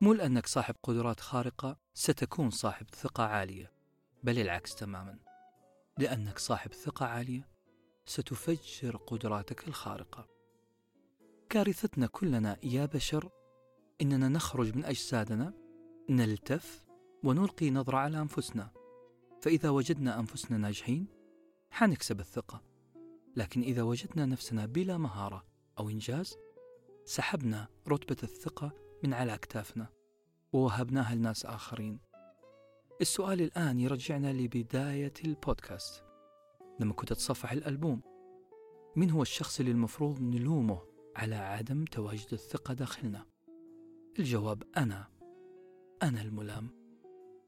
مو 0.00 0.12
لأنك 0.12 0.46
صاحب 0.46 0.74
قدرات 0.82 1.20
خارقة 1.20 1.76
ستكون 1.94 2.50
صاحب 2.50 2.86
ثقة 2.90 3.24
عالية. 3.24 3.79
بل 4.22 4.38
العكس 4.38 4.74
تماما. 4.74 5.18
لأنك 5.98 6.38
صاحب 6.38 6.72
ثقة 6.72 7.06
عالية 7.06 7.48
ستفجر 8.04 8.96
قدراتك 8.96 9.68
الخارقة. 9.68 10.28
كارثتنا 11.48 12.06
كلنا 12.06 12.56
يا 12.62 12.86
بشر 12.86 13.30
إننا 14.02 14.28
نخرج 14.28 14.76
من 14.76 14.84
أجسادنا 14.84 15.54
نلتف 16.10 16.86
ونلقي 17.24 17.70
نظرة 17.70 17.98
على 17.98 18.20
أنفسنا. 18.20 18.70
فإذا 19.42 19.70
وجدنا 19.70 20.20
أنفسنا 20.20 20.58
ناجحين 20.58 21.06
حنكسب 21.70 22.20
الثقة. 22.20 22.62
لكن 23.36 23.62
إذا 23.62 23.82
وجدنا 23.82 24.26
نفسنا 24.26 24.66
بلا 24.66 24.98
مهارة 24.98 25.44
أو 25.78 25.88
إنجاز 25.88 26.36
سحبنا 27.04 27.68
رتبة 27.88 28.16
الثقة 28.22 28.72
من 29.04 29.14
على 29.14 29.34
أكتافنا 29.34 29.88
ووهبناها 30.52 31.14
لناس 31.14 31.46
آخرين. 31.46 32.09
السؤال 33.00 33.40
الآن 33.40 33.80
يرجعنا 33.80 34.32
لبداية 34.32 35.12
البودكاست. 35.24 36.04
لما 36.80 36.92
كنت 36.92 37.12
أتصفح 37.12 37.52
الألبوم 37.52 38.00
من 38.96 39.10
هو 39.10 39.22
الشخص 39.22 39.60
اللي 39.60 39.72
المفروض 39.72 40.20
نلومه 40.20 40.82
على 41.16 41.34
عدم 41.34 41.84
تواجد 41.84 42.28
الثقة 42.32 42.74
داخلنا؟ 42.74 43.26
الجواب 44.18 44.62
أنا. 44.76 45.08
أنا 46.02 46.22
الملام. 46.22 46.68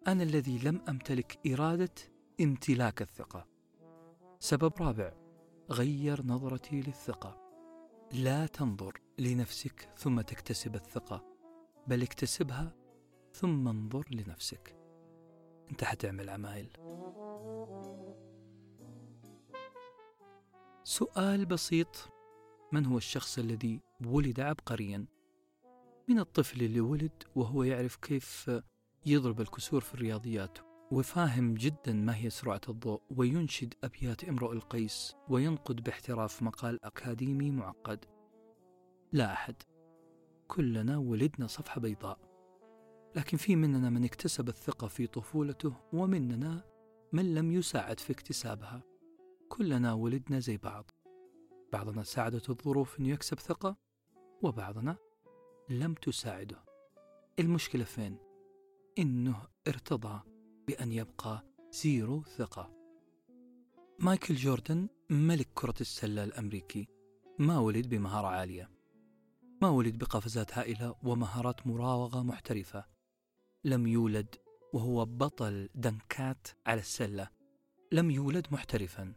أنا 0.07 0.23
الذي 0.23 0.59
لم 0.59 0.83
أمتلك 0.89 1.39
إرادة 1.47 1.95
امتلاك 2.41 3.03
الثقة. 3.03 3.49
سبب 4.39 4.73
رابع 4.81 5.13
غير 5.71 6.27
نظرتي 6.27 6.81
للثقة. 6.81 7.39
لا 8.13 8.47
تنظر 8.47 9.01
لنفسك 9.19 9.89
ثم 9.97 10.21
تكتسب 10.21 10.75
الثقة 10.75 11.25
بل 11.87 12.03
اكتسبها 12.03 12.77
ثم 13.33 13.69
انظر 13.69 14.05
لنفسك. 14.11 14.82
انت 15.73 15.85
حتعمل 15.85 16.31
عمايل. 16.31 16.68
سؤال 20.85 21.47
بسيط. 21.47 22.09
من 22.73 22.87
هو 22.87 22.97
الشخص 22.97 23.39
الذي 23.39 23.81
ولد 24.07 24.41
عبقريا؟ 24.41 25.07
من 26.09 26.18
الطفل 26.18 26.62
اللي 26.62 26.81
ولد 26.81 27.23
وهو 27.37 27.62
يعرف 27.62 27.97
كيف 27.97 28.51
يضرب 29.07 29.41
الكسور 29.41 29.81
في 29.81 29.95
الرياضيات 29.95 30.59
وفاهم 30.91 31.55
جدا 31.55 31.93
ما 31.93 32.16
هي 32.16 32.31
سرعة 32.31 32.61
الضوء 32.68 33.01
وينشد 33.16 33.75
أبيات 33.85 34.25
امرؤ 34.25 34.53
القيس 34.53 35.14
وينقد 35.29 35.83
باحتراف 35.83 36.43
مقال 36.43 36.85
أكاديمي 36.85 37.51
معقد. 37.51 38.05
لا 39.12 39.33
أحد. 39.33 39.57
كلنا 40.49 40.99
ولدنا 40.99 41.47
صفحة 41.47 41.81
بيضاء. 41.81 42.32
لكن 43.17 43.37
في 43.37 43.57
مننا 43.57 43.91
من 43.91 44.05
اكتسب 44.05 44.49
الثقة 44.49 44.87
في 44.87 45.07
طفولته 45.07 45.75
ومننا 45.93 46.65
من 47.13 47.35
لم 47.35 47.53
يساعد 47.53 48.01
في 48.01 48.13
اكتسابها. 48.13 48.83
كلنا 49.49 49.93
ولدنا 49.93 50.39
زي 50.39 50.57
بعض. 50.57 50.91
بعضنا 51.73 52.03
ساعدته 52.03 52.51
الظروف 52.51 53.01
أنه 53.01 53.09
يكسب 53.09 53.39
ثقة 53.39 53.77
وبعضنا 54.43 54.97
لم 55.69 55.95
تساعده. 55.95 56.65
المشكلة 57.39 57.85
فين؟ 57.85 58.19
إنه 58.99 59.37
ارتضى 59.69 60.21
بأن 60.67 60.93
يبقى 60.93 61.45
زيرو 61.73 62.23
ثقة. 62.23 62.73
مايكل 63.99 64.35
جوردن 64.35 64.89
ملك 65.11 65.49
كرة 65.55 65.75
السلة 65.81 66.25
الأمريكي 66.25 66.89
ما 67.39 67.59
ولد 67.59 67.89
بمهارة 67.89 68.27
عالية. 68.27 68.71
ما 69.63 69.69
ولد 69.69 69.99
بقفزات 69.99 70.59
هائلة 70.59 70.95
ومهارات 71.03 71.67
مراوغة 71.67 72.23
محترفة. 72.23 72.91
لم 73.65 73.87
يولد 73.87 74.35
وهو 74.73 75.05
بطل 75.05 75.69
دنكات 75.75 76.49
على 76.67 76.81
السلة. 76.81 77.29
لم 77.93 78.11
يولد 78.11 78.47
محترفا 78.51 79.13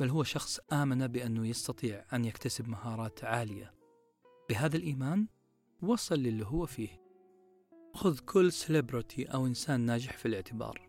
بل 0.00 0.08
هو 0.08 0.22
شخص 0.22 0.60
آمن 0.72 1.06
بأنه 1.06 1.46
يستطيع 1.46 2.04
أن 2.12 2.24
يكتسب 2.24 2.68
مهارات 2.68 3.24
عالية. 3.24 3.74
بهذا 4.48 4.76
الإيمان 4.76 5.26
وصل 5.82 6.14
للي 6.14 6.46
هو 6.46 6.66
فيه. 6.66 7.02
خذ 7.94 8.18
كل 8.18 8.52
سليبرتي 8.52 9.24
أو 9.24 9.46
إنسان 9.46 9.80
ناجح 9.80 10.16
في 10.16 10.26
الاعتبار. 10.26 10.88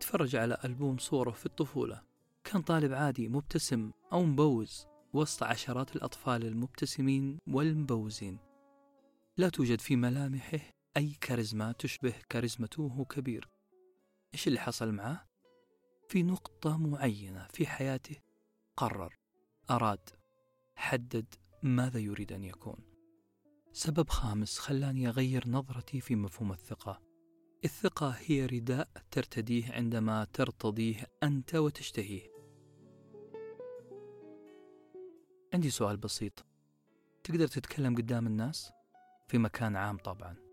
تفرج 0.00 0.36
على 0.36 0.58
ألبوم 0.64 0.98
صورة 0.98 1.30
في 1.30 1.46
الطفولة. 1.46 2.02
كان 2.44 2.62
طالب 2.62 2.92
عادي 2.92 3.28
مبتسم 3.28 3.90
أو 4.12 4.24
مبوز 4.24 4.86
وسط 5.12 5.42
عشرات 5.42 5.96
الأطفال 5.96 6.46
المبتسمين 6.46 7.38
والمبوزين. 7.48 8.38
لا 9.36 9.48
توجد 9.48 9.80
في 9.80 9.96
ملامحه 9.96 10.77
أي 10.98 11.16
كاريزما 11.20 11.72
تشبه 11.72 12.14
كاريزمته 12.28 13.04
كبير. 13.04 13.48
إيش 14.34 14.48
اللي 14.48 14.60
حصل 14.60 14.92
معه؟ 14.92 15.26
في 16.08 16.22
نقطة 16.22 16.76
معينة 16.76 17.46
في 17.52 17.66
حياته 17.66 18.16
قرر 18.76 19.14
أراد 19.70 20.10
حدد 20.76 21.34
ماذا 21.62 22.00
يريد 22.00 22.32
أن 22.32 22.44
يكون. 22.44 22.78
سبب 23.72 24.08
خامس 24.08 24.58
خلاني 24.58 25.08
أغير 25.08 25.48
نظرتي 25.48 26.00
في 26.00 26.16
مفهوم 26.16 26.52
الثقة. 26.52 27.02
الثقة 27.64 28.10
هي 28.10 28.46
رداء 28.46 28.88
ترتديه 29.10 29.72
عندما 29.72 30.24
ترتضيه 30.24 31.06
أنت 31.22 31.54
وتشتهيه. 31.54 32.28
عندي 35.54 35.70
سؤال 35.70 35.96
بسيط. 35.96 36.46
تقدر 37.24 37.46
تتكلم 37.46 37.96
قدام 37.96 38.26
الناس؟ 38.26 38.72
في 39.28 39.38
مكان 39.38 39.76
عام 39.76 39.96
طبعا. 39.96 40.47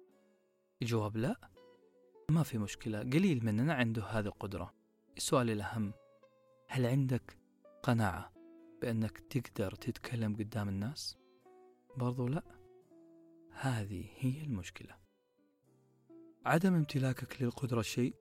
الجواب 0.86 1.18
لا. 1.18 1.36
ما 2.32 2.44
في 2.44 2.58
مشكلة 2.58 3.00
قليل 3.00 3.46
مننا 3.46 3.74
عنده 3.74 4.04
هذه 4.04 4.26
القدرة. 4.26 4.74
السؤال 5.18 5.50
الأهم 5.50 5.94
هل 6.68 6.86
عندك 6.86 7.38
قناعة 7.84 8.34
بأنك 8.82 9.20
تقدر 9.20 9.76
تتكلم 9.76 10.36
قدام 10.36 10.70
الناس؟ 10.70 11.18
برضو 11.98 12.28
لا. 12.28 12.44
هذه 13.52 14.06
هي 14.18 14.44
المشكلة. 14.44 14.96
عدم 16.46 16.74
امتلاكك 16.74 17.42
للقدرة 17.42 17.82
شيء 17.82 18.16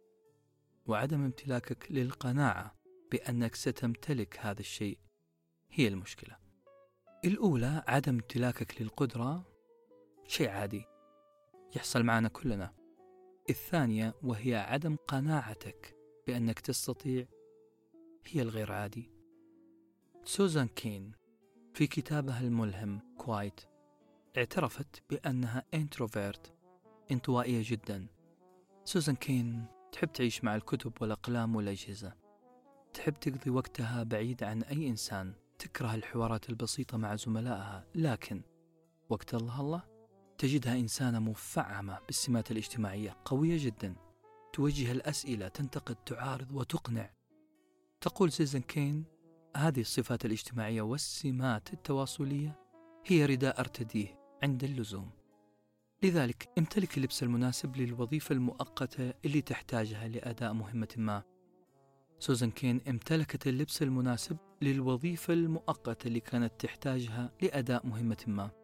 وعدم 0.87 1.25
امتلاكك 1.25 1.93
للقناعة 1.93 2.75
بأنك 3.13 3.55
ستمتلك 3.55 4.39
هذا 4.41 4.61
الشيء 4.61 4.99
هي 5.71 5.89
المشكلة. 5.89 6.37
الأولى 7.25 7.85
عدم 7.89 8.15
امتلاكك 8.15 8.83
للقدرة 8.83 9.45
شيء 10.27 10.49
عادي. 10.49 10.94
يحصل 11.77 12.03
معنا 12.03 12.29
كلنا. 12.29 12.73
الثانية 13.51 14.15
وهي 14.23 14.55
عدم 14.55 14.97
قناعتك 14.97 15.97
بأنك 16.27 16.61
تستطيع 16.61 17.27
هي 18.27 18.43
الغير 18.43 18.73
عادي. 18.73 19.11
سوزان 20.25 20.69
كين 20.69 21.13
في 21.75 21.87
كتابها 21.87 22.41
الملهم 22.41 23.01
Quiet 23.19 23.61
اعترفت 24.37 25.03
بأنها 25.11 25.65
introvert 25.75 26.55
انطوائية 27.13 27.63
جدا. 27.65 28.07
سوزان 28.85 29.17
كين 29.17 29.65
تحب 29.93 30.13
تعيش 30.13 30.45
مع 30.45 30.57
الكتب 30.57 30.93
والأقلام 31.01 31.57
والأجهزة. 31.57 32.13
تحب 32.95 33.15
تقضي 33.15 33.51
وقتها 33.51 34.03
بعيد 34.03 34.45
عن 34.45 34.63
أي 34.63 34.89
إنسان 34.89 35.35
تكره 35.59 35.95
الحوارات 35.95 36.51
البسيطة 36.51 36.99
مع 36.99 37.17
زملائها. 37.17 37.87
لكن 37.95 38.43
وقت 39.09 39.35
الله 39.35 39.61
الله 39.61 39.94
تجدها 40.39 40.75
إنسانة 40.75 41.19
مفعمة 41.19 41.99
بالسمات 42.07 42.51
الاجتماعية 42.51 43.17
قوية 43.25 43.65
جدا. 43.65 43.95
توجه 44.53 44.93
الأسئلة 44.93 45.49
تنتقد 45.49 45.97
تعارض 45.97 46.53
وتقنع. 46.53 47.11
تقول 48.01 48.33
سوزان 48.33 48.61
كين 48.61 49.05
هذه 49.57 49.81
الصفات 49.81 50.25
الاجتماعية 50.25 50.83
والسمات 50.83 51.73
التواصلية 51.73 52.61
هي 53.07 53.27
رداء 53.27 53.61
أرتديه 53.61 54.19
عند 54.43 54.65
اللزوم. 54.65 55.11
لذلك 56.03 56.49
امتلك 56.59 56.97
اللبس 56.99 57.23
المناسب 57.23 57.77
للوظيفة 57.77 58.33
المؤقتة 58.33 59.15
اللي 59.25 59.43
تحتاجها 59.43 60.09
لأداء 60.09 60.53
مهمة 60.53 60.89
ما. 60.97 61.23
سوزان 62.19 62.51
كين 62.51 62.81
امتلكت 62.89 63.47
اللبس 63.47 63.83
المناسب 63.83 64.37
للوظيفة 64.63 65.35
المؤقتة 65.35 66.07
اللي 66.09 66.21
كانت 66.21 66.53
تحتاجها 66.59 67.33
لأداء 67.43 67.87
مهمة 67.87 68.25
ما. 68.27 68.64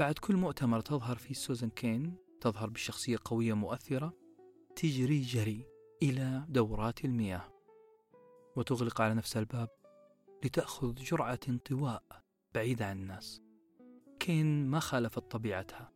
بعد 0.00 0.18
كل 0.18 0.36
مؤتمر 0.36 0.80
تظهر 0.80 1.16
فيه 1.16 1.34
سوزان 1.34 1.70
كين 1.70 2.16
تظهر 2.40 2.70
بشخصية 2.70 3.18
قوية 3.24 3.54
مؤثرة 3.54 4.12
تجري 4.76 5.20
جري 5.20 5.66
إلى 6.02 6.46
دورات 6.48 7.04
المياه. 7.04 7.52
وتغلق 8.56 9.00
على 9.00 9.14
نفسها 9.14 9.40
الباب 9.40 9.68
لتأخذ 10.44 10.94
جرعة 10.94 11.40
انطواء 11.48 12.02
بعيدة 12.54 12.86
عن 12.86 12.98
الناس. 12.98 13.42
كين 14.20 14.66
ما 14.66 14.80
خالفت 14.80 15.30
طبيعتها. 15.30 15.92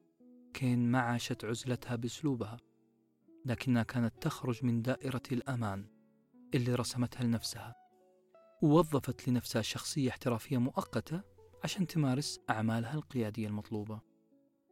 كين 0.54 0.90
ما 0.90 0.98
عاشت 0.98 1.44
عزلتها 1.44 1.96
بأسلوبها. 1.96 2.56
لكنها 3.44 3.82
كانت 3.82 4.14
تخرج 4.20 4.64
من 4.64 4.82
دائرة 4.82 5.22
الأمان 5.32 5.86
اللي 6.54 6.74
رسمتها 6.74 7.24
لنفسها. 7.24 7.74
ووظفت 8.62 9.28
لنفسها 9.28 9.62
شخصية 9.62 10.10
احترافية 10.10 10.58
مؤقتة 10.58 11.33
عشان 11.64 11.86
تمارس 11.86 12.40
أعمالها 12.50 12.94
القيادية 12.94 13.46
المطلوبة. 13.46 14.00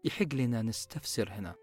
يحق 0.05 0.35
لنا 0.35 0.63
نستفسر 0.63 1.31
هنا. 1.31 1.55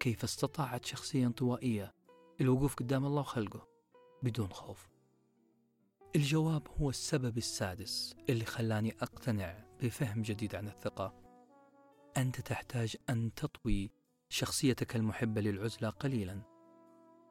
كيف 0.00 0.24
استطاعت 0.24 0.84
شخصية 0.84 1.26
انطوائية 1.26 1.94
الوقوف 2.40 2.74
قدام 2.74 3.06
الله 3.06 3.20
وخلقه 3.20 3.68
بدون 4.22 4.52
خوف؟ 4.52 4.88
الجواب 6.16 6.68
هو 6.68 6.90
السبب 6.90 7.36
السادس 7.36 8.16
اللي 8.28 8.44
خلاني 8.44 8.96
أقتنع 9.02 9.64
بفهم 9.82 10.22
جديد 10.22 10.54
عن 10.54 10.68
الثقة. 10.68 11.14
أنت 12.16 12.40
تحتاج 12.40 12.96
أن 13.10 13.34
تطوي 13.34 13.90
شخصيتك 14.28 14.96
المحبة 14.96 15.40
للعزلة 15.40 15.90
قليلا. 15.90 16.42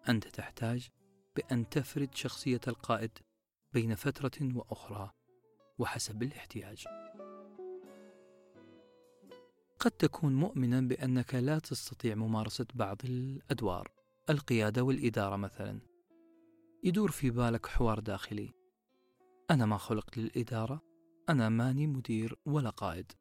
أنت 0.10 0.28
تحتاج 0.28 0.90
بأن 1.36 1.70
تفرد 1.70 2.16
شخصية 2.16 2.62
القائد 2.68 3.12
بين 3.74 3.96
فترة 3.96 4.56
وأخرى 4.56 5.12
وحسب 5.78 6.24
الاحتياج. 6.24 6.86
قد 9.86 9.92
تكون 9.92 10.36
مؤمنا 10.36 10.82
بأنك 10.82 11.36
لا 11.36 11.60
تستطيع 11.60 12.16
ممارسة 12.16 12.66
بعض 12.74 12.98
الأدوار 13.04 13.92
القيادة 14.30 14.84
والإدارة 14.84 15.36
مثلا. 15.36 15.80
يدور 16.84 17.12
في 17.12 17.30
بالك 17.30 17.66
حوار 17.66 18.00
داخلي. 18.00 18.54
أنا 19.52 19.66
ما 19.66 19.78
خلقت 19.78 20.18
للإدارة 20.18 20.82
أنا 21.30 21.50
ماني 21.50 21.88
مدير 21.88 22.36
ولا 22.46 22.70
قائد. 22.70 23.12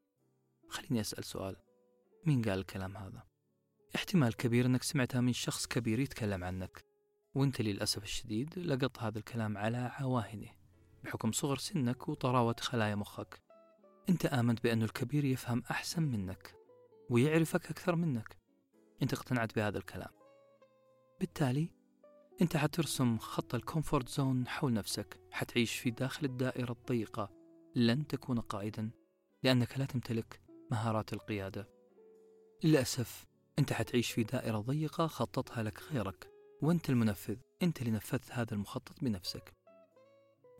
خليني 0.68 1.00
أسأل 1.00 1.24
سؤال. 1.24 1.56
مين 2.26 2.42
قال 2.42 2.58
الكلام 2.58 2.96
هذا؟ 2.96 3.22
احتمال 3.94 4.36
كبير 4.36 4.66
أنك 4.66 4.82
سمعتها 4.82 5.20
من 5.20 5.32
شخص 5.32 5.66
كبير 5.66 5.98
يتكلم 5.98 6.44
عنك. 6.44 6.84
وأنت 7.34 7.60
للأسف 7.60 8.02
الشديد 8.02 8.58
لقط 8.58 8.98
هذا 8.98 9.18
الكلام 9.18 9.58
على 9.58 9.76
عواهنه 9.76 10.50
بحكم 11.04 11.32
صغر 11.32 11.58
سنك 11.58 12.08
وطراوة 12.08 12.56
خلايا 12.60 12.94
مخك. 12.94 13.43
أنت 14.08 14.26
آمنت 14.26 14.64
بأن 14.64 14.82
الكبير 14.82 15.24
يفهم 15.24 15.62
أحسن 15.70 16.02
منك 16.02 16.54
ويعرفك 17.10 17.70
أكثر 17.70 17.96
منك. 17.96 18.36
أنت 19.02 19.12
اقتنعت 19.12 19.56
بهذا 19.56 19.78
الكلام. 19.78 20.10
بالتالي 21.20 21.70
أنت 22.42 22.56
حترسم 22.56 23.18
خط 23.18 23.54
ال 23.54 23.61
comfort 23.61 24.08
zone 24.08 24.48
حول 24.48 24.72
نفسك 24.72 25.20
حتعيش 25.30 25.76
في 25.76 25.90
داخل 25.90 26.26
الدائرة 26.26 26.72
الضيقة. 26.72 27.30
لن 27.74 28.06
تكون 28.06 28.40
قائدا 28.40 28.90
لأنك 29.42 29.78
لا 29.78 29.84
تمتلك 29.84 30.40
مهارات 30.70 31.12
القيادة. 31.12 31.68
للأسف 32.64 33.26
أنت 33.58 33.72
حتعيش 33.72 34.12
في 34.12 34.22
دائرة 34.22 34.58
ضيقة 34.58 35.06
خططها 35.06 35.62
لك 35.62 35.82
غيرك. 35.82 36.30
وأنت 36.62 36.90
المنفذ. 36.90 37.36
أنت 37.62 37.80
اللي 37.80 37.90
نفذت 37.90 38.32
هذا 38.32 38.54
المخطط 38.54 39.04
بنفسك. 39.04 39.54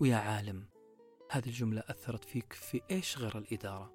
ويا 0.01 0.17
عالم 0.17 0.74
هذه 1.35 1.47
الجملة 1.47 1.83
أثرت 1.89 2.25
فيك 2.25 2.53
في 2.53 2.81
إيش 2.91 3.19
غير 3.19 3.39
الإدارة؟ 3.39 3.93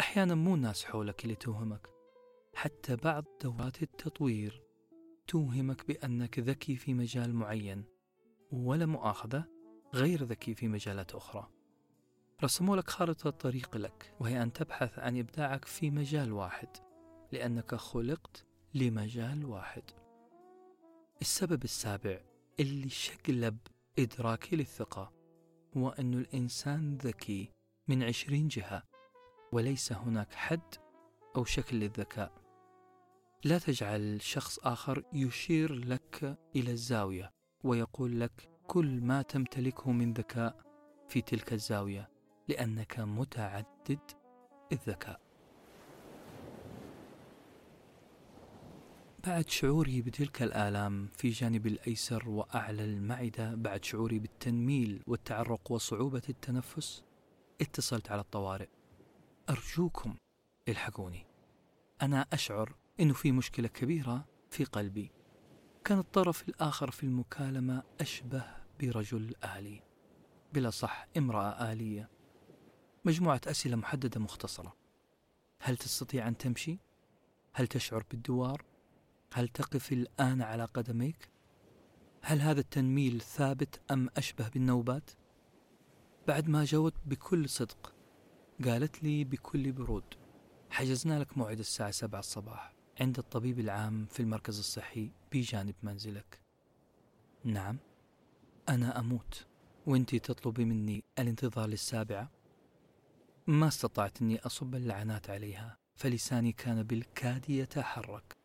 أحيانا 0.00 0.34
مو 0.34 0.54
الناس 0.54 0.84
حولك 0.84 1.24
اللي 1.24 1.34
توهمك 1.34 1.88
حتى 2.54 2.96
بعض 2.96 3.24
دورات 3.42 3.82
التطوير 3.82 4.62
توهمك 5.26 5.86
بأنك 5.86 6.38
ذكي 6.38 6.76
في 6.76 6.94
مجال 6.94 7.34
معين 7.34 7.84
ولا 8.52 8.86
مؤاخذة 8.86 9.44
غير 9.94 10.24
ذكي 10.24 10.54
في 10.54 10.68
مجالات 10.68 11.14
أخرى. 11.14 11.50
رسموا 12.44 12.76
لك 12.76 12.90
خارطة 12.90 13.30
طريق 13.30 13.76
لك 13.76 14.14
وهي 14.20 14.42
أن 14.42 14.52
تبحث 14.52 14.98
عن 14.98 15.18
إبداعك 15.18 15.64
في 15.64 15.90
مجال 15.90 16.32
واحد 16.32 16.68
لأنك 17.32 17.74
خلقت 17.74 18.46
لمجال 18.74 19.44
واحد. 19.44 19.84
السبب 21.20 21.64
السابع 21.64 22.20
اللي 22.60 22.88
شقلب 22.88 23.58
إدراكي 23.98 24.56
للثقة. 24.56 25.21
هو 25.76 25.88
أن 25.88 26.14
الإنسان 26.14 26.96
ذكي 26.96 27.50
من 27.88 28.02
عشرين 28.02 28.48
جهة 28.48 28.82
وليس 29.52 29.92
هناك 29.92 30.34
حد 30.34 30.74
أو 31.36 31.44
شكل 31.44 31.76
للذكاء. 31.76 32.32
لا 33.44 33.58
تجعل 33.58 34.22
شخص 34.22 34.58
آخر 34.58 35.04
يشير 35.12 35.74
لك 35.74 36.38
إلى 36.56 36.70
الزاوية 36.70 37.30
ويقول 37.64 38.20
لك 38.20 38.50
كل 38.66 39.00
ما 39.00 39.22
تمتلكه 39.22 39.92
من 39.92 40.12
ذكاء 40.12 40.62
في 41.08 41.20
تلك 41.20 41.52
الزاوية 41.52 42.10
لأنك 42.48 43.00
متعدد 43.00 44.10
الذكاء. 44.72 45.21
بعد 49.26 49.48
شعوري 49.48 50.02
بتلك 50.02 50.42
الآلام 50.42 51.06
في 51.06 51.30
جانب 51.30 51.66
الأيسر 51.66 52.28
وأعلى 52.28 52.84
المعدة 52.84 53.54
بعد 53.54 53.84
شعوري 53.84 54.18
بالتنميل 54.18 55.02
والتعرق 55.06 55.72
وصعوبة 55.72 56.22
التنفس؟ 56.28 57.04
اتصلت 57.60 58.10
على 58.10 58.20
الطوارئ. 58.20 58.68
أرجوكم 59.50 60.14
الحقوني. 60.68 61.26
أنا 62.02 62.26
أشعر 62.32 62.74
أنه 63.00 63.14
في 63.14 63.32
مشكلة 63.32 63.68
كبيرة 63.68 64.24
في 64.50 64.64
قلبي. 64.64 65.12
كان 65.84 65.98
الطرف 65.98 66.48
الآخر 66.48 66.90
في 66.90 67.02
المكالمة 67.02 67.82
أشبه 68.00 68.44
برجل 68.80 69.34
آلي. 69.44 69.82
بلا 70.52 70.70
صح 70.70 71.06
امرأة 71.16 71.72
آلية. 71.72 72.10
مجموعة 73.04 73.40
أسئلة 73.46 73.76
محددة 73.76 74.20
مختصرة. 74.20 74.76
هل 75.60 75.76
تستطيع 75.76 76.28
أن 76.28 76.36
تمشي؟ 76.36 76.78
هل 77.52 77.66
تشعر 77.66 78.04
بالدوار؟ 78.10 78.71
هل 79.32 79.48
تقف 79.48 79.92
الآن 79.92 80.42
على 80.42 80.64
قدميك؟ 80.64 81.28
هل 82.22 82.40
هذا 82.40 82.60
التنميل 82.60 83.20
ثابت 83.20 83.80
أم 83.90 84.08
أشبه 84.16 84.48
بالنوبات؟ 84.48 85.10
بعد 86.28 86.48
ما 86.48 86.64
جاوبت 86.64 86.94
بكل 87.06 87.48
صدق 87.48 87.94
قالت 88.64 89.02
لي 89.02 89.24
بكل 89.24 89.72
برود 89.72 90.04
حجزنا 90.70 91.18
لك 91.18 91.38
موعد 91.38 91.58
الساعة 91.58 91.90
سبعة 91.90 92.20
الصباح 92.20 92.74
عند 93.00 93.18
الطبيب 93.18 93.60
العام 93.60 94.06
في 94.06 94.20
المركز 94.20 94.58
الصحي 94.58 95.10
بجانب 95.32 95.74
منزلك 95.82 96.40
نعم 97.44 97.78
أنا 98.68 98.98
أموت 99.00 99.46
وانتي 99.86 100.18
تطلبي 100.18 100.64
مني 100.64 101.04
الانتظار 101.18 101.66
للسابعة 101.66 102.30
ما 103.46 103.68
استطعت 103.68 104.22
أني 104.22 104.40
أصب 104.40 104.74
اللعنات 104.74 105.30
عليها 105.30 105.76
فلساني 105.94 106.52
كان 106.52 106.82
بالكاد 106.82 107.50
يتحرك 107.50 108.41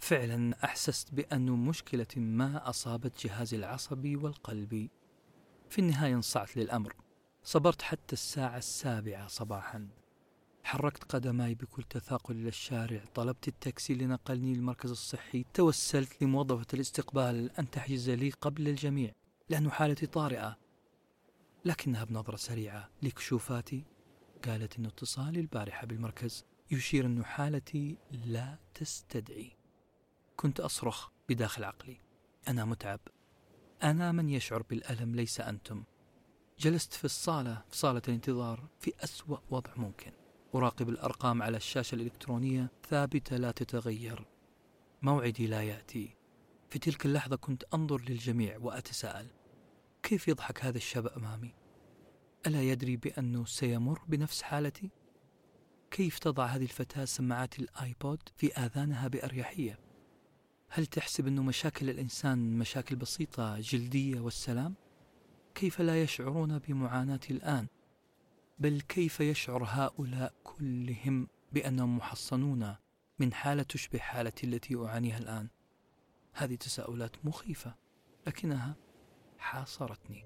فعلا 0.00 0.64
أحسست 0.64 1.14
بأن 1.14 1.50
مشكلة 1.50 2.06
ما 2.16 2.68
أصابت 2.68 3.26
جهازي 3.26 3.56
العصبي 3.56 4.16
والقلبي 4.16 4.90
في 5.70 5.78
النهاية 5.78 6.14
انصعت 6.14 6.56
للأمر. 6.56 6.94
صبرت 7.44 7.82
حتى 7.82 8.12
الساعة 8.12 8.58
السابعة 8.58 9.26
صباحا. 9.26 9.88
حركت 10.64 11.04
قدماي 11.04 11.54
بكل 11.54 11.82
تثاقل 11.82 12.36
إلى 12.36 12.48
الشارع. 12.48 13.04
طلبت 13.14 13.48
التاكسي 13.48 13.94
لنقلني 13.94 14.54
للمركز 14.54 14.90
الصحي. 14.90 15.44
توسلت 15.54 16.22
لموظفة 16.22 16.66
الاستقبال. 16.74 17.50
أن 17.58 17.70
تحجز 17.70 18.10
لي 18.10 18.30
قبل 18.30 18.68
الجميع. 18.68 19.12
لأن 19.48 19.70
حالتي 19.70 20.06
طارئة. 20.06 20.58
لكنها 21.64 22.04
بنظرة 22.04 22.36
سريعة. 22.36 22.88
لكشوفاتي. 23.02 23.84
قالت 24.44 24.78
أن 24.78 24.86
اتصالي 24.86 25.40
البارحة 25.40 25.86
بالمركز 25.86 26.44
يشير 26.70 27.06
أن 27.06 27.24
حالتي 27.24 27.96
لا 28.10 28.58
تستدعي. 28.74 29.59
كنت 30.40 30.60
أصرخ 30.60 31.08
بداخل 31.28 31.64
عقلي. 31.64 32.00
أنا 32.48 32.64
متعب. 32.64 33.00
أنا 33.82 34.12
من 34.12 34.28
يشعر 34.28 34.62
بالألم 34.62 35.14
ليس 35.14 35.40
أنتم. 35.40 35.84
جلست 36.58 36.92
في 36.92 37.04
الصالة 37.04 37.64
في 37.68 37.76
صالة 37.76 38.02
الانتظار 38.08 38.68
في 38.78 38.92
أسوأ 39.04 39.38
وضع 39.50 39.70
ممكن. 39.76 40.12
أراقب 40.54 40.88
الأرقام 40.88 41.42
على 41.42 41.56
الشاشة 41.56 41.94
الإلكترونية. 41.94 42.70
ثابتة 42.88 43.36
لا 43.36 43.50
تتغير. 43.50 44.26
موعدي 45.02 45.46
لا 45.46 45.62
يأتي. 45.62 46.16
في 46.70 46.78
تلك 46.78 47.06
اللحظة 47.06 47.36
كنت 47.36 47.64
أنظر 47.74 48.00
للجميع 48.00 48.58
وأتساءل. 48.58 49.26
كيف 50.02 50.28
يضحك 50.28 50.64
هذا 50.64 50.76
الشاب 50.76 51.06
أمامي؟ 51.06 51.54
ألا 52.46 52.62
يدري 52.62 52.96
بأنه 52.96 53.44
سيمر 53.44 54.00
بنفس 54.08 54.42
حالتي؟ 54.42 54.90
كيف 55.90 56.18
تضع 56.18 56.46
هذه 56.46 56.62
الفتاة 56.62 57.04
سماعات 57.04 57.58
الآيبود 57.58 58.20
في 58.36 58.52
آذانها 58.52 59.08
بأريحية؟ 59.08 59.89
هل 60.72 60.86
تحسب 60.86 61.26
أن 61.26 61.40
مشاكل 61.40 61.90
الإنسان 61.90 62.58
مشاكل 62.58 62.96
بسيطة 62.96 63.60
جلدية 63.60 64.20
والسلام؟ 64.20 64.74
كيف 65.54 65.80
لا 65.80 66.02
يشعرون 66.02 66.58
بمعاناتي 66.58 67.32
الآن؟ 67.32 67.66
بل 68.58 68.80
كيف 68.80 69.20
يشعر 69.20 69.64
هؤلاء 69.64 70.34
كلهم 70.44 71.28
بأنهم 71.52 71.96
محصنون 71.96 72.74
من 73.18 73.32
حالة 73.32 73.62
تشبه 73.62 73.98
حالتي 73.98 74.46
التي 74.46 74.76
أعانيها 74.76 75.18
الآن؟ 75.18 75.48
هذه 76.32 76.54
تساؤلات 76.54 77.24
مخيفة 77.24 77.74
لكنها 78.26 78.76
حاصرتني 79.38 80.24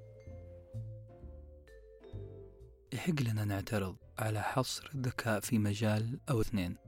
يحق 2.93 3.23
لنا 3.23 3.45
نعترض 3.45 3.97
على 4.19 4.43
حصر 4.43 4.91
الذكاء 4.95 5.41
في 5.41 5.59
مجال 5.59 6.21
أو 6.31 6.41
اثنين 6.41 6.84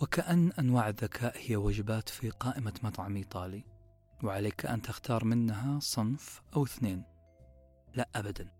وكأن 0.00 0.52
أنواع 0.52 0.88
الذكاء 0.88 1.34
هي 1.36 1.56
وجبات 1.56 2.08
في 2.08 2.30
قائمة 2.30 2.74
مطعم 2.82 3.16
إيطالي 3.16 3.64
وعليك 4.22 4.66
أن 4.66 4.82
تختار 4.82 5.24
منها 5.24 5.80
صنف 5.80 6.42
أو 6.56 6.64
اثنين. 6.64 7.04
لا 7.94 8.08
أبدا. 8.14 8.50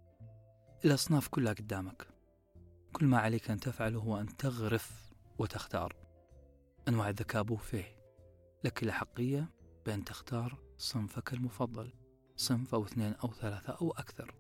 الأصناف 0.85 1.29
كلها 1.29 1.53
قدامك. 1.53 2.09
كل 2.93 3.07
ما 3.07 3.19
عليك 3.19 3.51
أن 3.51 3.61
تفعله 3.61 3.99
هو 3.99 4.21
أن 4.21 4.37
تغرف 4.37 5.13
وتختار. 5.39 5.97
أنواع 6.89 7.09
الذكاء 7.09 7.43
بوفيه 7.43 7.97
لك 8.65 8.83
الأحقية 8.83 9.51
بأن 9.87 10.05
تختار 10.05 10.59
صنفك 10.77 11.33
المفضل. 11.33 11.93
صنف 12.37 12.75
أو 12.75 12.85
اثنين 12.85 13.15
أو 13.15 13.33
ثلاثة 13.33 13.73
أو 13.73 13.91
أكثر. 13.91 14.35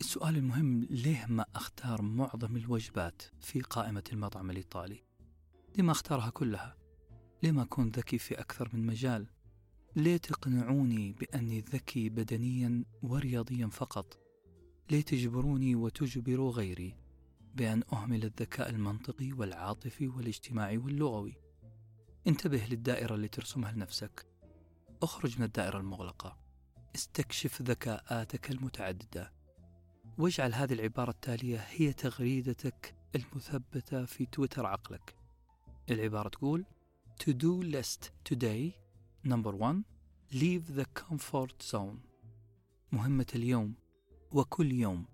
السؤال 0.00 0.36
المهم 0.36 0.86
ليه 0.90 1.26
ما 1.28 1.44
أختار 1.54 2.02
معظم 2.02 2.56
الوجبات 2.56 3.22
في 3.40 3.60
قائمة 3.60 4.04
المطعم 4.12 4.50
الإيطالي؟ 4.50 5.07
ليه 5.76 5.84
ما 5.84 5.92
أختارها 5.92 6.30
كلها؟ 6.30 6.76
ليه 7.42 7.50
ما 7.50 7.62
أكون 7.62 7.88
ذكي 7.88 8.18
في 8.18 8.40
أكثر 8.40 8.70
من 8.72 8.86
مجال؟ 8.86 9.26
ليه 9.96 10.16
تقنعوني 10.16 11.12
بأني 11.12 11.60
ذكي 11.60 12.08
بدنيا 12.08 12.84
ورياضيا 13.02 13.66
فقط؟ 13.66 14.18
ليه 14.90 15.00
تجبروني 15.00 15.74
وتجبروا 15.74 16.52
غيري 16.52 16.96
بأن 17.54 17.82
أهمل 17.92 18.24
الذكاء 18.24 18.70
المنطقي 18.70 19.32
والعاطفي 19.32 20.08
والاجتماعي 20.08 20.78
واللغوي؟ 20.78 21.34
انتبه 22.26 22.66
للدائرة 22.70 23.14
اللي 23.14 23.28
ترسمها 23.28 23.72
لنفسك 23.72 24.26
اخرج 25.02 25.38
من 25.38 25.44
الدائرة 25.44 25.78
المغلقة 25.78 26.38
استكشف 26.94 27.62
ذكاءاتك 27.62 28.50
المتعددة 28.50 29.32
واجعل 30.18 30.54
هذه 30.54 30.72
العبارة 30.72 31.10
التالية 31.10 31.58
هي 31.58 31.92
تغريدتك 31.92 32.94
المثبتة 33.14 34.04
في 34.04 34.26
تويتر 34.26 34.66
عقلك 34.66 35.17
العبارة 35.90 36.28
تقول 36.28 36.64
To 37.20 37.32
do 37.32 37.62
list 37.62 38.10
today 38.24 38.72
Number 39.24 39.52
one 39.52 39.84
Leave 40.32 40.76
the 40.76 40.84
comfort 40.84 41.62
zone. 41.62 41.98
مهمة 42.92 43.26
اليوم 43.34 43.74
وكل 44.32 44.72
يوم 44.72 45.06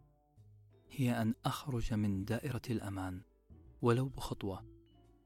هي 0.91 1.23
أن 1.23 1.35
أخرج 1.45 1.95
من 1.95 2.25
دائرة 2.25 2.63
الأمان. 2.71 3.23
ولو 3.83 4.09
بخطوة 4.09 4.65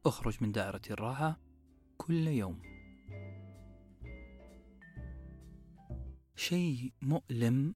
أخرج 0.07 0.37
من 0.41 0.53
دائرة 0.53 0.81
الراحة 0.91 1.41
كل 1.97 2.27
يوم. 2.27 2.63
شيء 6.37 6.93
مؤلم 7.03 7.75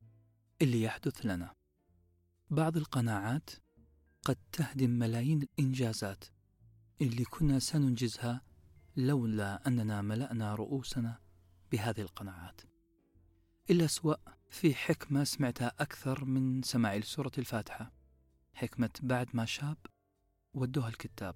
اللي 0.63 0.83
يحدث 0.83 1.27
لنا. 1.27 1.53
بعض 2.51 2.77
القناعات 2.77 3.51
قد 4.25 4.37
تهدم 4.53 4.91
ملايين 4.91 5.43
الإنجازات. 5.43 6.25
اللي 7.03 7.25
كنا 7.25 7.59
سننجزها 7.59 8.41
لولا 8.97 9.67
أننا 9.67 10.03
ملأنا 10.03 10.55
رؤوسنا 10.55 11.19
بهذه 11.73 12.01
القناعات. 12.01 12.61
إلا 13.71 13.87
سواء 13.87 14.21
في 14.51 14.75
حكمة 14.75 15.25
سمعتها 15.25 15.73
أكثر 15.81 16.25
من 16.25 16.63
سماعي 16.63 16.99
لسورة 16.99 17.33
الفاتحة. 17.39 17.93
حكمة 18.55 18.91
بعد 19.03 19.29
ما 19.35 19.45
شاب 19.45 19.77
ودوها 20.55 20.89
الكتاب. 20.89 21.35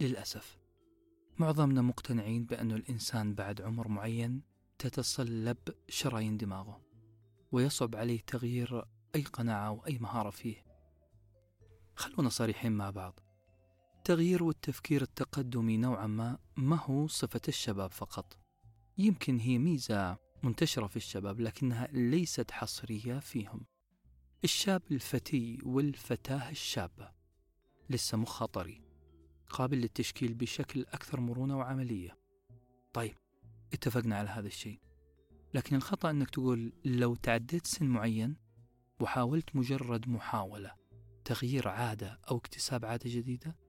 للأسف 0.00 0.58
معظمنا 1.38 1.82
مقتنعين 1.82 2.44
بأن 2.44 2.72
الإنسان 2.72 3.34
بعد 3.34 3.62
عمر 3.62 3.88
معين 3.88 4.42
تتصلب 4.78 5.58
شرايين 5.88 6.36
دماغه 6.36 6.80
ويصعب 7.52 7.96
عليه 7.96 8.20
تغيير 8.20 8.84
أي 9.14 9.22
قناعة 9.22 9.68
أو 9.68 9.86
أي 9.86 9.98
مهارة 9.98 10.30
فيه. 10.30 10.64
خلونا 11.96 12.28
صريحين 12.28 12.72
مع 12.72 12.90
بعض. 12.90 13.25
التغيير 14.06 14.44
والتفكير 14.44 15.02
التقدمي 15.02 15.76
نوعا 15.76 16.06
ما 16.06 16.38
ما 16.56 16.76
هو 16.76 17.06
صفة 17.06 17.40
الشباب 17.48 17.90
فقط؟ 17.90 18.38
يمكن 18.98 19.38
هي 19.38 19.58
ميزة 19.58 20.18
منتشرة 20.42 20.86
في 20.86 20.96
الشباب 20.96 21.40
لكنها 21.40 21.88
ليست 21.92 22.50
حصرية 22.50 23.18
فيهم. 23.18 23.66
الشاب 24.44 24.82
الفتي 24.90 25.58
والفتاة 25.62 26.50
الشابة 26.50 27.10
لسه 27.90 28.18
مخها 28.18 28.46
طري 28.46 28.82
قابل 29.48 29.78
للتشكيل 29.78 30.34
بشكل 30.34 30.80
أكثر 30.88 31.20
مرونة 31.20 31.58
وعملية. 31.58 32.18
طيب 32.92 33.16
اتفقنا 33.72 34.16
على 34.16 34.28
هذا 34.28 34.46
الشيء. 34.46 34.80
لكن 35.54 35.76
الخطأ 35.76 36.10
أنك 36.10 36.30
تقول 36.30 36.72
لو 36.84 37.14
تعديت 37.14 37.66
سن 37.66 37.86
معين 37.86 38.36
وحاولت 39.00 39.56
مجرد 39.56 40.08
محاولة 40.08 40.74
تغيير 41.24 41.68
عادة 41.68 42.20
أو 42.30 42.36
اكتساب 42.36 42.84
عادة 42.84 43.10
جديدة 43.10 43.65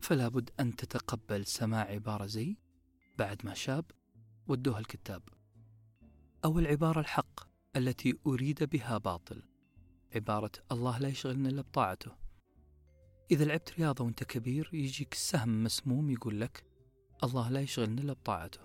فلا 0.00 0.28
بد 0.28 0.50
أن 0.60 0.76
تتقبل 0.76 1.46
سماع 1.46 1.80
عبارة 1.80 2.26
زي 2.26 2.56
بعد 3.18 3.46
ما 3.46 3.54
شاب 3.54 3.84
ودوها 4.48 4.78
الكتاب 4.78 5.22
أو 6.44 6.58
العبارة 6.58 7.00
الحق 7.00 7.40
التي 7.76 8.18
أريد 8.26 8.64
بها 8.64 8.98
باطل 8.98 9.42
عبارة 10.14 10.50
الله 10.72 10.98
لا 10.98 11.08
يشغلنا 11.08 11.48
إلا 11.48 11.62
بطاعته. 11.62 12.12
إذا 13.30 13.44
لعبت 13.44 13.72
رياضة 13.78 14.04
وأنت 14.04 14.24
كبير 14.24 14.70
يجيك 14.72 15.14
سهم 15.14 15.64
مسموم 15.64 16.10
يقول 16.10 16.40
لك 16.40 16.64
الله 17.24 17.50
لا 17.50 17.60
يشغلنا 17.60 18.00
إلا 18.00 18.12
بطاعته. 18.12 18.60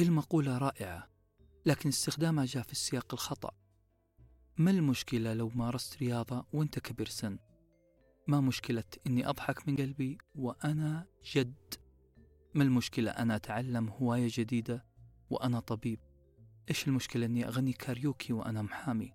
المقولة 0.00 0.58
رائعة 0.58 1.08
لكن 1.66 1.88
استخدامها 1.88 2.44
جاء 2.44 2.62
في 2.62 2.72
السياق 2.72 3.14
الخطأ. 3.14 3.50
ما 4.58 4.70
المشكلة 4.70 5.34
لو 5.34 5.48
مارست 5.48 5.96
رياضة 5.96 6.46
وأنت 6.52 6.78
كبير 6.78 7.08
سن؟ 7.08 7.38
ما 8.26 8.40
مشكلة 8.40 8.84
إني 9.06 9.28
أضحك 9.28 9.68
من 9.68 9.76
قلبي 9.76 10.18
وأنا 10.34 11.06
جد؟ 11.32 11.74
ما 12.54 12.64
المشكلة؟ 12.64 13.10
أنا 13.10 13.36
أتعلم 13.36 13.88
هواية 13.88 14.28
جديدة 14.30 14.84
وأنا 15.30 15.60
طبيب. 15.60 15.98
إيش 16.70 16.88
المشكلة؟ 16.88 17.26
إني 17.26 17.48
أغني 17.48 17.72
كاريوكي 17.72 18.32
وأنا 18.32 18.62
محامي. 18.62 19.12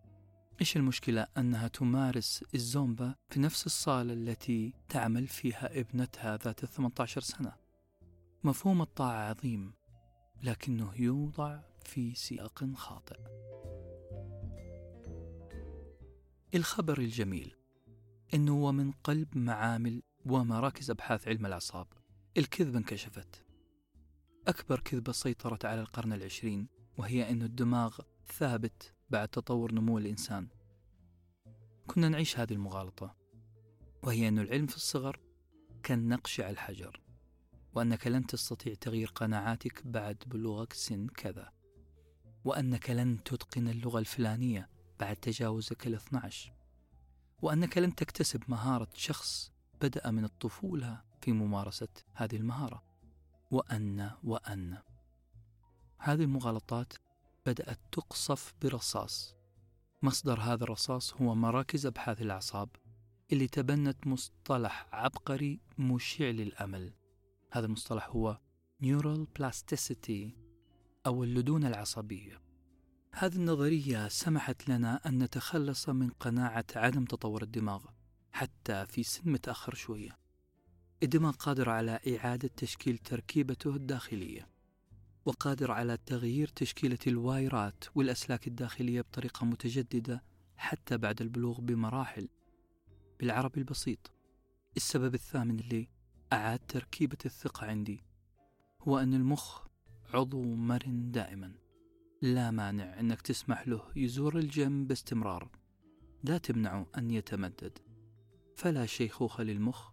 إيش 0.62 0.78
المشكلة؟ 0.78 1.28
أنها 1.38 1.68
تمارس 1.68 2.44
الزومبا 2.56 3.16
في 3.30 3.40
نفس 3.40 3.66
الصالة 3.66 4.14
التي 4.14 4.74
تعمل 4.90 5.28
فيها 5.28 5.80
ابنتها 5.80 6.38
ذات 6.38 6.66
18 6.66 7.22
سنة. 7.22 7.54
مفهوم 8.44 8.82
الطاعة 8.82 9.30
عظيم 9.30 9.74
لكنه 10.44 10.94
يوضع 10.96 11.60
في 11.86 12.16
سياق 12.16 12.66
خاطئ. 12.76 13.20
الخبر 16.56 16.98
الجميل. 16.98 17.59
انه 18.34 18.64
ومن 18.64 18.92
قلب 18.92 19.38
معامل 19.38 20.02
ومراكز 20.26 20.92
أبحاث 20.92 21.28
علم 21.28 21.46
الأعصاب. 21.46 21.88
الكذبه 22.38 22.78
انكشفت. 22.78 23.46
أكبر 24.48 24.80
كذبة 24.80 25.12
سيطرت 25.12 25.66
على 25.66 25.82
القرن 25.82 26.14
العشرين 26.14 26.68
وهي 26.98 27.30
إن 27.30 27.42
الدماغ 27.42 28.00
ثابت 28.28 28.94
بعد 29.10 29.28
تطور 29.28 29.72
نمو 29.72 29.98
الإنسان. 29.98 30.48
كنا 31.88 32.10
نعيش 32.10 32.40
هذه 32.40 32.54
المغالطة 32.54 33.16
وهي 34.04 34.28
إن 34.28 34.40
العلم 34.40 34.68
في 34.68 34.76
الصغر 34.76 35.20
كالنقش 35.84 36.40
على 36.40 36.52
الحجر 36.52 37.02
وأنك 37.74 38.08
لن 38.08 38.26
تستطيع 38.26 38.74
تغيير 38.74 39.08
قناعاتك 39.08 39.88
بعد 39.88 40.24
بلوغك 40.28 40.74
سن 40.74 41.08
كذا 41.08 41.52
وأنك 42.46 42.90
لن 42.90 43.24
تتقن 43.24 43.68
اللغة 43.68 44.00
الفلانية 44.00 44.70
بعد 45.00 45.16
تجاوزك 45.16 45.88
ال 45.88 45.94
12 45.94 46.59
وأنك 47.42 47.78
لن 47.78 47.96
تكتسب 47.96 48.44
مهارة 48.48 48.88
شخص 48.94 49.52
بدأ 49.82 50.12
من 50.12 50.24
الطفولة 50.24 51.02
في 51.22 51.32
ممارسة 51.32 51.88
هذه 52.14 52.36
المهارة. 52.36 52.84
وأن 53.52 54.12
وأن. 54.24 54.78
هذه 55.98 56.24
المغالطات 56.24 56.94
بدأت 57.46 57.80
تقصف 57.92 58.54
برصاص. 58.62 59.36
مصدر 60.02 60.40
هذا 60.40 60.64
الرصاص 60.64 61.14
هو 61.14 61.36
مراكز 61.36 61.86
أبحاث 61.86 62.22
الأعصاب 62.22 62.70
اللي 63.32 63.48
تبنت 63.48 64.08
مصطلح 64.08 64.88
عبقري 64.92 65.60
مشع 65.78 66.26
للأمل. 66.26 66.94
هذا 67.52 67.66
المصطلح 67.66 68.10
هو 68.10 68.40
Neural 68.84 69.26
Plasticity 69.40 70.30
أو 71.06 71.24
اللدونة 71.24 71.68
العصبية. 71.68 72.49
هذه 73.16 73.36
النظرية 73.36 74.08
سمحت 74.08 74.70
لنا 74.70 75.02
أن 75.06 75.24
نتخلص 75.24 75.90
من 75.90 76.10
قناعة 76.10 76.66
عدم 76.76 77.06
تطور 77.06 77.42
الدماغ 77.42 77.86
حتى 78.32 78.86
في 78.86 79.04
سن 79.04 79.32
متأخر 79.32 79.76
شوية. 79.76 80.18
الدماغ 81.04 81.32
قادر 81.32 81.70
على 81.70 82.00
إعادة 82.08 82.50
تشكيل 82.58 82.98
تركيبته 82.98 83.76
الداخلية 83.76 84.50
وقادر 85.26 85.72
على 85.72 85.98
تغيير 86.06 86.48
تشكيلة 86.48 86.98
الوايرات 87.08 87.84
والأسلاك 87.96 88.48
الداخلية 88.48 89.02
بطريقة 89.02 89.46
متجددة 89.46 90.24
حتى 90.58 90.98
بعد 90.98 91.22
البلوغ 91.22 91.62
بمراحل. 91.62 92.30
بالعربي 93.20 93.60
البسيط 93.60 94.12
السبب 94.78 95.14
الثامن 95.14 95.60
اللي 95.60 95.88
أعاد 96.34 96.60
تركيبة 96.60 97.18
الثقة 97.26 97.68
عندي 97.68 98.04
هو 98.82 98.98
أن 98.98 99.14
المخ 99.14 99.68
عضو 100.14 100.44
مرن 100.44 101.12
دائما. 101.12 101.69
لا 102.22 102.52
مانع 102.52 103.00
أنك 103.00 103.22
تسمح 103.22 103.68
له 103.68 103.82
يزور 103.96 104.38
الجيم 104.38 104.86
باستمرار. 104.86 105.50
لا 106.24 106.38
تمنعه 106.38 106.86
أن 106.98 107.12
يتمدد. 107.12 107.78
فلا 108.56 108.86
شيخوخة 108.86 109.44
للمخ. 109.44 109.92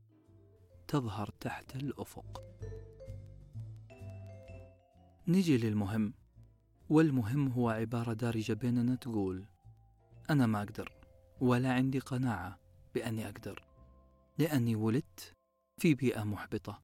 تظهر 0.89 1.31
تحت 1.41 1.77
الأفق. 1.77 2.43
نجي 5.29 5.59
للمهم. 5.59 6.15
والمهم 6.89 7.49
هو 7.49 7.69
عبارة 7.69 8.13
دارجة 8.13 8.53
بيننا 8.53 8.95
تقول 8.95 9.47
أنا 10.31 10.47
ما 10.47 10.63
أقدر 10.63 10.93
ولا 11.41 11.73
عندي 11.73 11.99
قناعة 11.99 12.59
بأني 12.95 13.27
أقدر. 13.27 13.65
لأني 14.39 14.77
ولدت 14.77 15.35
في 15.81 15.95
بيئة 15.95 16.23
محبطة. 16.23 16.83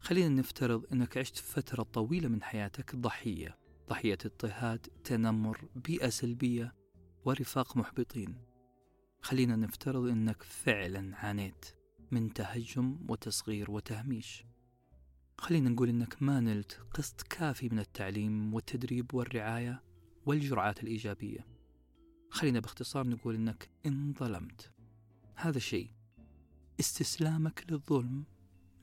خلينا 0.00 0.28
نفترض 0.28 0.86
أنك 0.92 1.18
عشت 1.18 1.36
فترة 1.36 1.82
طويلة 1.82 2.28
من 2.28 2.42
حياتك 2.42 2.96
ضحية. 2.96 3.65
ضحية 3.88 4.18
اضطهاد 4.24 4.86
تنمر 5.04 5.68
بيئة 5.76 6.08
سلبية 6.08 6.74
ورفاق 7.24 7.76
محبطين. 7.76 8.36
خلينا 9.20 9.56
نفترض 9.56 10.08
أنك 10.08 10.42
فعلا 10.42 11.16
عانيت 11.16 11.66
من 12.10 12.32
تهجم 12.32 12.98
وتصغير 13.08 13.70
وتهميش. 13.70 14.44
خلينا 15.38 15.70
نقول 15.70 15.88
أنك 15.88 16.22
ما 16.22 16.40
نلت 16.40 16.80
قسط 16.94 17.22
كافي 17.22 17.68
من 17.68 17.78
التعليم 17.78 18.54
والتدريب 18.54 19.14
والرعاية 19.14 19.82
والجرعات 20.26 20.82
الإيجابية. 20.82 21.46
خلينا 22.30 22.60
باختصار 22.60 23.08
نقول 23.08 23.34
أنك 23.34 23.68
انظلمت. 23.86 24.72
هذا 25.34 25.56
الشيء 25.56 25.90
استسلامك 26.80 27.64
للظلم 27.70 28.24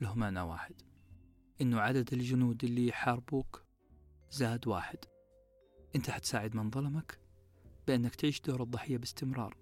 له 0.00 0.14
معنى 0.14 0.40
واحد. 0.40 0.74
إنه 1.60 1.80
عدد 1.80 2.12
الجنود 2.12 2.64
اللي 2.64 2.86
يحاربوك 2.86 3.63
زاد 4.34 4.68
واحد. 4.68 4.98
أنت 5.96 6.10
حتساعد 6.10 6.56
من 6.56 6.70
ظلمك 6.70 7.18
بأنك 7.86 8.14
تعيش 8.14 8.40
دور 8.40 8.62
الضحية 8.62 8.96
باستمرار. 8.96 9.56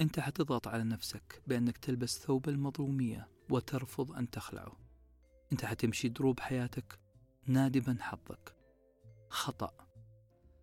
أنت 0.00 0.20
حتضغط 0.20 0.68
على 0.68 0.84
نفسك 0.84 1.42
بأنك 1.46 1.76
تلبس 1.76 2.18
ثوب 2.18 2.48
المظلومية 2.48 3.28
وترفض 3.50 4.12
أن 4.12 4.30
تخلعه. 4.30 4.76
أنت 5.52 5.64
حتمشي 5.64 6.08
دروب 6.08 6.40
حياتك 6.40 6.98
نادبا 7.46 7.96
حظك. 8.00 8.56
خطأ. 9.28 9.88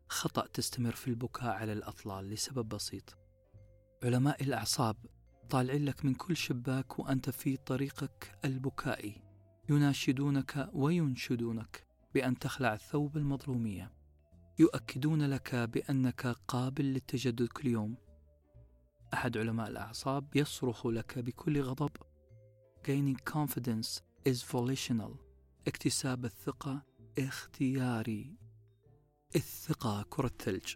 خطأ 0.09 0.47
تستمر 0.47 0.91
في 0.91 1.07
البكاء 1.07 1.49
على 1.49 1.73
الأطلال 1.73 2.29
لسبب 2.29 2.69
بسيط. 2.69 3.17
علماء 4.03 4.43
الأعصاب 4.43 4.97
طالعين 5.49 5.85
لك 5.85 6.05
من 6.05 6.13
كل 6.13 6.37
شباك 6.37 6.99
وأنت 6.99 7.29
في 7.29 7.57
طريقك 7.57 8.39
البكائي. 8.45 9.21
يناشدونك 9.69 10.69
وينشدونك. 10.73 11.84
بأن 12.15 12.39
تخلع 12.39 12.75
ثوب 12.75 13.17
المظلومية 13.17 13.91
يؤكدون 14.59 15.21
لك 15.21 15.55
بأنك 15.55 16.27
قابل 16.27 16.85
للتجدد 16.85 17.47
كل 17.47 17.67
يوم. 17.67 17.97
أحد 19.13 19.37
علماء 19.37 19.67
الأعصاب 19.67 20.35
يصرخ 20.35 20.87
لك 20.87 21.19
بكل 21.19 21.61
غضب 21.61 21.91
Gaining 22.87 23.33
confidence 23.33 24.01
is 24.29 24.43
volitional. 24.53 25.11
اكتساب 25.67 26.25
الثقة 26.25 26.81
اختياري. 27.19 28.37
الثقة 29.35 30.05
كرة 30.09 30.31
ثلج 30.39 30.75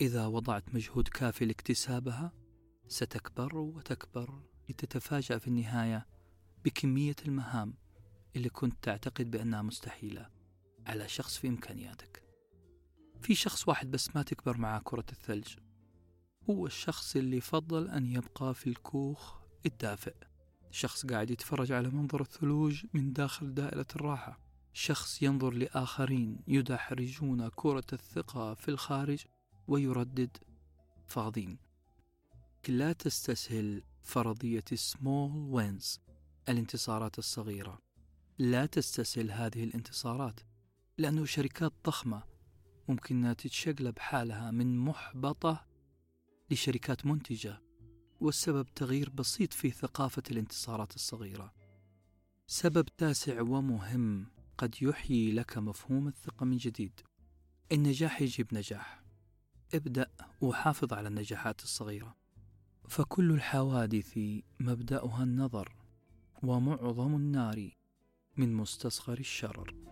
إذا 0.00 0.26
وضعت 0.26 0.74
مجهود 0.74 1.08
كافي 1.08 1.44
لاكتسابها 1.44 2.32
ستكبر 2.86 3.56
وتكبر 3.56 4.42
لتتفاجأ 4.68 5.38
في 5.38 5.48
النهاية 5.48 6.06
بكمية 6.64 7.16
المهام 7.26 7.74
اللي 8.36 8.48
كنت 8.48 8.84
تعتقد 8.84 9.30
بأنها 9.30 9.62
مستحيلة. 9.62 10.37
على 10.88 11.08
شخص 11.08 11.38
في 11.38 11.48
إمكانياتك. 11.48 12.22
في 13.20 13.34
شخص 13.34 13.68
واحد 13.68 13.90
بس 13.90 14.16
ما 14.16 14.22
تكبر 14.22 14.58
معاه 14.58 14.80
كرة 14.84 15.04
الثلج. 15.12 15.56
هو 16.50 16.66
الشخص 16.66 17.16
اللي 17.16 17.36
يفضل 17.36 17.88
أن 17.88 18.06
يبقى 18.06 18.54
في 18.54 18.66
الكوخ 18.66 19.36
الدافئ. 19.66 20.14
شخص 20.70 21.06
قاعد 21.06 21.30
يتفرج 21.30 21.72
على 21.72 21.90
منظر 21.90 22.20
الثلوج 22.20 22.84
من 22.94 23.12
داخل 23.12 23.54
دائرة 23.54 23.86
الراحة. 23.96 24.40
شخص 24.72 25.22
ينظر 25.22 25.50
لآخرين 25.50 26.38
يدحرجون 26.48 27.48
كرة 27.48 27.86
الثقة 27.92 28.54
في 28.54 28.68
الخارج 28.68 29.24
ويردد 29.68 30.36
فاضين 31.06 31.58
لا 32.68 32.92
تستسهل 32.92 33.82
فرضية 34.02 34.64
small 34.74 35.54
wins 35.54 35.98
الانتصارات 36.48 37.18
الصغيرة. 37.18 37.78
لا 38.38 38.66
تستسهل 38.66 39.30
هذه 39.30 39.64
الانتصارات. 39.64 40.40
لأنه 40.98 41.24
شركات 41.24 41.72
ضخمة 41.86 42.22
ممكن 42.88 43.34
تتشقلب 43.38 43.98
حالها 43.98 44.50
من 44.50 44.78
محبطة 44.78 45.66
لشركات 46.50 47.06
منتجة 47.06 47.60
والسبب 48.20 48.66
تغيير 48.74 49.10
بسيط 49.10 49.52
في 49.52 49.70
ثقافة 49.70 50.22
الانتصارات 50.30 50.94
الصغيرة. 50.94 51.52
سبب 52.46 52.84
تاسع 52.84 53.40
ومهم 53.40 54.26
قد 54.58 54.74
يحيي 54.82 55.32
لك 55.32 55.58
مفهوم 55.58 56.08
الثقة 56.08 56.44
من 56.44 56.56
جديد 56.56 57.00
النجاح 57.72 58.22
يجيب 58.22 58.54
نجاح. 58.54 59.02
ابدأ 59.74 60.10
وحافظ 60.40 60.92
على 60.92 61.08
النجاحات 61.08 61.62
الصغيرة. 61.62 62.16
فكل 62.88 63.30
الحوادث 63.32 64.18
مبدأها 64.60 65.22
النظر 65.22 65.76
ومعظم 66.42 67.14
النار 67.14 67.70
من 68.36 68.54
مستصغر 68.54 69.18
الشرر. 69.18 69.87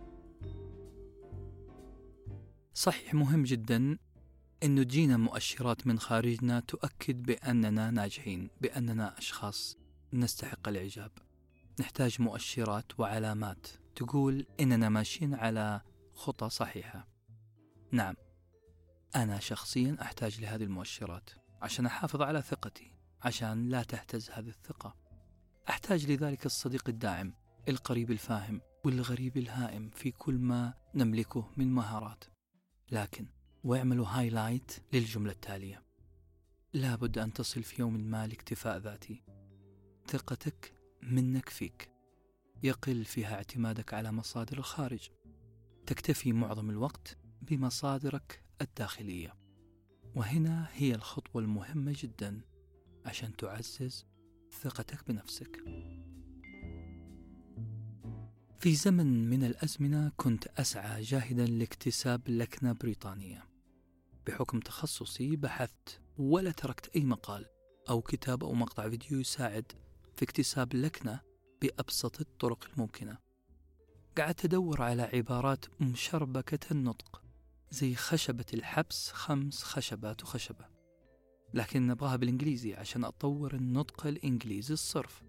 صحيح 2.77 3.13
مهم 3.13 3.43
جدا 3.43 3.97
أنه 4.63 4.83
تجينا 4.83 5.17
مؤشرات 5.17 5.87
من 5.87 5.99
خارجنا 5.99 6.59
تؤكد 6.59 7.23
بأننا 7.23 7.91
ناجحين 7.91 8.49
بأننا 8.61 9.17
أشخاص 9.17 9.77
نستحق 10.13 10.67
الإعجاب. 10.67 11.11
نحتاج 11.79 12.21
مؤشرات 12.21 12.99
وعلامات 12.99 13.67
تقول 13.95 14.45
إننا 14.59 14.89
ماشيين 14.89 15.33
على 15.33 15.81
خطى 16.13 16.49
صحيحة. 16.49 17.07
نعم 17.91 18.15
أنا 19.15 19.39
شخصيا 19.39 19.97
أحتاج 20.01 20.41
لهذه 20.41 20.63
المؤشرات 20.63 21.29
عشان 21.61 21.85
أحافظ 21.85 22.21
على 22.21 22.41
ثقتي 22.41 22.91
عشان 23.21 23.69
لا 23.69 23.83
تهتز 23.83 24.29
هذه 24.29 24.49
الثقة. 24.49 24.95
أحتاج 25.69 26.11
لذلك 26.11 26.45
الصديق 26.45 26.89
الداعم 26.89 27.33
القريب 27.69 28.11
الفاهم 28.11 28.61
والغريب 28.85 29.37
الهائم 29.37 29.89
في 29.89 30.11
كل 30.11 30.33
ما 30.33 30.73
نملكه 30.95 31.51
من 31.57 31.73
مهارات. 31.73 32.36
لكن 32.91 33.27
واعملوا 33.63 34.07
هايلايت 34.07 34.71
للجملة 34.93 35.31
التالية. 35.31 35.83
لابد 36.73 37.17
أن 37.17 37.33
تصل 37.33 37.63
في 37.63 37.81
يوم 37.81 37.93
ما 37.93 38.27
لاكتفاء 38.27 38.77
ذاتي. 38.77 39.23
ثقتك 40.07 40.73
منك 41.01 41.49
فيك. 41.49 41.91
يقل 42.63 43.05
فيها 43.05 43.35
اعتمادك 43.35 43.93
على 43.93 44.11
مصادر 44.11 44.57
الخارج. 44.57 45.09
تكتفي 45.85 46.33
معظم 46.33 46.69
الوقت 46.69 47.17
بمصادرك 47.41 48.43
الداخلية. 48.61 49.35
وهنا 50.15 50.67
هي 50.73 50.95
الخطوة 50.95 51.41
المهمة 51.41 51.95
جدا 51.97 52.41
عشان 53.05 53.35
تعزز 53.35 54.05
ثقتك 54.61 55.07
بنفسك. 55.07 55.63
في 58.59 58.75
زمن 58.75 59.29
من 59.29 59.43
الأزمنة 59.43 60.11
كنت 60.17 60.47
أسعى 60.47 61.01
جاهدا 61.01 61.45
لاكتساب 61.45 62.21
لكنة 62.27 62.71
بريطانية. 62.71 63.45
بحكم 64.27 64.59
تخصصي 64.59 65.35
بحثت 65.35 65.99
ولا 66.17 66.51
تركت 66.51 66.95
أي 66.95 67.05
مقال 67.05 67.45
أو 67.89 68.01
كتاب 68.01 68.43
أو 68.43 68.53
مقطع 68.53 68.89
فيديو 68.89 69.19
يساعد 69.19 69.71
في 70.15 70.25
اكتساب 70.25 70.75
لكنة 70.75 71.19
بأبسط 71.61 72.19
الطرق 72.19 72.67
الممكنة. 72.73 73.17
قعدت 74.17 74.45
أدور 74.45 74.81
على 74.81 75.01
عبارات 75.01 75.65
مشربكة 75.81 76.71
النطق 76.71 77.21
زي 77.71 77.95
خشبة 77.95 78.45
الحبس 78.53 79.11
خمس 79.11 79.63
خشبات 79.63 80.23
وخشبة 80.23 80.65
لكن 81.53 81.87
نبغاها 81.87 82.15
بالإنجليزي 82.15 82.73
عشان 82.73 83.03
أطور 83.03 83.53
النطق 83.53 84.07
الإنجليزي 84.07 84.73
الصرف. 84.73 85.23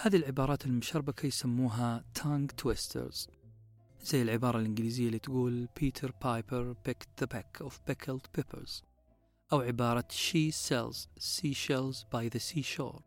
هذه 0.00 0.16
العبارات 0.16 0.66
المشربكة 0.66 1.26
يسموها 1.26 2.04
tongue 2.14 2.50
twisters 2.50 3.28
زي 4.02 4.22
العبارة 4.22 4.58
الإنجليزية 4.58 5.06
اللي 5.06 5.18
تقول 5.18 5.68
Peter 5.80 6.12
Piper 6.22 6.74
picked 6.88 7.24
a 7.24 7.26
peck 7.26 7.66
of 7.66 7.72
pickled 7.90 8.40
peppers 8.40 8.82
أو 9.52 9.60
عبارة 9.60 10.04
she 10.10 10.50
sells 10.50 11.08
seashells 11.20 12.04
by 12.04 12.28
the 12.34 12.38
seashore. 12.38 13.02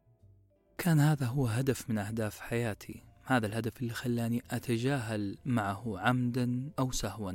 كان 0.77 0.99
هذا 0.99 1.25
هو 1.25 1.47
هدف 1.47 1.89
من 1.89 1.97
أهداف 1.97 2.39
حياتي 2.39 3.03
هذا 3.23 3.47
الهدف 3.47 3.81
اللي 3.81 3.93
خلاني 3.93 4.43
أتجاهل 4.51 5.37
معه 5.45 5.99
عمدا 5.99 6.71
أو 6.79 6.91
سهوا 6.91 7.31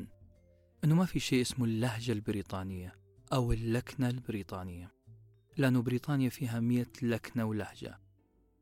أنه 0.84 0.94
ما 0.94 1.04
في 1.04 1.20
شيء 1.20 1.40
اسمه 1.40 1.64
اللهجة 1.64 2.12
البريطانية 2.12 2.94
أو 3.32 3.52
اللكنة 3.52 4.08
البريطانية. 4.08 4.92
لأنه 5.56 5.82
بريطانيا 5.82 6.28
فيها 6.28 6.60
مئة 6.60 6.92
لكنة 7.02 7.44
ولهجة. 7.44 8.05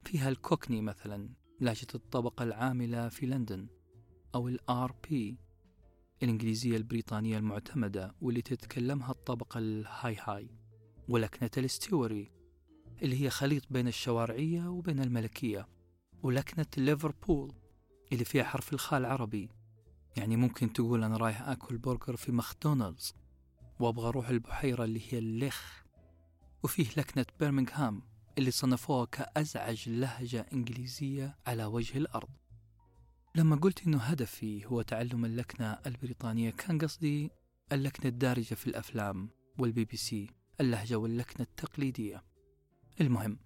فيها 0.04 0.28
الكوكني 0.28 0.82
مثلا 0.82 1.28
لهجة 1.60 1.86
الطبقة 1.94 2.42
العاملة 2.42 3.08
في 3.08 3.26
لندن 3.26 3.66
أو 4.34 4.48
الآر 4.48 4.94
بي 5.10 5.38
الإنجليزية 6.22 6.76
البريطانية 6.76 7.38
المعتمدة 7.38 8.14
واللي 8.20 8.42
تتكلمها 8.42 9.10
الطبقة 9.10 9.58
ال 9.58 10.16
high 10.20 10.35
high 10.35 10.50
ولكنة 11.08 11.50
ال 11.56 11.66
Estuary 11.66 12.30
اللي 13.02 13.22
هي 13.24 13.30
خليط 13.30 13.62
بين 13.70 13.88
الشوارعية 13.88 14.68
وبين 14.68 15.00
الملكية 15.00 15.68
ولكنة 16.22 16.66
ليفربول 16.76 17.52
اللي 18.12 18.24
فيها 18.24 18.44
حرف 18.44 18.72
الخاء 18.72 19.00
العربي. 19.00 19.50
يعني 20.16 20.36
ممكن 20.36 20.72
تقول 20.72 21.04
أنا 21.04 21.16
رايح 21.16 21.48
أكل 21.48 21.78
برجر 21.78 22.16
في 22.16 22.32
ماكدونالدز 22.32 23.14
وأبغى 23.80 24.08
أروح 24.08 24.28
البحيرة 24.28 24.84
اللي 24.84 25.00
هي 25.08 25.18
ال 25.18 25.32
lake 25.32 25.84
وفيه 26.62 26.86
لكنة 26.96 27.26
برمنغهام 27.40 28.02
اللي 28.38 28.50
صنفوها 28.50 29.04
كأزعج 29.04 29.88
لهجة 29.88 30.46
إنجليزية 30.52 31.36
على 31.46 31.64
وجه 31.64 31.98
الأرض. 31.98 32.28
لما 33.34 33.56
قلت 33.56 33.86
إنه 33.86 33.98
هدفي 33.98 34.66
هو 34.66 34.82
تعلم 34.82 35.24
اللكنة 35.24 35.78
البريطانية 35.86 36.50
كان 36.50 36.78
قصدي 36.78 37.30
اللكنة 37.72 38.06
الدارجة 38.06 38.54
في 38.54 38.66
الأفلام 38.66 39.28
والبي 39.58 39.84
بي 39.84 39.96
سي 39.96 40.30
اللهجة 40.60 40.94
واللكنة 40.96 41.46
التقليدية. 41.46 42.24
المهم 43.00 43.38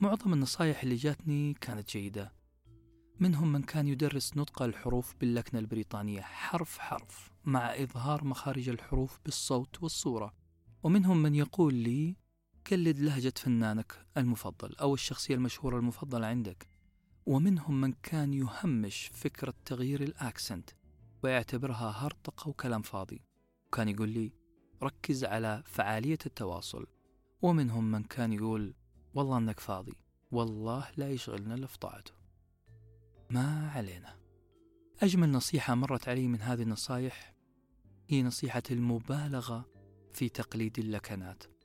معظم 0.00 0.32
النصايح 0.32 0.82
اللي 0.82 0.94
جاتني 0.94 1.54
كانت 1.54 1.90
جيدة. 1.90 2.32
منهم 3.20 3.52
من 3.52 3.62
كان 3.62 3.88
يدرس 3.88 4.36
نطق 4.36 4.62
الحروف 4.62 5.14
باللكنة 5.20 5.60
البريطانية 5.60 6.20
حرف 6.20 6.78
حرف 6.78 7.30
مع 7.44 7.74
إظهار 7.74 8.24
مخارج 8.24 8.68
الحروف 8.68 9.18
بالصوت 9.24 9.82
والصورة. 9.82 10.34
ومنهم 10.82 11.22
من 11.22 11.34
يقول 11.34 11.74
لي 11.74 12.16
قلد 12.70 12.98
لهجة 12.98 13.32
فنانك 13.36 14.06
المفضل 14.16 14.74
أو 14.74 14.94
الشخصية 14.94 15.34
المشهورة 15.34 15.78
المفضلة 15.78 16.26
عندك 16.26 16.68
ومنهم 17.26 17.80
من 17.80 17.92
كان 17.92 18.34
يهمش 18.34 19.10
فكرة 19.14 19.54
تغيير 19.64 20.02
الأكسنت 20.02 20.70
ويعتبرها 21.22 21.90
هرطقة 21.96 22.48
وكلام 22.48 22.82
فاضي. 22.82 23.22
وكان 23.66 23.88
يقول 23.88 24.08
لي 24.08 24.32
ركز 24.82 25.24
على 25.24 25.62
فعالية 25.66 26.18
التواصل. 26.26 26.86
ومنهم 27.42 27.90
من 27.90 28.02
كان 28.02 28.32
يقول 28.32 28.74
والله 29.14 29.38
أنك 29.38 29.60
فاضي 29.60 29.94
والله 30.30 30.88
لا 30.96 31.10
يشغلنا 31.10 31.54
إلا 31.54 31.66
في 31.66 31.78
طاعته. 31.78 32.12
ما 33.30 33.70
علينا. 33.70 34.16
أجمل 35.02 35.32
نصيحة 35.32 35.74
مرت 35.74 36.08
علي 36.08 36.28
من 36.28 36.40
هذه 36.40 36.62
النصايح 36.62 37.34
هي 38.08 38.22
نصيحة 38.22 38.62
المبالغة 38.70 39.68
في 40.12 40.28
تقليد 40.28 40.78
اللكنات. 40.78 41.57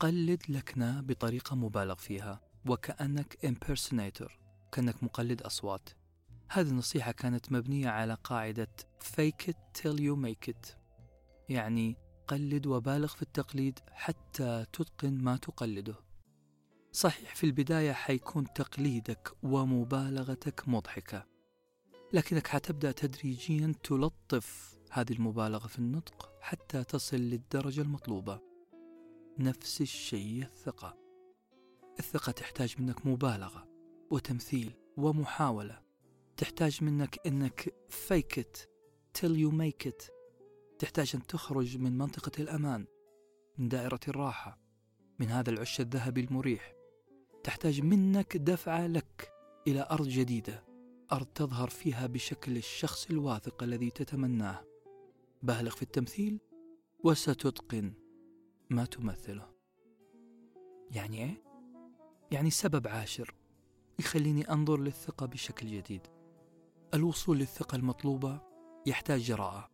قلد 0.00 0.42
لكنة 0.48 1.00
بطريقة 1.00 1.56
مبالغ 1.56 1.94
فيها 1.94 2.40
وكأنك 2.66 3.38
impersonator 3.46 4.32
كأنك 4.72 5.02
مقلد 5.02 5.42
أصوات. 5.42 5.88
هذه 6.48 6.68
النصيحة 6.68 7.12
كانت 7.12 7.52
مبنية 7.52 7.88
على 7.88 8.14
قاعدة 8.24 8.68
fake 9.02 9.50
it 9.50 9.80
till 9.82 9.98
you 9.98 10.16
make 10.26 10.50
it 10.50 10.76
يعني 11.48 11.96
قلد 12.28 12.66
وبالغ 12.66 13.06
في 13.06 13.22
التقليد 13.22 13.78
حتى 13.92 14.66
تتقن 14.72 15.14
ما 15.14 15.36
تقلده. 15.36 15.94
صحيح 16.92 17.34
في 17.34 17.44
البداية 17.44 17.92
حيكون 17.92 18.52
تقليدك 18.52 19.32
ومبالغتك 19.42 20.68
مضحكة 20.68 21.26
لكنك 22.12 22.46
حتبدأ 22.46 22.92
تدريجيا 22.92 23.74
تلطف 23.82 24.78
هذه 24.90 25.12
المبالغة 25.12 25.66
في 25.66 25.78
النطق 25.78 26.30
حتى 26.40 26.84
تصل 26.84 27.16
للدرجة 27.16 27.80
المطلوبة. 27.80 28.53
نفس 29.38 29.80
الشيء 29.80 30.42
الثقة. 30.42 30.98
الثقة 31.98 32.32
تحتاج 32.32 32.74
منك 32.78 33.06
مبالغة 33.06 33.68
وتمثيل 34.10 34.72
ومحاولة. 34.96 35.82
تحتاج 36.36 36.84
منك 36.84 37.26
إنك 37.26 37.74
fake 38.08 38.38
it 38.38 38.58
till 39.18 39.36
you 39.36 39.50
make 39.50 39.88
it. 39.88 40.10
تحتاج 40.78 41.12
أن 41.14 41.26
تخرج 41.26 41.78
من 41.78 41.98
منطقة 41.98 42.42
الأمان 42.42 42.86
من 43.58 43.68
دائرة 43.68 44.00
الراحة 44.08 44.58
من 45.18 45.26
هذا 45.26 45.50
العش 45.50 45.80
الذهبي 45.80 46.20
المريح. 46.20 46.74
تحتاج 47.44 47.80
منك 47.80 48.36
دفعة 48.36 48.86
لك 48.86 49.32
إلى 49.66 49.86
أرض 49.90 50.08
جديدة 50.08 50.64
أرض 51.12 51.26
تظهر 51.26 51.68
فيها 51.68 52.06
بشكل 52.06 52.56
الشخص 52.56 53.10
الواثق 53.10 53.62
الذي 53.62 53.90
تتمناه. 53.90 54.64
بالغ 55.42 55.70
في 55.70 55.82
التمثيل 55.82 56.40
وستتقن. 57.04 58.03
ما 58.74 58.84
تمثله. 58.84 59.54
يعني 60.90 61.18
إيه؟ 61.18 61.44
يعني 62.30 62.50
سبب 62.50 62.88
عاشر 62.88 63.34
يخليني 63.98 64.50
أنظر 64.50 64.80
للثقة 64.80 65.26
بشكل 65.26 65.66
جديد. 65.66 66.00
الوصول 66.94 67.38
للثقة 67.38 67.76
المطلوبة 67.76 68.40
يحتاج 68.86 69.20
جراءة. 69.20 69.70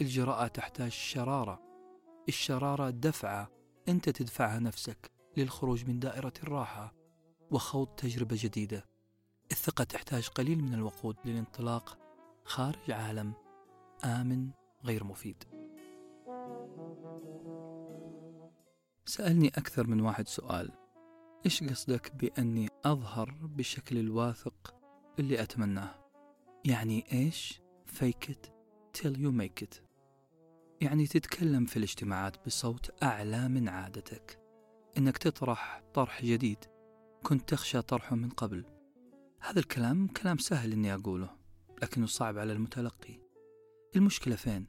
الجراءة 0.00 0.46
تحتاج 0.46 0.90
شرارة. 0.90 1.62
الشرارة 2.28 2.90
دفعة 2.90 3.50
أنت 3.88 4.08
تدفعها 4.08 4.58
نفسك 4.58 5.12
للخروج 5.36 5.88
من 5.88 5.98
دائرة 5.98 6.32
الراحة 6.42 6.94
وخوض 7.50 7.86
تجربة 7.86 8.36
جديدة. 8.40 8.86
الثقة 9.50 9.84
تحتاج 9.84 10.28
قليل 10.28 10.62
من 10.62 10.74
الوقود 10.74 11.16
للانطلاق 11.24 11.98
خارج 12.44 12.90
عالم 12.90 13.32
آمن 14.04 14.50
غير 14.84 15.04
مفيد. 15.04 15.57
سألني 19.08 19.48
أكثر 19.48 19.86
من 19.86 20.00
واحد 20.00 20.28
سؤال. 20.28 20.70
إيش 21.46 21.64
قصدك 21.64 22.14
بأني 22.14 22.68
أظهر 22.84 23.30
بالشكل 23.42 23.98
الواثق 23.98 24.74
اللي 25.18 25.42
أتمناه؟ 25.42 25.94
يعني 26.64 27.04
إيش؟ 27.12 27.60
Fake 27.86 28.30
it 28.30 28.50
till 28.98 29.16
you 29.16 29.32
make 29.40 29.64
it. 29.64 29.80
يعني 30.80 31.06
تتكلم 31.06 31.64
في 31.64 31.76
الاجتماعات 31.76 32.46
بصوت 32.46 33.02
أعلى 33.02 33.48
من 33.48 33.68
عادتك. 33.68 34.38
إنك 34.98 35.18
تطرح 35.18 35.82
طرح 35.94 36.24
جديد. 36.24 36.64
كنت 37.22 37.48
تخشى 37.48 37.82
طرحه 37.82 38.16
من 38.16 38.30
قبل. 38.30 38.64
هذا 39.40 39.58
الكلام 39.58 40.06
كلام 40.06 40.38
سهل 40.38 40.72
إني 40.72 40.94
أقوله 40.94 41.30
لكنه 41.82 42.06
صعب 42.06 42.38
على 42.38 42.52
المتلقي. 42.52 43.20
المشكلة 43.96 44.36
فين؟ 44.36 44.66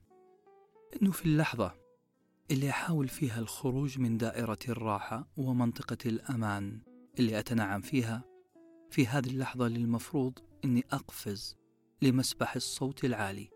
إنه 1.01 1.11
في 1.11 1.25
اللحظة 1.25 1.88
اللي 2.51 2.69
أحاول 2.69 3.07
فيها 3.07 3.39
الخروج 3.39 3.99
من 3.99 4.17
دائرة 4.17 4.59
الراحة 4.69 5.27
ومنطقة 5.37 5.97
الأمان 6.05 6.81
اللي 7.19 7.39
أتنعم 7.39 7.81
فيها 7.81 8.23
في 8.91 9.07
هذه 9.07 9.27
اللحظة 9.27 9.67
للمفروض 9.67 10.39
أني 10.65 10.85
أقفز 10.91 11.57
لمسبح 12.01 12.55
الصوت 12.55 13.05
العالي 13.05 13.49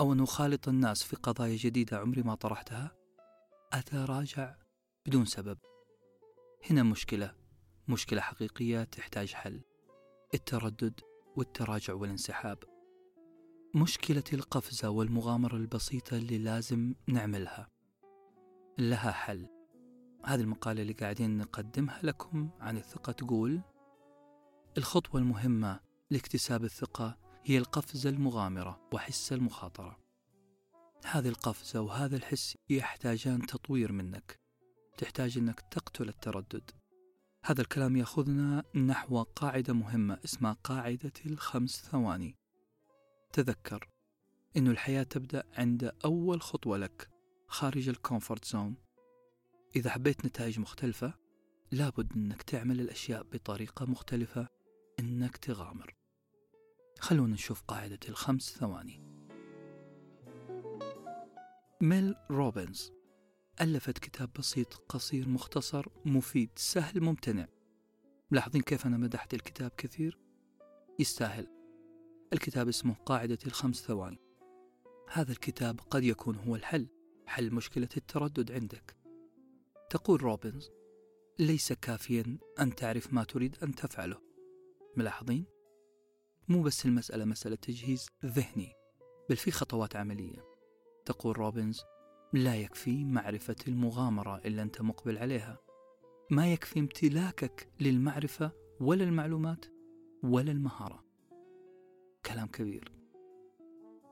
أو 0.00 0.12
أن 0.12 0.20
أخالط 0.20 0.68
الناس 0.68 1.02
في 1.02 1.16
قضايا 1.16 1.56
جديدة 1.56 1.98
عمري 1.98 2.22
ما 2.22 2.34
طرحتها؟ 2.34 2.96
أتراجع 3.72 4.54
بدون 5.06 5.24
سبب. 5.24 5.58
هنا 6.70 6.82
مشكلة 6.82 7.34
مشكلة 7.88 8.20
حقيقية 8.20 8.84
تحتاج 8.84 9.32
حل 9.32 9.60
التردد 10.34 11.00
والتراجع 11.36 11.94
والانسحاب. 11.94 12.58
مشكلة 13.74 14.24
القفزة 14.32 14.90
والمغامرة 14.90 15.56
البسيطة 15.56 16.16
اللي 16.16 16.38
لازم 16.38 16.94
نعملها. 17.06 17.79
لها 18.80 19.10
حل. 19.10 19.46
هذه 20.24 20.40
المقالة 20.40 20.82
اللي 20.82 20.92
قاعدين 20.92 21.38
نقدمها 21.38 22.00
لكم 22.02 22.50
عن 22.60 22.76
الثقة 22.76 23.12
تقول 23.12 23.60
الخطوة 24.78 25.20
المهمة 25.20 25.80
لاكتساب 26.10 26.64
الثقة 26.64 27.18
هي 27.44 27.58
القفزة 27.58 28.10
المغامرة 28.10 28.80
وحس 28.92 29.32
المخاطرة. 29.32 29.98
هذه 31.04 31.28
القفزة 31.28 31.80
وهذا 31.80 32.16
الحس 32.16 32.56
يحتاجان 32.70 33.46
تطوير 33.46 33.92
منك. 33.92 34.40
تحتاج 34.98 35.38
أنك 35.38 35.60
تقتل 35.60 36.08
التردد. 36.08 36.70
هذا 37.44 37.60
الكلام 37.60 37.96
يأخذنا 37.96 38.64
نحو 38.74 39.22
قاعدة 39.22 39.72
مهمة 39.72 40.20
اسمها 40.24 40.52
قاعدة 40.52 41.12
الخمس 41.26 41.82
ثواني. 41.90 42.36
تذكر 43.32 43.88
أن 44.56 44.68
الحياة 44.68 45.02
تبدأ 45.02 45.44
عند 45.52 45.92
أول 46.04 46.42
خطوة 46.42 46.78
لك. 46.78 47.10
خارج 47.50 47.88
ال 47.88 47.95
comfort 47.95 48.44
zone. 48.44 48.74
إذا 49.76 49.90
حبيت 49.90 50.26
نتائج 50.26 50.60
مختلفة 50.60 51.14
لابد 51.72 52.12
أنك 52.16 52.42
تعمل 52.42 52.80
الأشياء 52.80 53.22
بطريقة 53.22 53.86
مختلفة 53.86 54.48
أنك 55.00 55.36
تغامر. 55.36 55.94
خلونا 56.98 57.34
نشوف 57.34 57.62
قاعدة 57.62 57.98
الخمس 58.08 58.56
ثواني. 58.58 59.02
ميل 61.80 62.14
روبنز 62.30 62.92
ألفت 63.60 63.98
كتاب 63.98 64.30
بسيط 64.38 64.74
قصير 64.74 65.28
مختصر 65.28 65.86
مفيد 66.04 66.50
سهل 66.56 67.00
ممتنع. 67.00 67.46
ملاحظين 68.30 68.62
كيف 68.62 68.86
أنا 68.86 68.96
مدحت 68.96 69.34
الكتاب 69.34 69.70
كثير؟ 69.70 70.18
يستاهل. 70.98 71.46
الكتاب 72.32 72.68
اسمه 72.68 72.94
قاعدة 72.94 73.38
الخمس 73.46 73.82
ثواني. 73.82 74.20
هذا 75.12 75.32
الكتاب 75.32 75.80
قد 75.80 76.04
يكون 76.04 76.36
هو 76.36 76.56
الحل. 76.56 76.99
حل 77.30 77.54
مشكلة 77.54 77.88
التردد 77.96 78.52
عندك. 78.52 78.96
تقول 79.90 80.22
روبنز 80.22 80.70
ليس 81.38 81.72
كافيا 81.72 82.38
أن 82.60 82.74
تعرف 82.74 83.12
ما 83.12 83.24
تريد 83.24 83.56
أن 83.62 83.74
تفعله. 83.74 84.20
ملاحظين؟ 84.96 85.44
مو 86.48 86.62
بس 86.62 86.86
المسألة 86.86 87.24
مسألة 87.24 87.56
تجهيز 87.56 88.08
ذهني 88.24 88.72
بل 89.30 89.36
في 89.36 89.50
خطوات 89.50 89.96
عملية. 89.96 90.44
تقول 91.04 91.38
روبنز 91.38 91.82
لا 92.32 92.56
يكفي 92.56 93.04
معرفة 93.04 93.56
المغامرة 93.68 94.40
اللي 94.44 94.62
أنت 94.62 94.80
مقبل 94.80 95.18
عليها. 95.18 95.58
ما 96.30 96.52
يكفي 96.52 96.80
امتلاكك 96.80 97.72
للمعرفة 97.80 98.52
ولا 98.80 99.04
المعلومات 99.04 99.64
ولا 100.22 100.52
المهارة. 100.52 101.04
كلام 102.26 102.46
كبير. 102.46 102.92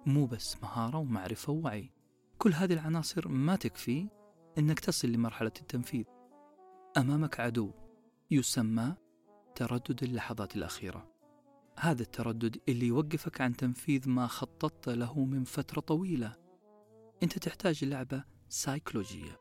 مو 0.07 0.27
بس 0.27 0.62
مهارة 0.62 0.99
ومعرفة 0.99 1.53
ووعي. 1.53 1.98
كل 2.39 2.52
هذه 2.52 2.73
العناصر 2.73 3.28
ما 3.28 3.56
تكفي 3.56 4.09
إنك 4.59 4.81
تصل 4.81 5.09
لمرحلة 5.09 5.52
التنفيذ. 5.60 6.05
أمامك 6.97 7.40
عدو 7.40 7.73
يسمى 8.31 8.94
تردد 9.55 10.02
اللحظات 10.02 10.56
الأخيرة. 10.56 11.12
هذا 11.78 12.02
التردد 12.02 12.60
اللي 12.69 12.86
يوقفك 12.86 13.40
عن 13.40 13.56
تنفيذ 13.56 14.09
ما 14.09 14.27
خططت 14.27 14.89
له 14.89 15.24
من 15.24 15.44
فترة 15.44 15.81
طويلة. 15.81 16.36
أنت 17.23 17.39
تحتاج 17.39 17.85
لعبة 17.85 18.24
سايكولوجية 18.48 19.36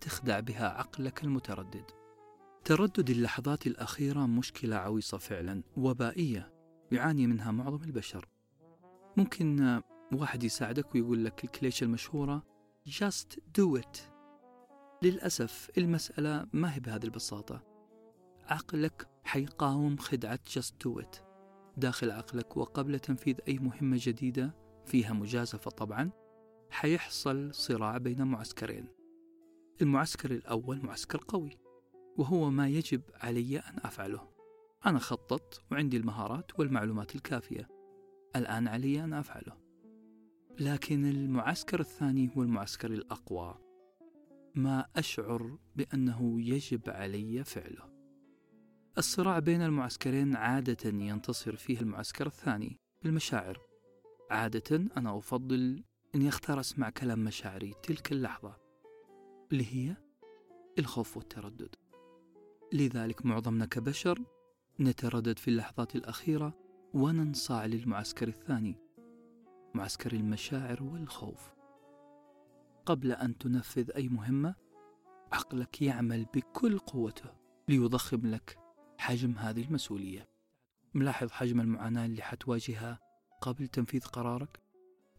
تخدع 0.00 0.40
بها 0.40 0.68
عقلك 0.68 1.24
المتردد. 1.24 1.84
تردد 2.64 3.10
اللحظات 3.10 3.66
الأخيرة 3.66 4.26
مشكلة 4.26 4.76
عويصة 4.76 5.18
فعلا 5.18 5.62
وبائية 5.76 6.52
يعاني 6.92 7.26
منها 7.26 7.50
معظم 7.50 7.84
البشر. 7.84 8.28
ممكن 9.16 9.80
واحد 10.12 10.44
يساعدك 10.44 10.94
ويقول 10.94 11.24
لك 11.24 11.44
الكليشة 11.44 11.84
المشهورة 11.84 12.42
just 12.88 13.38
do 13.58 13.80
it. 13.80 14.00
للأسف 15.02 15.70
المسألة 15.78 16.46
ما 16.52 16.74
هي 16.74 16.80
بهذه 16.80 17.04
البساطة. 17.04 17.62
عقلك 18.42 19.08
حيقاوم 19.24 19.96
خدعة 19.96 20.40
just 20.58 20.88
do 20.88 21.02
it. 21.02 21.22
داخل 21.76 22.10
عقلك 22.10 22.56
وقبل 22.56 22.98
تنفيذ 22.98 23.36
أي 23.48 23.58
مهمة 23.58 23.98
جديدة 24.00 24.54
فيها 24.86 25.12
مجازفة 25.12 25.70
طبعا 25.70 26.10
حيحصل 26.70 27.54
صراع 27.54 27.98
بين 27.98 28.22
معسكرين. 28.22 28.88
المعسكر 29.82 30.30
الأول 30.30 30.80
معسكر 30.82 31.24
قوي 31.28 31.58
وهو 32.18 32.50
ما 32.50 32.68
يجب 32.68 33.02
علي 33.14 33.58
أن 33.58 33.78
أفعله. 33.84 34.28
أنا 34.86 34.98
خططت 34.98 35.62
وعندي 35.72 35.96
المهارات 35.96 36.58
والمعلومات 36.58 37.14
الكافية. 37.14 37.68
الآن 38.36 38.68
علي 38.68 39.04
أن 39.04 39.12
أفعله. 39.12 39.69
لكن 40.60 41.10
المعسكر 41.10 41.80
الثاني 41.80 42.30
هو 42.36 42.42
المعسكر 42.42 42.92
الأقوى. 42.92 43.58
ما 44.54 44.86
أشعر 44.96 45.58
بأنه 45.76 46.42
يجب 46.42 46.90
علي 46.90 47.44
فعله. 47.44 47.90
الصراع 48.98 49.38
بين 49.38 49.62
المعسكرين 49.62 50.36
عادة 50.36 50.90
ينتصر 50.90 51.56
فيه 51.56 51.80
المعسكر 51.80 52.26
الثاني 52.26 52.76
بالمشاعر. 53.02 53.58
عادة 54.30 54.76
أنا 54.96 55.18
أفضل 55.18 55.84
أني 56.14 56.28
أختار 56.28 56.60
أسمع 56.60 56.90
كلام 56.90 57.24
مشاعري 57.24 57.74
تلك 57.82 58.12
اللحظة 58.12 58.56
اللي 59.52 59.66
هي 59.74 59.96
الخوف 60.78 61.16
والتردد. 61.16 61.74
لذلك 62.72 63.26
معظمنا 63.26 63.66
كبشر 63.66 64.24
نتردد 64.80 65.38
في 65.38 65.48
اللحظات 65.48 65.96
الأخيرة 65.96 66.58
وننصاع 66.94 67.66
للمعسكر 67.66 68.28
الثاني. 68.28 68.89
معسكر 69.74 70.12
المشاعر 70.12 70.82
والخوف. 70.82 71.54
قبل 72.86 73.12
أن 73.12 73.38
تنفذ 73.38 73.90
أي 73.90 74.08
مهمة 74.08 74.54
عقلك 75.32 75.82
يعمل 75.82 76.24
بكل 76.24 76.78
قوته 76.78 77.30
ليضخم 77.68 78.26
لك 78.26 78.58
حجم 78.98 79.32
هذه 79.32 79.62
المسؤولية. 79.62 80.28
ملاحظ 80.94 81.30
حجم 81.30 81.60
المعاناة 81.60 82.06
اللي 82.06 82.22
حتواجهها 82.22 83.00
قبل 83.40 83.68
تنفيذ 83.68 84.00
قرارك؟ 84.00 84.60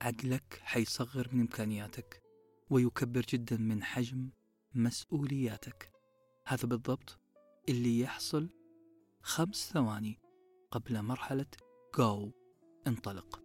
عقلك 0.01 0.59
حيصغر 0.63 1.29
من 1.31 1.39
إمكانياتك 1.39 2.21
ويكبر 2.69 3.21
جدا 3.29 3.57
من 3.57 3.83
حجم 3.83 4.29
مسؤولياتك. 4.75 5.91
هذا 6.45 6.67
بالضبط 6.67 7.19
اللي 7.69 7.99
يحصل 7.99 8.49
خمس 9.21 9.71
ثواني 9.73 10.19
قبل 10.71 11.01
مرحلة 11.01 11.45
جو 11.97 12.31
انطلق. 12.87 13.40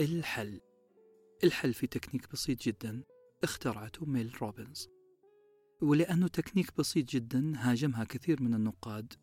الحل. 0.00 0.60
الحل 1.44 1.74
في 1.74 1.86
تكنيك 1.86 2.32
بسيط 2.32 2.62
جدا 2.62 3.02
اخترعته 3.44 4.06
ميل 4.06 4.42
روبنز. 4.42 4.88
ولأنه 5.82 6.28
تكنيك 6.28 6.76
بسيط 6.78 7.08
جدا 7.08 7.52
هاجمها 7.56 8.04
كثير 8.04 8.42
من 8.42 8.54
النقاد. 8.54 9.14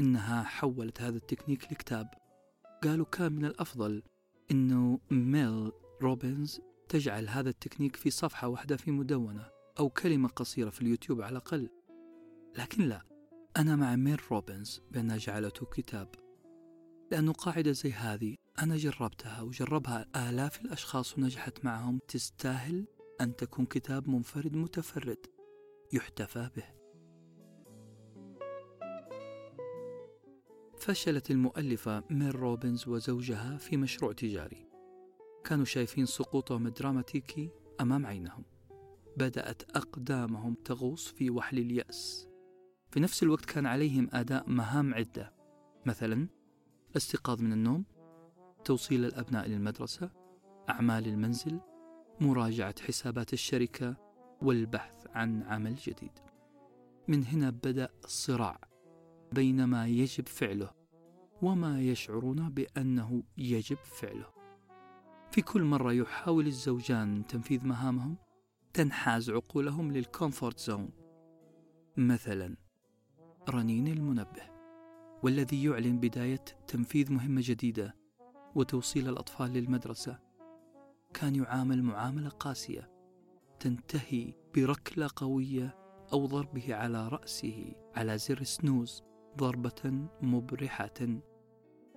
إنها 0.00 0.42
حولت 0.42 1.00
هذا 1.00 1.16
التكنيك 1.16 1.72
لكتاب. 1.72 2.10
قالوا 2.82 3.06
كان 3.06 3.32
من 3.32 3.44
الأفضل 3.44 4.02
إنه 4.50 5.00
ميل 5.10 5.72
روبنز 6.02 6.60
تجعل 6.88 7.28
هذا 7.28 7.50
التكنيك 7.50 7.96
في 7.96 8.10
صفحة 8.10 8.48
واحدة 8.48 8.76
في 8.76 8.90
مدونة 8.90 9.50
أو 9.78 9.90
كلمة 9.90 10.28
قصيرة 10.28 10.70
في 10.70 10.82
اليوتيوب 10.82 11.20
على 11.20 11.32
الأقل. 11.32 11.68
لكن 12.58 12.82
لا 12.82 13.02
أنا 13.56 13.76
مع 13.76 13.96
ميل 13.96 14.20
روبنز 14.30 14.82
بأنها 14.90 15.16
جعلته 15.16 15.66
كتاب. 15.66 16.08
لأنه 17.12 17.32
قاعدة 17.32 17.72
زي 17.72 17.92
هذه 17.92 18.36
أنا 18.62 18.76
جربتها 18.76 19.42
وجربها 19.42 20.06
آلاف 20.16 20.60
الأشخاص 20.60 21.18
ونجحت 21.18 21.64
معهم. 21.64 21.98
تستاهل 22.08 22.86
أن 23.20 23.36
تكون 23.36 23.66
كتاب 23.66 24.08
منفرد 24.08 24.56
متفرد 24.56 25.26
يحتفى 25.92 26.50
به. 26.56 26.64
فشلت 30.78 31.30
المؤلفة 31.30 32.04
ميل 32.10 32.36
روبنز 32.36 32.88
وزوجها 32.88 33.56
في 33.56 33.76
مشروع 33.76 34.12
تجاري. 34.12 34.68
كانوا 35.44 35.64
شايفين 35.64 36.06
سقوطهم 36.06 36.66
الدراماتيكي 36.66 37.50
أمام 37.80 38.06
عينهم. 38.06 38.44
بدأت 39.16 39.62
أقدامهم 39.76 40.54
تغوص 40.54 41.08
في 41.08 41.30
وحل 41.30 41.58
اليأس. 41.58 42.28
في 42.90 43.00
نفس 43.00 43.22
الوقت 43.22 43.44
كان 43.44 43.66
عليهم 43.66 44.08
أداء 44.12 44.48
مهام 44.50 44.94
عدة. 44.94 45.34
مثلا 45.86 46.28
الاستيقاظ 46.90 47.42
من 47.42 47.52
النوم 47.52 47.84
توصيل 48.68 49.04
الأبناء 49.04 49.46
للمدرسة 49.48 50.10
أعمال 50.70 51.06
المنزل 51.06 51.60
مراجعة 52.20 52.74
حسابات 52.82 53.32
الشركة 53.32 53.96
والبحث 54.42 55.06
عن 55.06 55.42
عمل 55.42 55.74
جديد. 55.74 56.10
من 57.08 57.24
هنا 57.24 57.50
بدأ 57.50 57.88
الصراع 58.04 58.60
بين 59.32 59.64
ما 59.64 59.86
يجب 59.86 60.28
فعله 60.28 60.70
وما 61.42 61.80
يشعرون 61.80 62.50
بأنه 62.50 63.22
يجب 63.38 63.76
فعله. 63.84 64.26
في 65.30 65.42
كل 65.42 65.62
مرة 65.62 65.92
يحاول 65.92 66.46
الزوجان 66.46 67.26
تنفيذ 67.26 67.64
مهامهم 67.66 68.16
تنحاز 68.72 69.30
عقولهم 69.30 69.92
للكومفورت 69.92 70.60
زون. 70.60 70.90
مثلا 71.96 72.56
رنين 73.48 73.88
المنبه 73.88 74.42
والذي 75.22 75.64
يعلن 75.64 76.00
بداية 76.00 76.44
تنفيذ 76.66 77.12
مهمة 77.12 77.40
جديدة 77.44 77.97
وتوصيل 78.54 79.08
الأطفال 79.08 79.52
للمدرسة. 79.52 80.18
كان 81.14 81.34
يعامل 81.34 81.82
معاملة 81.82 82.28
قاسية 82.28 82.90
تنتهي 83.60 84.34
بركلة 84.54 85.10
قوية 85.16 85.76
أو 86.12 86.26
ضربه 86.26 86.74
على 86.74 87.08
رأسه 87.08 87.72
على 87.96 88.18
زر 88.18 88.42
سنوز 88.42 89.02
ضربة 89.36 90.08
مبرحة. 90.22 91.20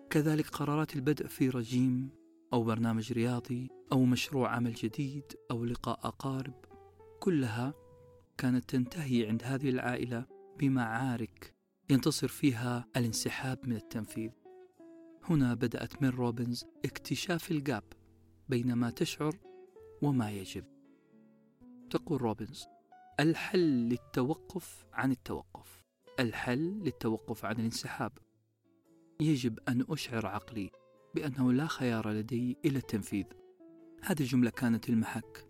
كذلك 0.09 0.47
قرارات 0.47 0.95
البدء 0.95 1.27
في 1.27 1.49
رجيم 1.49 2.09
أو 2.53 2.63
برنامج 2.63 3.13
رياضي 3.13 3.69
أو 3.91 4.05
مشروع 4.05 4.55
عمل 4.55 4.73
جديد 4.73 5.23
أو 5.51 5.65
لقاء 5.65 5.99
أقارب. 6.03 6.65
كلها 7.19 7.73
كانت 8.37 8.69
تنتهي 8.69 9.27
عند 9.27 9.43
هذه 9.43 9.69
العائلة 9.69 10.25
بمعارك 10.59 11.55
ينتصر 11.89 12.27
فيها 12.27 12.87
الانسحاب 12.97 13.59
من 13.67 13.75
التنفيذ. 13.75 14.40
هنا 15.23 15.53
بدأت 15.53 16.01
ميل 16.01 16.09
روبنز 16.09 16.65
اكتشاف 16.85 17.51
ال 17.51 17.59
gap 17.59 17.83
بين 18.49 18.73
ما 18.73 18.89
تشعر 18.89 19.37
وما 20.01 20.31
يجب. 20.31 20.65
تقول 21.89 22.21
روبنز 22.21 22.65
الحل 23.19 23.59
للتوقف 23.59 24.85
عن 24.93 25.11
التوقف. 25.11 25.83
الحل 26.19 26.81
للتوقف 26.83 27.45
عن 27.45 27.55
الانسحاب. 27.55 28.17
يجب 29.21 29.59
أن 29.67 29.85
أشعر 29.89 30.25
عقلي 30.25 30.71
بأنه 31.15 31.53
لا 31.53 31.67
خيار 31.67 32.11
لدي 32.11 32.57
إلا 32.65 32.77
التنفيذ. 32.77 33.25
هذه 34.03 34.19
الجملة 34.21 34.49
كانت 34.49 34.89
المحك. 34.89 35.47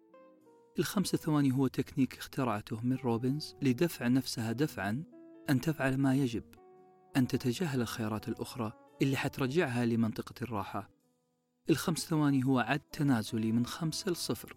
الخمس 0.80 1.16
ثواني 1.16 1.52
هو 1.52 1.68
تكنيك 1.68 2.18
اخترعته 2.18 2.82
ميل 2.82 2.96
روبنز 2.96 3.56
لدفع 3.62 4.08
نفسها 4.08 4.52
دفعا 4.52 5.04
أن 5.50 5.62
تفعل 5.62 5.98
ما 5.98 6.16
يجب 6.16 6.44
أن 7.18 7.28
تتجاهل 7.28 7.82
الخيارات 7.82 8.28
الأخرى 8.28 8.81
اللي 9.02 9.18
حترجعها 9.18 9.86
لمنطقة 9.86 10.34
الراحة. 10.42 10.90
الخمس 11.70 12.00
ثواني 12.00 12.46
هو 12.46 12.60
عد 12.60 12.80
تنازلي 12.80 13.52
من 13.52 13.66
خمسة 13.66 14.12
لصفر 14.12 14.56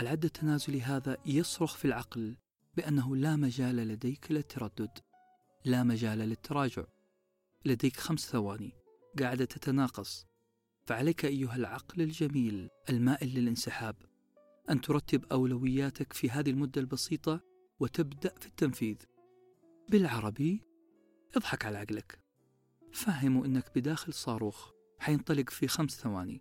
العد 0.00 0.24
التنازلي 0.24 0.82
هذا 0.82 1.16
يصرخ 1.26 1.76
في 1.76 1.84
العقل 1.84 2.36
بأنه 2.76 3.16
لا 3.16 3.36
مجال 3.36 3.76
لديك 3.76 4.32
للتردد 4.32 4.98
لا 5.64 5.82
مجال 5.82 6.18
للتراجع. 6.18 6.84
لديك 7.64 7.96
خمس 7.96 8.20
ثواني 8.20 8.72
قاعدة 9.18 9.44
تتناقص. 9.44 10.26
فعليك 10.86 11.24
أيها 11.24 11.56
العقل 11.56 12.02
الجميل 12.02 12.68
المائل 12.90 13.34
للانسحاب 13.34 13.96
أن 14.70 14.80
ترتب 14.80 15.24
أولوياتك 15.32 16.12
في 16.12 16.30
هذه 16.30 16.50
المدة 16.50 16.80
البسيطة 16.80 17.40
وتبدأ 17.80 18.34
في 18.40 18.46
التنفيذ. 18.46 18.96
بالعربي 19.88 20.62
اضحك 21.36 21.64
على 21.64 21.78
عقلك. 21.78 22.21
فهموا 22.92 23.46
أنك 23.46 23.70
بداخل 23.74 24.12
صاروخ 24.12 24.70
حينطلق 24.98 25.50
في 25.50 25.68
خمس 25.68 25.90
ثواني. 25.90 26.40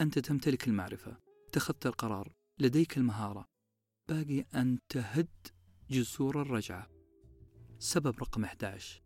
أنت 0.00 0.18
تمتلك 0.18 0.68
المعرفة 0.68 1.16
اتخذت 1.48 1.86
القرار 1.86 2.32
لديك 2.58 2.96
المهارة. 2.96 3.48
باقي 4.08 4.40
أن 4.40 4.78
تهد 4.88 5.46
جسور 5.90 6.42
الرجعة. 6.42 6.90
سبب 7.78 8.18
رقم 8.18 8.44
11 8.44 9.02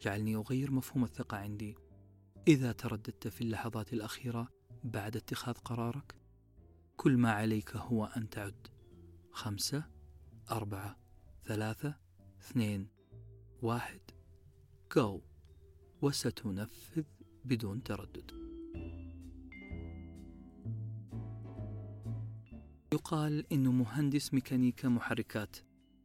جعلني 0.00 0.36
أغير 0.36 0.70
مفهوم 0.70 1.04
الثقة 1.04 1.36
عندي. 1.36 1.76
إذا 2.48 2.72
ترددت 2.72 3.28
في 3.28 3.40
اللحظات 3.40 3.92
الأخيرة 3.92 4.48
بعد 4.84 5.16
اتخاذ 5.16 5.54
قرارك 5.54 6.14
كل 6.96 7.16
ما 7.16 7.32
عليك 7.32 7.76
هو 7.76 8.04
أن 8.04 8.30
تعد. 8.30 8.66
خمسة 9.32 9.84
أربعة 10.50 10.96
ثلاثة 11.44 11.94
اثنين 12.40 12.88
واحد 13.62 14.00
جو 14.96 15.20
وستنفذ 16.02 17.04
بدون 17.44 17.82
تردد. 17.82 18.30
يقال 22.92 23.52
إنه 23.52 23.72
مهندس 23.72 24.34
ميكانيكا 24.34 24.88
محركات 24.88 25.56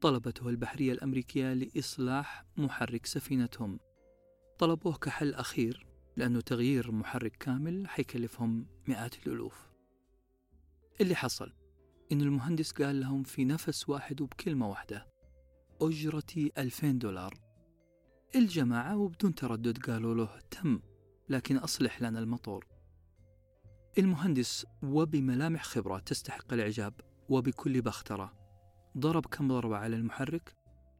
طلبته 0.01 0.49
البحرية 0.49 0.91
الأمريكية 0.91 1.53
لإصلاح 1.53 2.45
محرك 2.57 3.05
سفينتهم. 3.05 3.79
طلبوه 4.59 4.93
كحل 4.93 5.33
أخير 5.33 5.87
لأنه 6.17 6.41
تغيير 6.41 6.91
محرك 6.91 7.35
كامل 7.35 7.87
حيكلفهم 7.87 8.65
مئات 8.87 9.27
الألوف. 9.27 9.71
اللي 11.01 11.15
حصل؟ 11.15 11.53
إن 12.11 12.21
المهندس 12.21 12.71
قال 12.71 12.99
لهم 12.99 13.23
في 13.23 13.45
نفس 13.45 13.89
واحد 13.89 14.21
وبكلمة 14.21 14.69
واحدة 14.69 15.07
أجرتي 15.81 16.51
ألفين 16.57 16.99
دولار. 16.99 17.50
الجماعة 18.35 18.97
وبدون 18.97 19.35
تردد 19.35 19.77
قالوا 19.77 20.15
له 20.15 20.39
تم 20.51 20.79
لكن 21.29 21.57
أصلح 21.57 22.01
لنا 22.01 22.19
الموتور 22.19 22.67
المهندس 23.97 24.65
وبملامح 24.83 25.63
خبرة 25.63 25.99
تستحق 25.99 26.53
الإعجاب 26.53 26.93
وبكل 27.29 27.81
بخترة. 27.81 28.33
ضرب 28.97 29.25
كم 29.25 29.47
ضربة 29.47 29.77
على 29.77 29.95
المحرك 29.95 30.55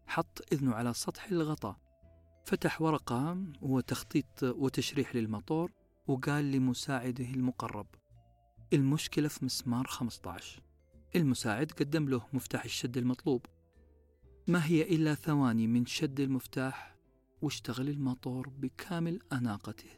حط 0.08 0.42
إذنه 0.54 0.74
على 0.74 0.94
سطح 0.94 1.26
الغطاء. 1.26 1.78
فتح 2.46 2.82
ورقة 2.82 3.38
وتخطيط 3.62 4.44
وتشريح 4.44 5.16
للموتور 5.16 5.72
وقال 6.08 6.52
لمساعده 6.52 7.26
المقرب 7.26 7.88
المشكلة 8.74 9.28
في 9.28 9.46
مسمار 9.46 9.88
15 9.88 10.62
المساعد 11.16 11.72
قدم 11.72 12.10
له 12.10 12.28
مفتاح 12.34 12.64
الشد 12.64 12.98
المطلوب. 12.98 13.46
ما 14.48 14.66
هي 14.66 14.96
إلا 14.96 15.16
ثواني 15.16 15.68
من 15.68 15.86
شد 15.86 16.20
المفتاح 16.20 16.91
واشتغل 17.42 17.90
الموتور 17.90 18.50
بكامل 18.50 19.20
أناقته. 19.34 19.90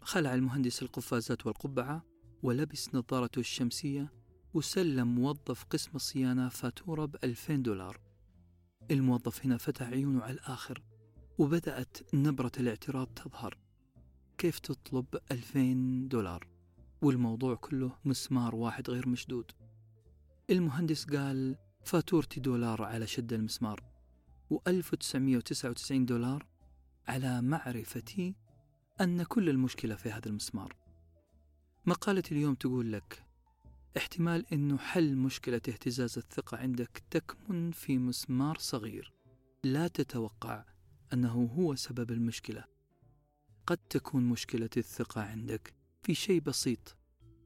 خلع 0.00 0.34
المهندس 0.34 0.82
القفازات 0.82 1.46
والقبعة 1.46 2.04
ولبس 2.42 2.94
نظارته 2.94 3.40
الشمسية 3.40 4.12
وسلم 4.54 5.14
موظف 5.14 5.64
قسم 5.64 5.90
الصيانة 5.94 6.48
فاتورة 6.48 7.04
بألفين 7.04 7.62
دولار. 7.62 8.00
الموظف 8.90 9.46
هنا 9.46 9.56
فتح 9.56 9.86
عيونه 9.86 10.22
على 10.22 10.32
الآخر 10.32 10.82
وبدأت 11.38 12.14
نبرة 12.14 12.52
الاعتراض 12.60 13.06
تظهر. 13.06 13.58
كيف 14.38 14.58
تطلب 14.58 15.06
ألفين 15.32 16.08
دولار؟ 16.08 16.48
والموضوع 17.02 17.54
كله 17.54 17.96
مسمار 18.04 18.54
واحد 18.54 18.90
غير 18.90 19.08
مشدود. 19.08 19.52
المهندس 20.50 21.04
قال 21.04 21.56
فاتورتي 21.84 22.40
دولار 22.40 22.82
على 22.82 23.06
شد 23.06 23.32
المسمار. 23.32 23.93
و1999 24.52 25.92
دولار 25.92 26.46
على 27.08 27.42
معرفتي 27.42 28.34
أن 29.00 29.22
كل 29.22 29.48
المشكلة 29.48 29.94
في 29.94 30.10
هذا 30.10 30.28
المسمار. 30.28 30.76
مقالة 31.86 32.22
اليوم 32.32 32.54
تقول 32.54 32.92
لك 32.92 33.24
احتمال 33.96 34.46
أنه 34.52 34.78
حل 34.78 35.16
مشكلة 35.16 35.56
اهتزاز 35.56 36.18
الثقة 36.18 36.56
عندك 36.56 37.02
تكمن 37.10 37.70
في 37.70 37.98
مسمار 37.98 38.58
صغير. 38.58 39.12
لا 39.64 39.88
تتوقع 39.88 40.64
أنه 41.12 41.50
هو 41.56 41.74
سبب 41.74 42.10
المشكلة. 42.10 42.64
قد 43.66 43.76
تكون 43.76 44.24
مشكلة 44.24 44.70
الثقة 44.76 45.20
عندك 45.20 45.74
في 46.02 46.14
شيء 46.14 46.40
بسيط 46.40 46.96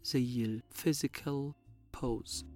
زي 0.05 0.45
ال 0.45 0.57
physical 0.57 1.53
pose 2.03 2.47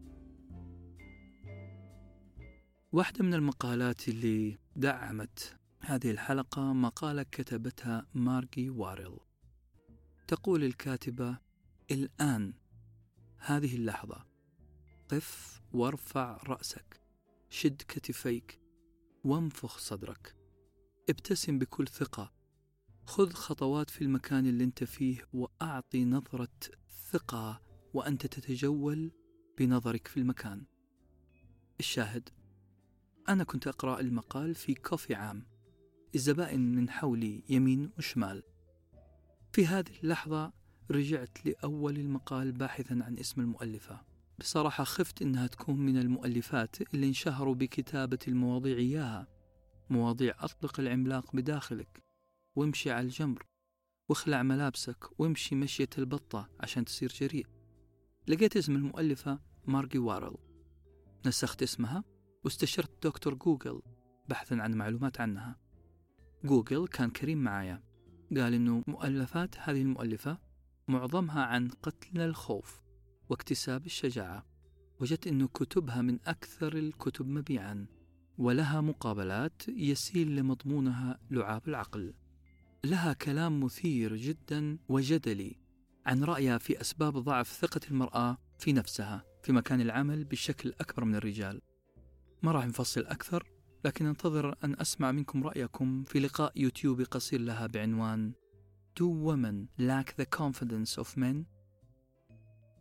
واحدة 2.93 3.25
من 3.25 3.35
المقالات 3.35 4.09
اللي 4.09 4.59
دعمت 4.77 5.57
هذه 5.81 6.11
الحلقة 6.11 6.73
مقالة 6.73 7.23
كتبتها 7.23 8.07
مارجي 8.15 8.71
واريل. 8.71 9.17
تقول 10.29 10.65
الكاتبة 10.65 11.39
الآن 11.91 12.55
هذه 13.39 13.77
اللحظة. 13.77 14.27
قف 15.09 15.63
وارفع 15.73 16.37
رأسك. 16.47 17.03
شد 17.51 17.83
كتفيك. 17.89 18.61
وانفخ 19.25 19.79
صدرك. 19.79 20.37
ابتسم 21.11 21.59
بكل 21.59 21.89
ثقة. 21.89 22.33
خذ 23.07 23.33
خطوات 23.33 23.91
في 23.91 24.03
المكان 24.03 24.47
اللي 24.47 24.65
انت 24.65 24.85
فيه 24.85 25.29
وأعطي 25.33 26.05
نظرة 26.05 26.59
ثقة 27.11 27.63
وأنت 27.95 28.27
تتجول 28.27 29.13
بنظرك 29.59 30.09
في 30.09 30.17
المكان. 30.17 30.65
الشاهد. 31.81 32.42
أنا 33.29 33.45
كنت 33.45 33.67
أقرأ 33.67 34.01
المقال 34.01 34.55
في 34.55 34.75
كوفي 34.75 35.15
عام. 35.15 35.47
الزبائن 36.15 36.75
من 36.75 36.91
حولي 36.91 37.45
يمين 37.49 37.91
وشمال. 37.99 38.43
في 39.53 39.67
هذه 39.67 39.93
اللحظة 40.03 40.53
رجعت 40.91 41.47
لأول 41.47 41.97
المقال 41.97 42.53
باحثا 42.53 42.95
عن 43.03 43.19
اسم 43.19 43.41
المؤلفة. 43.41 44.01
بصراحة 44.39 44.85
خفت 44.85 45.23
إنها 45.23 45.47
تكون 45.47 45.79
من 45.79 45.97
المؤلفات 45.97 46.95
اللي 46.95 47.07
انشهروا 47.07 47.55
بكتابة 47.55 48.19
المواضيع 48.29 48.77
إياها. 48.77 49.27
مواضيع 49.91 50.35
أطلق 50.39 50.81
العملاق 50.81 51.37
بداخلك. 51.37 52.03
وامشي 52.57 52.91
على 52.91 53.05
الجمر. 53.05 53.47
واخلع 54.09 54.43
ملابسك. 54.43 55.21
وامشي 55.21 55.55
مشية 55.55 55.91
البطة 55.99 56.49
عشان 56.61 56.85
تصير 56.85 57.13
جريء. 57.21 57.47
لقيت 58.29 58.57
اسم 58.57 58.77
المؤلفة 58.77 59.41
مارجي 59.67 59.99
وارل. 59.99 60.37
نسخت 61.27 61.63
اسمها؟ 61.63 62.12
واستشرت 62.45 63.07
دكتور 63.07 63.35
جوجل 63.35 63.83
بحثا 64.29 64.55
عن 64.55 64.75
معلومات 64.75 65.21
عنها. 65.21 65.57
جوجل 66.45 66.87
كان 66.87 67.11
كريم 67.11 67.39
معايا. 67.39 67.83
قال 68.37 68.55
إنه 68.55 68.85
مؤلفات 68.87 69.55
هذه 69.59 69.83
المؤلفة 69.83 70.39
معظمها 70.89 71.43
عن 71.43 71.69
قتل 71.69 72.21
الخوف 72.21 72.83
واكتساب 73.29 73.87
الشجاعة. 73.87 74.47
وجدت 75.01 75.27
أنه 75.27 75.49
كتبها 75.49 76.03
من 76.03 76.19
أكثر 76.27 76.77
الكتب 76.77 77.27
مبيعا 77.27 77.87
ولها 78.39 78.81
مقابلات 78.81 79.69
يسيل 79.69 80.37
لمضمونها 80.37 81.19
لعاب 81.31 81.69
العقل. 81.69 82.15
لها 82.85 83.13
كلام 83.13 83.65
مثير 83.65 84.17
جدا 84.17 84.79
وجدلي 84.89 85.57
عن 86.07 86.25
رأيها 86.25 86.59
في 86.59 86.81
أسباب 86.81 87.19
ضعف 87.19 87.49
ثقة 87.49 87.81
المرأة 87.91 88.39
في 88.59 88.73
نفسها 88.73 89.25
في 89.43 89.53
مكان 89.53 89.81
العمل 89.81 90.25
بشكل 90.25 90.73
أكبر 90.81 91.05
من 91.05 91.15
الرجال. 91.15 91.61
ما 92.43 92.53
راح 92.53 92.67
نفصل 92.67 93.01
أكثر 93.01 93.49
لكن 93.85 94.07
انتظر 94.07 94.57
أن 94.65 94.77
أسمع 94.81 95.13
منكم 95.13 95.45
رأيكم 95.45 96.05
في 96.05 96.19
لقاء 96.21 96.53
يوتيوبي 96.57 97.05
قصير 97.05 97.41
لها 97.41 97.67
بعنوان 97.67 98.33
Do 99.01 99.05
women 99.05 99.69
lack 99.79 100.15
the 100.17 100.27
confidence 100.27 101.05
of 101.05 101.17
men? 101.17 101.45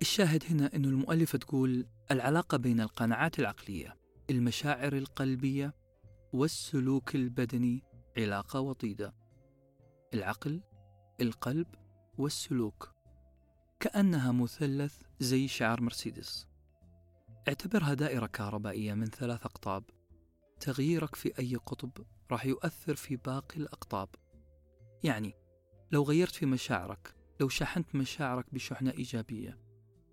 الشاهد 0.01 0.43
هنا 0.49 0.75
أن 0.75 0.85
المؤلفة 0.85 1.37
تقول 1.37 1.85
العلاقة 2.11 2.57
بين 2.57 2.81
القناعات 2.81 3.39
العقلية 3.39 3.97
المشاعر 4.29 4.93
القلبية 4.93 5.75
والسلوك 6.33 7.15
البدني 7.15 7.83
علاقة 8.17 8.59
وطيدة. 8.59 9.15
العقل 10.13 10.61
القلب 11.21 11.67
والسلوك. 12.17 12.91
كأنها 13.79 14.31
مثلث 14.31 15.01
زي 15.19 15.47
شعار 15.47 15.81
مرسيدس. 15.81 16.47
اعتبرها 17.47 17.93
دائرة 17.93 18.25
كهربائية 18.25 18.93
من 18.93 19.05
ثلاث 19.05 19.45
أقطاب. 19.45 19.83
تغييرك 20.59 21.15
في 21.15 21.39
أي 21.39 21.55
قطب 21.55 21.91
راح 22.31 22.45
يؤثر 22.45 22.95
في 22.95 23.15
باقي 23.15 23.57
الأقطاب. 23.57 24.09
يعني 25.03 25.33
لو 25.91 26.03
غيرت 26.03 26.35
في 26.35 26.45
مشاعرك 26.45 27.15
لو 27.39 27.49
شحنت 27.49 27.95
مشاعرك 27.95 28.53
بشحنة 28.53 28.91
إيجابية 28.91 29.59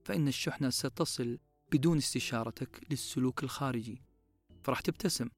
فإن 0.05 0.28
الشحنة 0.28 0.70
ستصل 0.70 1.38
بدون 1.72 1.96
استشارتك 1.96 2.80
للسلوك 2.90 3.42
الخارجي. 3.42 4.02
فراح 4.62 4.80
تبتسم 4.80 5.28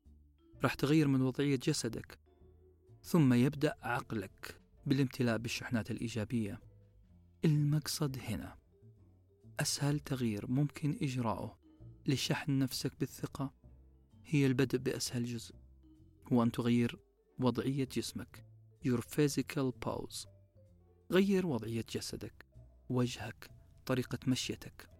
راح 0.63 0.75
تغير 0.75 1.09
من 1.09 1.23
وضعية 1.23 1.57
جسدك. 1.57 2.19
ثم 3.03 3.33
يبدأ 3.33 3.75
عقلك 3.83 4.61
بالامتلاء 4.87 5.39
بالشحنات 5.39 5.91
الإيجابية. 5.91 6.61
المقصد 7.45 8.19
هنا 8.19 8.59
أسهل 9.61 10.01
تغيير 10.01 10.51
ممكن 10.51 10.99
إجراؤه. 11.03 11.60
لشحن 12.07 12.59
نفسك 12.59 12.93
بالثقة 13.01 13.55
هي 14.25 14.47
البدء 14.47 14.79
بأسهل 14.79 15.25
جزء 15.25 15.55
هو 16.33 16.43
أن 16.43 16.53
تغير 16.53 16.99
وضعية 17.39 17.89
جسمك. 17.93 18.45
Your 18.87 19.01
physical 19.01 19.73
pose 19.87 20.27
غير 21.11 21.47
وضعية 21.47 21.85
جسدك 21.91 22.47
وجهك 22.91 23.51
طريقة 23.87 24.19
مشيتك. 24.27 24.91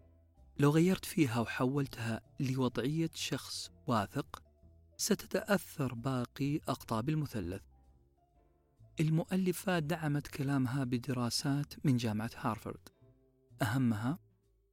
لو 0.59 0.69
غيرت 0.69 1.05
فيها 1.05 1.39
وحولتها 1.39 2.21
لوضعية 2.39 3.09
شخص 3.13 3.71
واثق 3.87 4.43
ستتأثر 4.97 5.93
باقي 5.93 6.57
أقطاب 6.57 7.09
المثلث. 7.09 7.61
المؤلفة 8.99 9.79
دعمت 9.79 10.27
كلامها 10.27 10.83
بدراسات 10.83 11.85
من 11.85 11.97
جامعة 11.97 12.31
هارفارد. 12.35 12.89
أهمها 13.61 14.19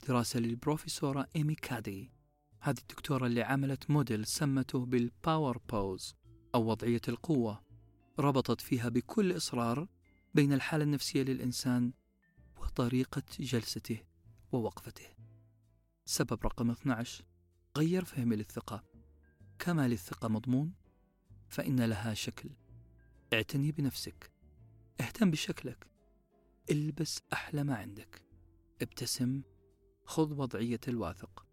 دراسة 0.09 0.41
للبروفيسورة 0.41 1.29
إيمي 1.37 1.55
كادي. 1.55 2.18
هذه 2.61 2.79
الدكتورة 2.79 3.27
اللي 3.27 3.43
عملت 3.43 3.91
موديل 3.91 4.27
سمته 4.27 4.87
بال 4.87 5.07
power 5.07 5.59
pose 5.59 6.15
أو 6.55 6.71
وضعية 6.71 7.01
القوة. 7.09 7.63
ربطت 8.19 8.61
فيها 8.61 8.89
بكل 8.89 9.37
إصرار 9.37 9.89
بين 10.35 10.53
الحالة 10.53 10.85
النفسية 10.85 11.23
للإنسان 11.23 11.93
وطريقة 12.57 13.23
جلسته 13.41 14.03
ووقفته. 14.53 15.07
سبب 16.05 16.39
رقم 16.45 16.71
12 16.71 17.25
غير 17.77 18.05
فهمي 18.05 18.37
للثقة. 18.37 18.85
كما 19.59 19.89
للثقة 19.89 20.29
مضمون 20.29 20.75
فإن 21.49 21.81
لها 21.81 22.15
شكل. 22.15 22.51
اعتني 23.33 23.73
بنفسك. 23.73 24.31
اهتم 25.01 25.31
بشكلك. 25.31 25.87
البس 26.71 27.21
أحلى 27.33 27.65
ما 27.65 27.77
عندك. 27.77 28.23
ابتسم 28.83 29.43
خذ 30.05 30.35
وضعية 30.35 30.81
الواثق. 30.89 31.48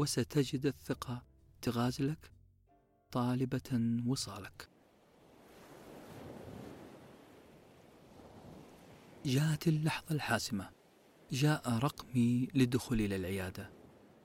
وستجد 0.00 0.66
الثقة 0.66 1.22
تغازلك 1.62 2.30
طالبة 3.12 4.00
وصالك. 4.06 4.68
جاءت 9.26 9.68
اللحظة 9.68 10.14
الحاسمة. 10.14 10.70
جاء 11.32 11.78
رقمي 11.78 12.48
للدخول 12.54 13.00
إلى 13.00 13.16
العيادة. 13.16 13.70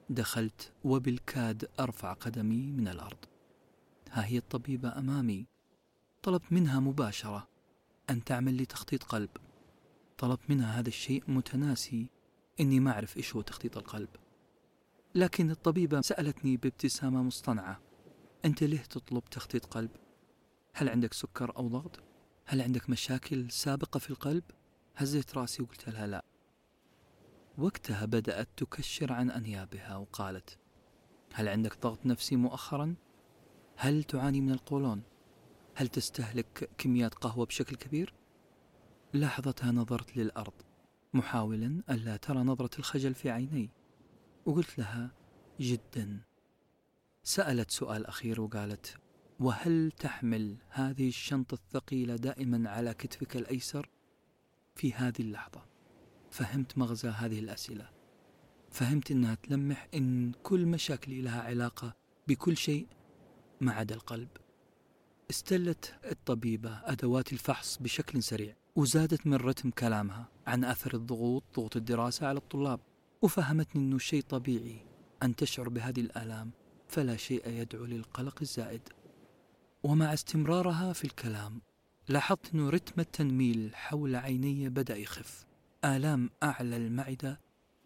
دخلت 0.09 0.73
وبالكاد 0.83 1.69
أرفع 1.79 2.13
قدمي 2.13 2.71
من 2.71 2.87
الأرض. 2.87 3.25
ها 4.11 4.25
هي 4.25 4.37
الطبيبة 4.37 4.97
أمامي. 4.99 5.47
طلبت 6.23 6.51
منها 6.51 6.79
مباشرة 6.79 7.47
أن 8.09 8.23
تعمل 8.23 8.53
لي 8.53 8.65
تخطيط 8.65 9.03
قلب. 9.03 9.29
طلبت 10.17 10.49
منها 10.49 10.79
هذا 10.79 10.87
الشيء 10.87 11.23
متناسي. 11.27 12.09
إني 12.59 12.79
ما 12.79 12.91
أعرف 12.91 13.17
إيش 13.17 13.35
هو 13.35 13.41
تخطيط 13.41 13.77
القلب. 13.77 14.09
لكن 15.15 15.51
الطبيبة 15.51 16.01
سألتني 16.01 16.57
بابتسامة 16.57 17.23
مصطنعة 17.23 17.81
أنت 18.45 18.63
ليه 18.63 18.81
تطلب 18.81 19.23
تخطيط 19.23 19.65
قلب؟ 19.65 19.91
هل 20.73 20.89
عندك 20.89 21.13
سكر 21.13 21.57
أو 21.57 21.67
ضغط؟ 21.67 21.99
هل 22.45 22.61
عندك 22.61 22.89
مشاكل 22.89 23.51
سابقة 23.51 23.97
في 23.97 24.09
القلب؟ 24.09 24.43
هزيت 24.95 25.37
رأسي 25.37 25.63
وقلت 25.63 25.89
لها 25.89 26.07
لا 26.07 26.25
وقتها 27.57 28.05
بدأت 28.05 28.49
تكشر 28.57 29.13
عن 29.13 29.31
أنيابها 29.31 29.95
وقالت 29.95 30.57
هل 31.33 31.47
عندك 31.47 31.81
ضغط 31.81 32.05
نفسي 32.05 32.35
مؤخرا؟ 32.35 32.95
هل 33.77 34.03
تعاني 34.03 34.41
من 34.41 34.51
القولون؟ 34.51 35.03
هل 35.75 35.87
تستهلك 35.87 36.69
كميات 36.77 37.13
قهوة 37.13 37.45
بشكل 37.45 37.75
كبير؟ 37.75 38.13
لحظتها 39.13 39.71
نظرت 39.71 40.17
للأرض 40.17 40.53
محاولا 41.13 41.81
ألا 41.89 42.17
ترى 42.17 42.39
نظرة 42.39 42.79
الخجل 42.79 43.13
في 43.13 43.29
عيني 43.29 43.69
وقلت 44.45 44.79
لها 44.79 45.11
جدا. 45.59 46.21
سألت 47.23 47.71
سؤال 47.71 48.05
أخير 48.05 48.41
وقالت 48.41 48.97
وهل 49.39 49.91
تحمل 49.91 50.57
هذه 50.69 51.07
الشنطة 51.07 51.53
الثقيلة 51.53 52.15
دائما 52.15 52.69
على 52.69 52.93
كتفك 52.93 53.37
الأيسر؟ 53.37 53.89
في 54.75 54.93
هذه 54.93 55.19
اللحظة؟ 55.19 55.65
فهمت 56.31 56.77
مغزى 56.77 57.07
هذه 57.07 57.39
الأسئلة. 57.39 57.89
فهمت 58.71 59.11
أنها 59.11 59.35
تلمح 59.35 59.87
أن 59.93 60.31
كل 60.43 60.65
مشاكلي 60.65 61.21
لها 61.21 61.41
علاقة 61.41 61.95
بكل 62.27 62.57
شيء 62.57 62.87
ما 63.61 63.73
عدا 63.73 63.95
القلب. 63.95 64.29
استلت 65.29 65.95
الطبيبة 66.11 66.81
أدوات 66.83 67.33
الفحص 67.33 67.77
بشكل 67.77 68.23
سريع 68.23 68.55
وزادت 68.75 69.27
من 69.27 69.35
رتم 69.35 69.69
كلامها 69.69 70.27
عن 70.47 70.63
أثر 70.63 70.93
الضغوط 70.93 71.43
ضغوط 71.55 71.75
الدراسة 71.75 72.27
على 72.27 72.37
الطلاب. 72.37 72.79
وفهمتني 73.25 73.81
أنه 73.81 73.97
شيء 73.97 74.21
طبيعي 74.21 74.77
أن 75.23 75.35
تشعر 75.35 75.69
بهذه 75.69 76.01
الآلام 76.01 76.51
فلا 76.87 77.17
شيء 77.17 77.49
يدعو 77.49 77.85
للقلق 77.85 78.37
الزائد. 78.41 78.81
ومع 79.83 80.13
استمرارها 80.13 80.93
في 80.93 81.03
الكلام 81.03 81.61
لاحظت 82.09 82.53
أن 82.53 82.69
رتم 82.69 83.01
التنميل 83.01 83.75
حول 83.75 84.15
عيني 84.15 84.69
بدأ 84.69 84.97
يخف. 84.97 85.45
آلام 85.85 86.29
أعلى 86.43 86.77
المعدة 86.77 87.39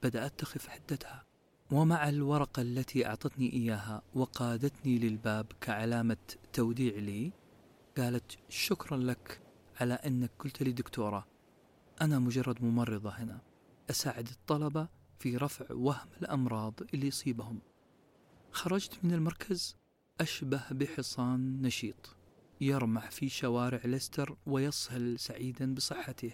بدأت 0.03 0.39
تخف 0.39 0.67
حدتها. 0.67 1.25
ومع 1.71 2.09
الورقة 2.09 2.61
التي 2.61 3.07
أعطتني 3.07 3.53
إياها 3.53 4.01
وقادتني 4.13 4.99
للباب 4.99 5.45
كعلامة 5.61 6.17
توديع 6.53 6.95
لي 6.95 7.31
قالت 7.97 8.37
شكرا 8.49 8.97
لك 8.97 9.41
على 9.81 9.93
أنك 9.93 10.31
قلت 10.39 10.63
لي 10.63 10.71
دكتورة 10.71 11.27
أنا 12.01 12.19
مجرد 12.19 12.63
ممرضة 12.63 13.09
هنا. 13.09 13.41
أساعد 13.89 14.27
الطلبة 14.27 14.98
في 15.19 15.37
رفع 15.37 15.65
وهم 15.69 16.07
الأمراض 16.21 16.73
اللي 16.93 17.07
يصيبهم. 17.07 17.59
خرجت 18.51 18.99
من 19.03 19.13
المركز 19.13 19.75
أشبه 20.21 20.63
بحصان 20.71 21.61
نشيط 21.61 22.15
يرمح 22.61 23.11
في 23.11 23.29
شوارع 23.29 23.81
ليستر 23.85 24.37
ويصهل 24.45 25.19
سعيدا 25.19 25.73
بصحته. 25.73 26.31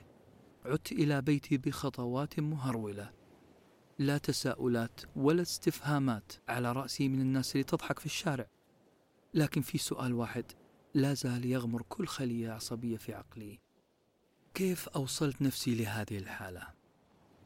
عدت 0.65 0.91
إلى 0.91 1.21
بيتي 1.21 1.57
بخطوات 1.57 2.39
مهرولة. 2.39 3.11
لا 3.99 4.17
تساؤلات 4.17 5.01
ولا 5.15 5.41
استفهامات 5.41 6.33
على 6.49 6.71
رأسي 6.71 7.07
من 7.07 7.21
الناس 7.21 7.51
اللي 7.51 7.63
تضحك 7.63 7.99
في 7.99 8.05
الشارع. 8.05 8.47
لكن 9.33 9.61
في 9.61 9.77
سؤال 9.77 10.13
واحد 10.13 10.45
لا 10.93 11.13
زال 11.13 11.45
يغمر 11.45 11.81
كل 11.81 12.07
خلية 12.07 12.51
عصبية 12.51 12.97
في 12.97 13.13
عقلي. 13.13 13.59
كيف 14.53 14.89
أوصلت 14.89 15.41
نفسي 15.41 15.75
لهذه 15.75 16.17
الحالة؟ 16.17 16.67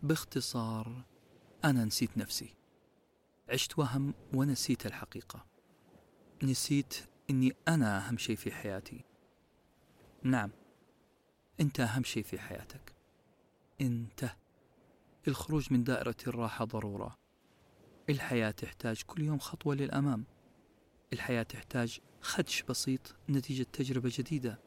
باختصار 0.04 1.04
أنا 1.66 1.86
نسيت 1.86 2.18
نفسي. 2.18 2.56
عشت 3.50 3.80
وهم 3.80 4.14
ونسيت 4.34 4.86
الحقيقة. 4.86 5.46
نسيت 6.44 6.96
إني 7.30 7.56
أنا 7.68 8.08
أهم 8.08 8.18
شيء 8.18 8.36
في 8.36 8.52
حياتي. 8.52 9.04
نعم 10.24 10.52
أنت 11.60 11.80
أهم 11.80 12.04
شيء 12.04 12.24
في 12.24 12.40
حياتك. 12.40 12.94
أنت 13.82 14.30
الخروج 15.28 15.74
من 15.74 15.84
دائرة 15.84 16.16
الراحة 16.28 16.66
ضرورة. 16.66 17.18
الحياة 18.10 18.52
تحتاج 18.52 19.02
كل 19.08 19.22
يوم 19.22 19.40
خطوة 19.40 19.76
للأمام. 19.76 20.26
الحياة 21.14 21.44
تحتاج 21.44 22.00
خدش 22.22 22.64
بسيط 22.64 23.16
نتيجة 23.30 23.64
تجربة 23.64 24.12
جديدة. 24.14 24.60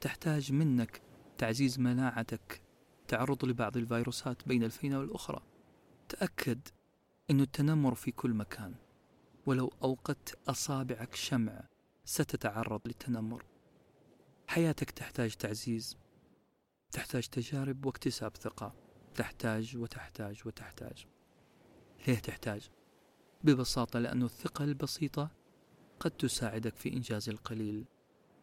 تحتاج 0.00 0.52
منك 0.52 1.02
تعزيز 1.38 1.78
مناعتك. 1.78 2.62
تعرض 3.08 3.44
لبعض 3.44 3.76
الفيروسات 3.76 4.48
بين 4.48 4.64
الفينة 4.64 4.98
والأخرى. 4.98 5.53
تأكد 6.08 6.68
أن 7.30 7.40
التنمر 7.40 7.94
في 7.94 8.10
كل 8.10 8.34
مكان 8.34 8.74
ولو 9.46 9.72
أوقدت 9.82 10.38
أصابعك 10.48 11.14
شمع 11.14 11.68
ستتعرض 12.04 12.80
للتنمر. 12.86 13.44
حياتك 14.46 14.90
تحتاج 14.90 15.34
تعزيز 15.34 15.96
تحتاج 16.90 17.26
تجارب 17.26 17.86
واكتساب 17.86 18.36
ثقة. 18.36 18.74
تحتاج 19.14 19.76
وتحتاج 19.76 20.42
وتحتاج. 20.46 21.06
ليه 22.06 22.18
تحتاج؟ 22.18 22.70
ببساطة 23.44 23.98
لأن 23.98 24.22
الثقة 24.22 24.64
البسيطة 24.64 25.30
قد 26.00 26.10
تساعدك 26.10 26.76
في 26.76 26.92
إنجاز 26.92 27.28
القليل. 27.28 27.84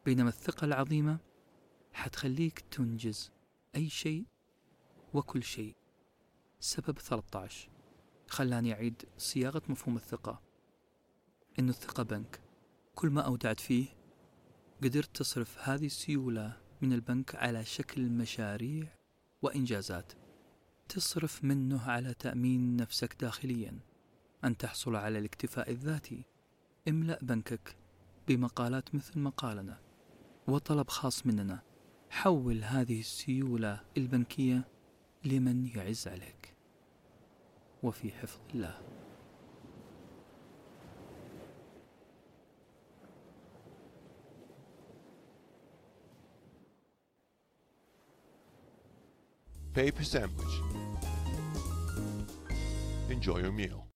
بينما 0.06 0.30
الثقة 0.30 0.66
العظيمة 0.66 1.20
حتخليك 1.94 2.60
تنجز 2.60 3.32
أي 3.76 3.90
شيء 3.90 4.26
وكل 5.14 5.44
شيء. 5.44 5.76
سبب 6.64 7.00
13 7.00 7.70
خلاني 8.28 8.74
أعيد 8.74 9.04
صياغة 9.18 9.62
مفهوم 9.70 9.96
الثقة. 9.96 10.42
إن 11.60 11.70
الثقة 11.70 12.04
بنك. 12.04 12.42
كل 12.96 13.10
ما 13.10 13.22
أودعت 13.22 13.60
فيه 13.60 13.86
قدرت 14.84 15.16
تصرف 15.16 15.70
هذه 15.70 15.86
السيولة 15.86 16.58
من 16.82 16.94
البنك 16.94 17.36
على 17.36 17.66
شكل 17.66 18.10
مشاريع 18.10 18.88
وإنجازات. 19.42 20.14
تصرف 20.90 21.44
منه 21.44 21.82
على 21.82 22.14
تأمين 22.14 22.76
نفسك 22.76 23.16
داخليا. 23.20 23.80
أن 24.44 24.58
تحصل 24.58 24.96
على 24.96 25.20
الاكتفاء 25.20 25.72
الذاتي. 25.72 26.26
املأ 26.88 27.20
بنكك 27.22 27.76
بمقالات 28.28 28.96
مثل 28.96 29.20
مقالنا. 29.20 29.80
وطلب 30.48 30.90
خاص 30.90 31.26
مننا. 31.26 31.64
حول 32.10 32.64
هذه 32.64 33.00
السيولة 33.00 33.82
البنكية 33.98 34.68
لمن 35.26 35.68
يعز 35.68 36.08
عليك. 36.08 36.51
وفي 37.83 38.11
حفظ 38.11 38.39
الله 38.55 38.79
Paper 49.75 50.05
sandwich. 50.05 50.55
Enjoy 53.11 53.41
your 53.41 53.53
meal. 53.53 53.87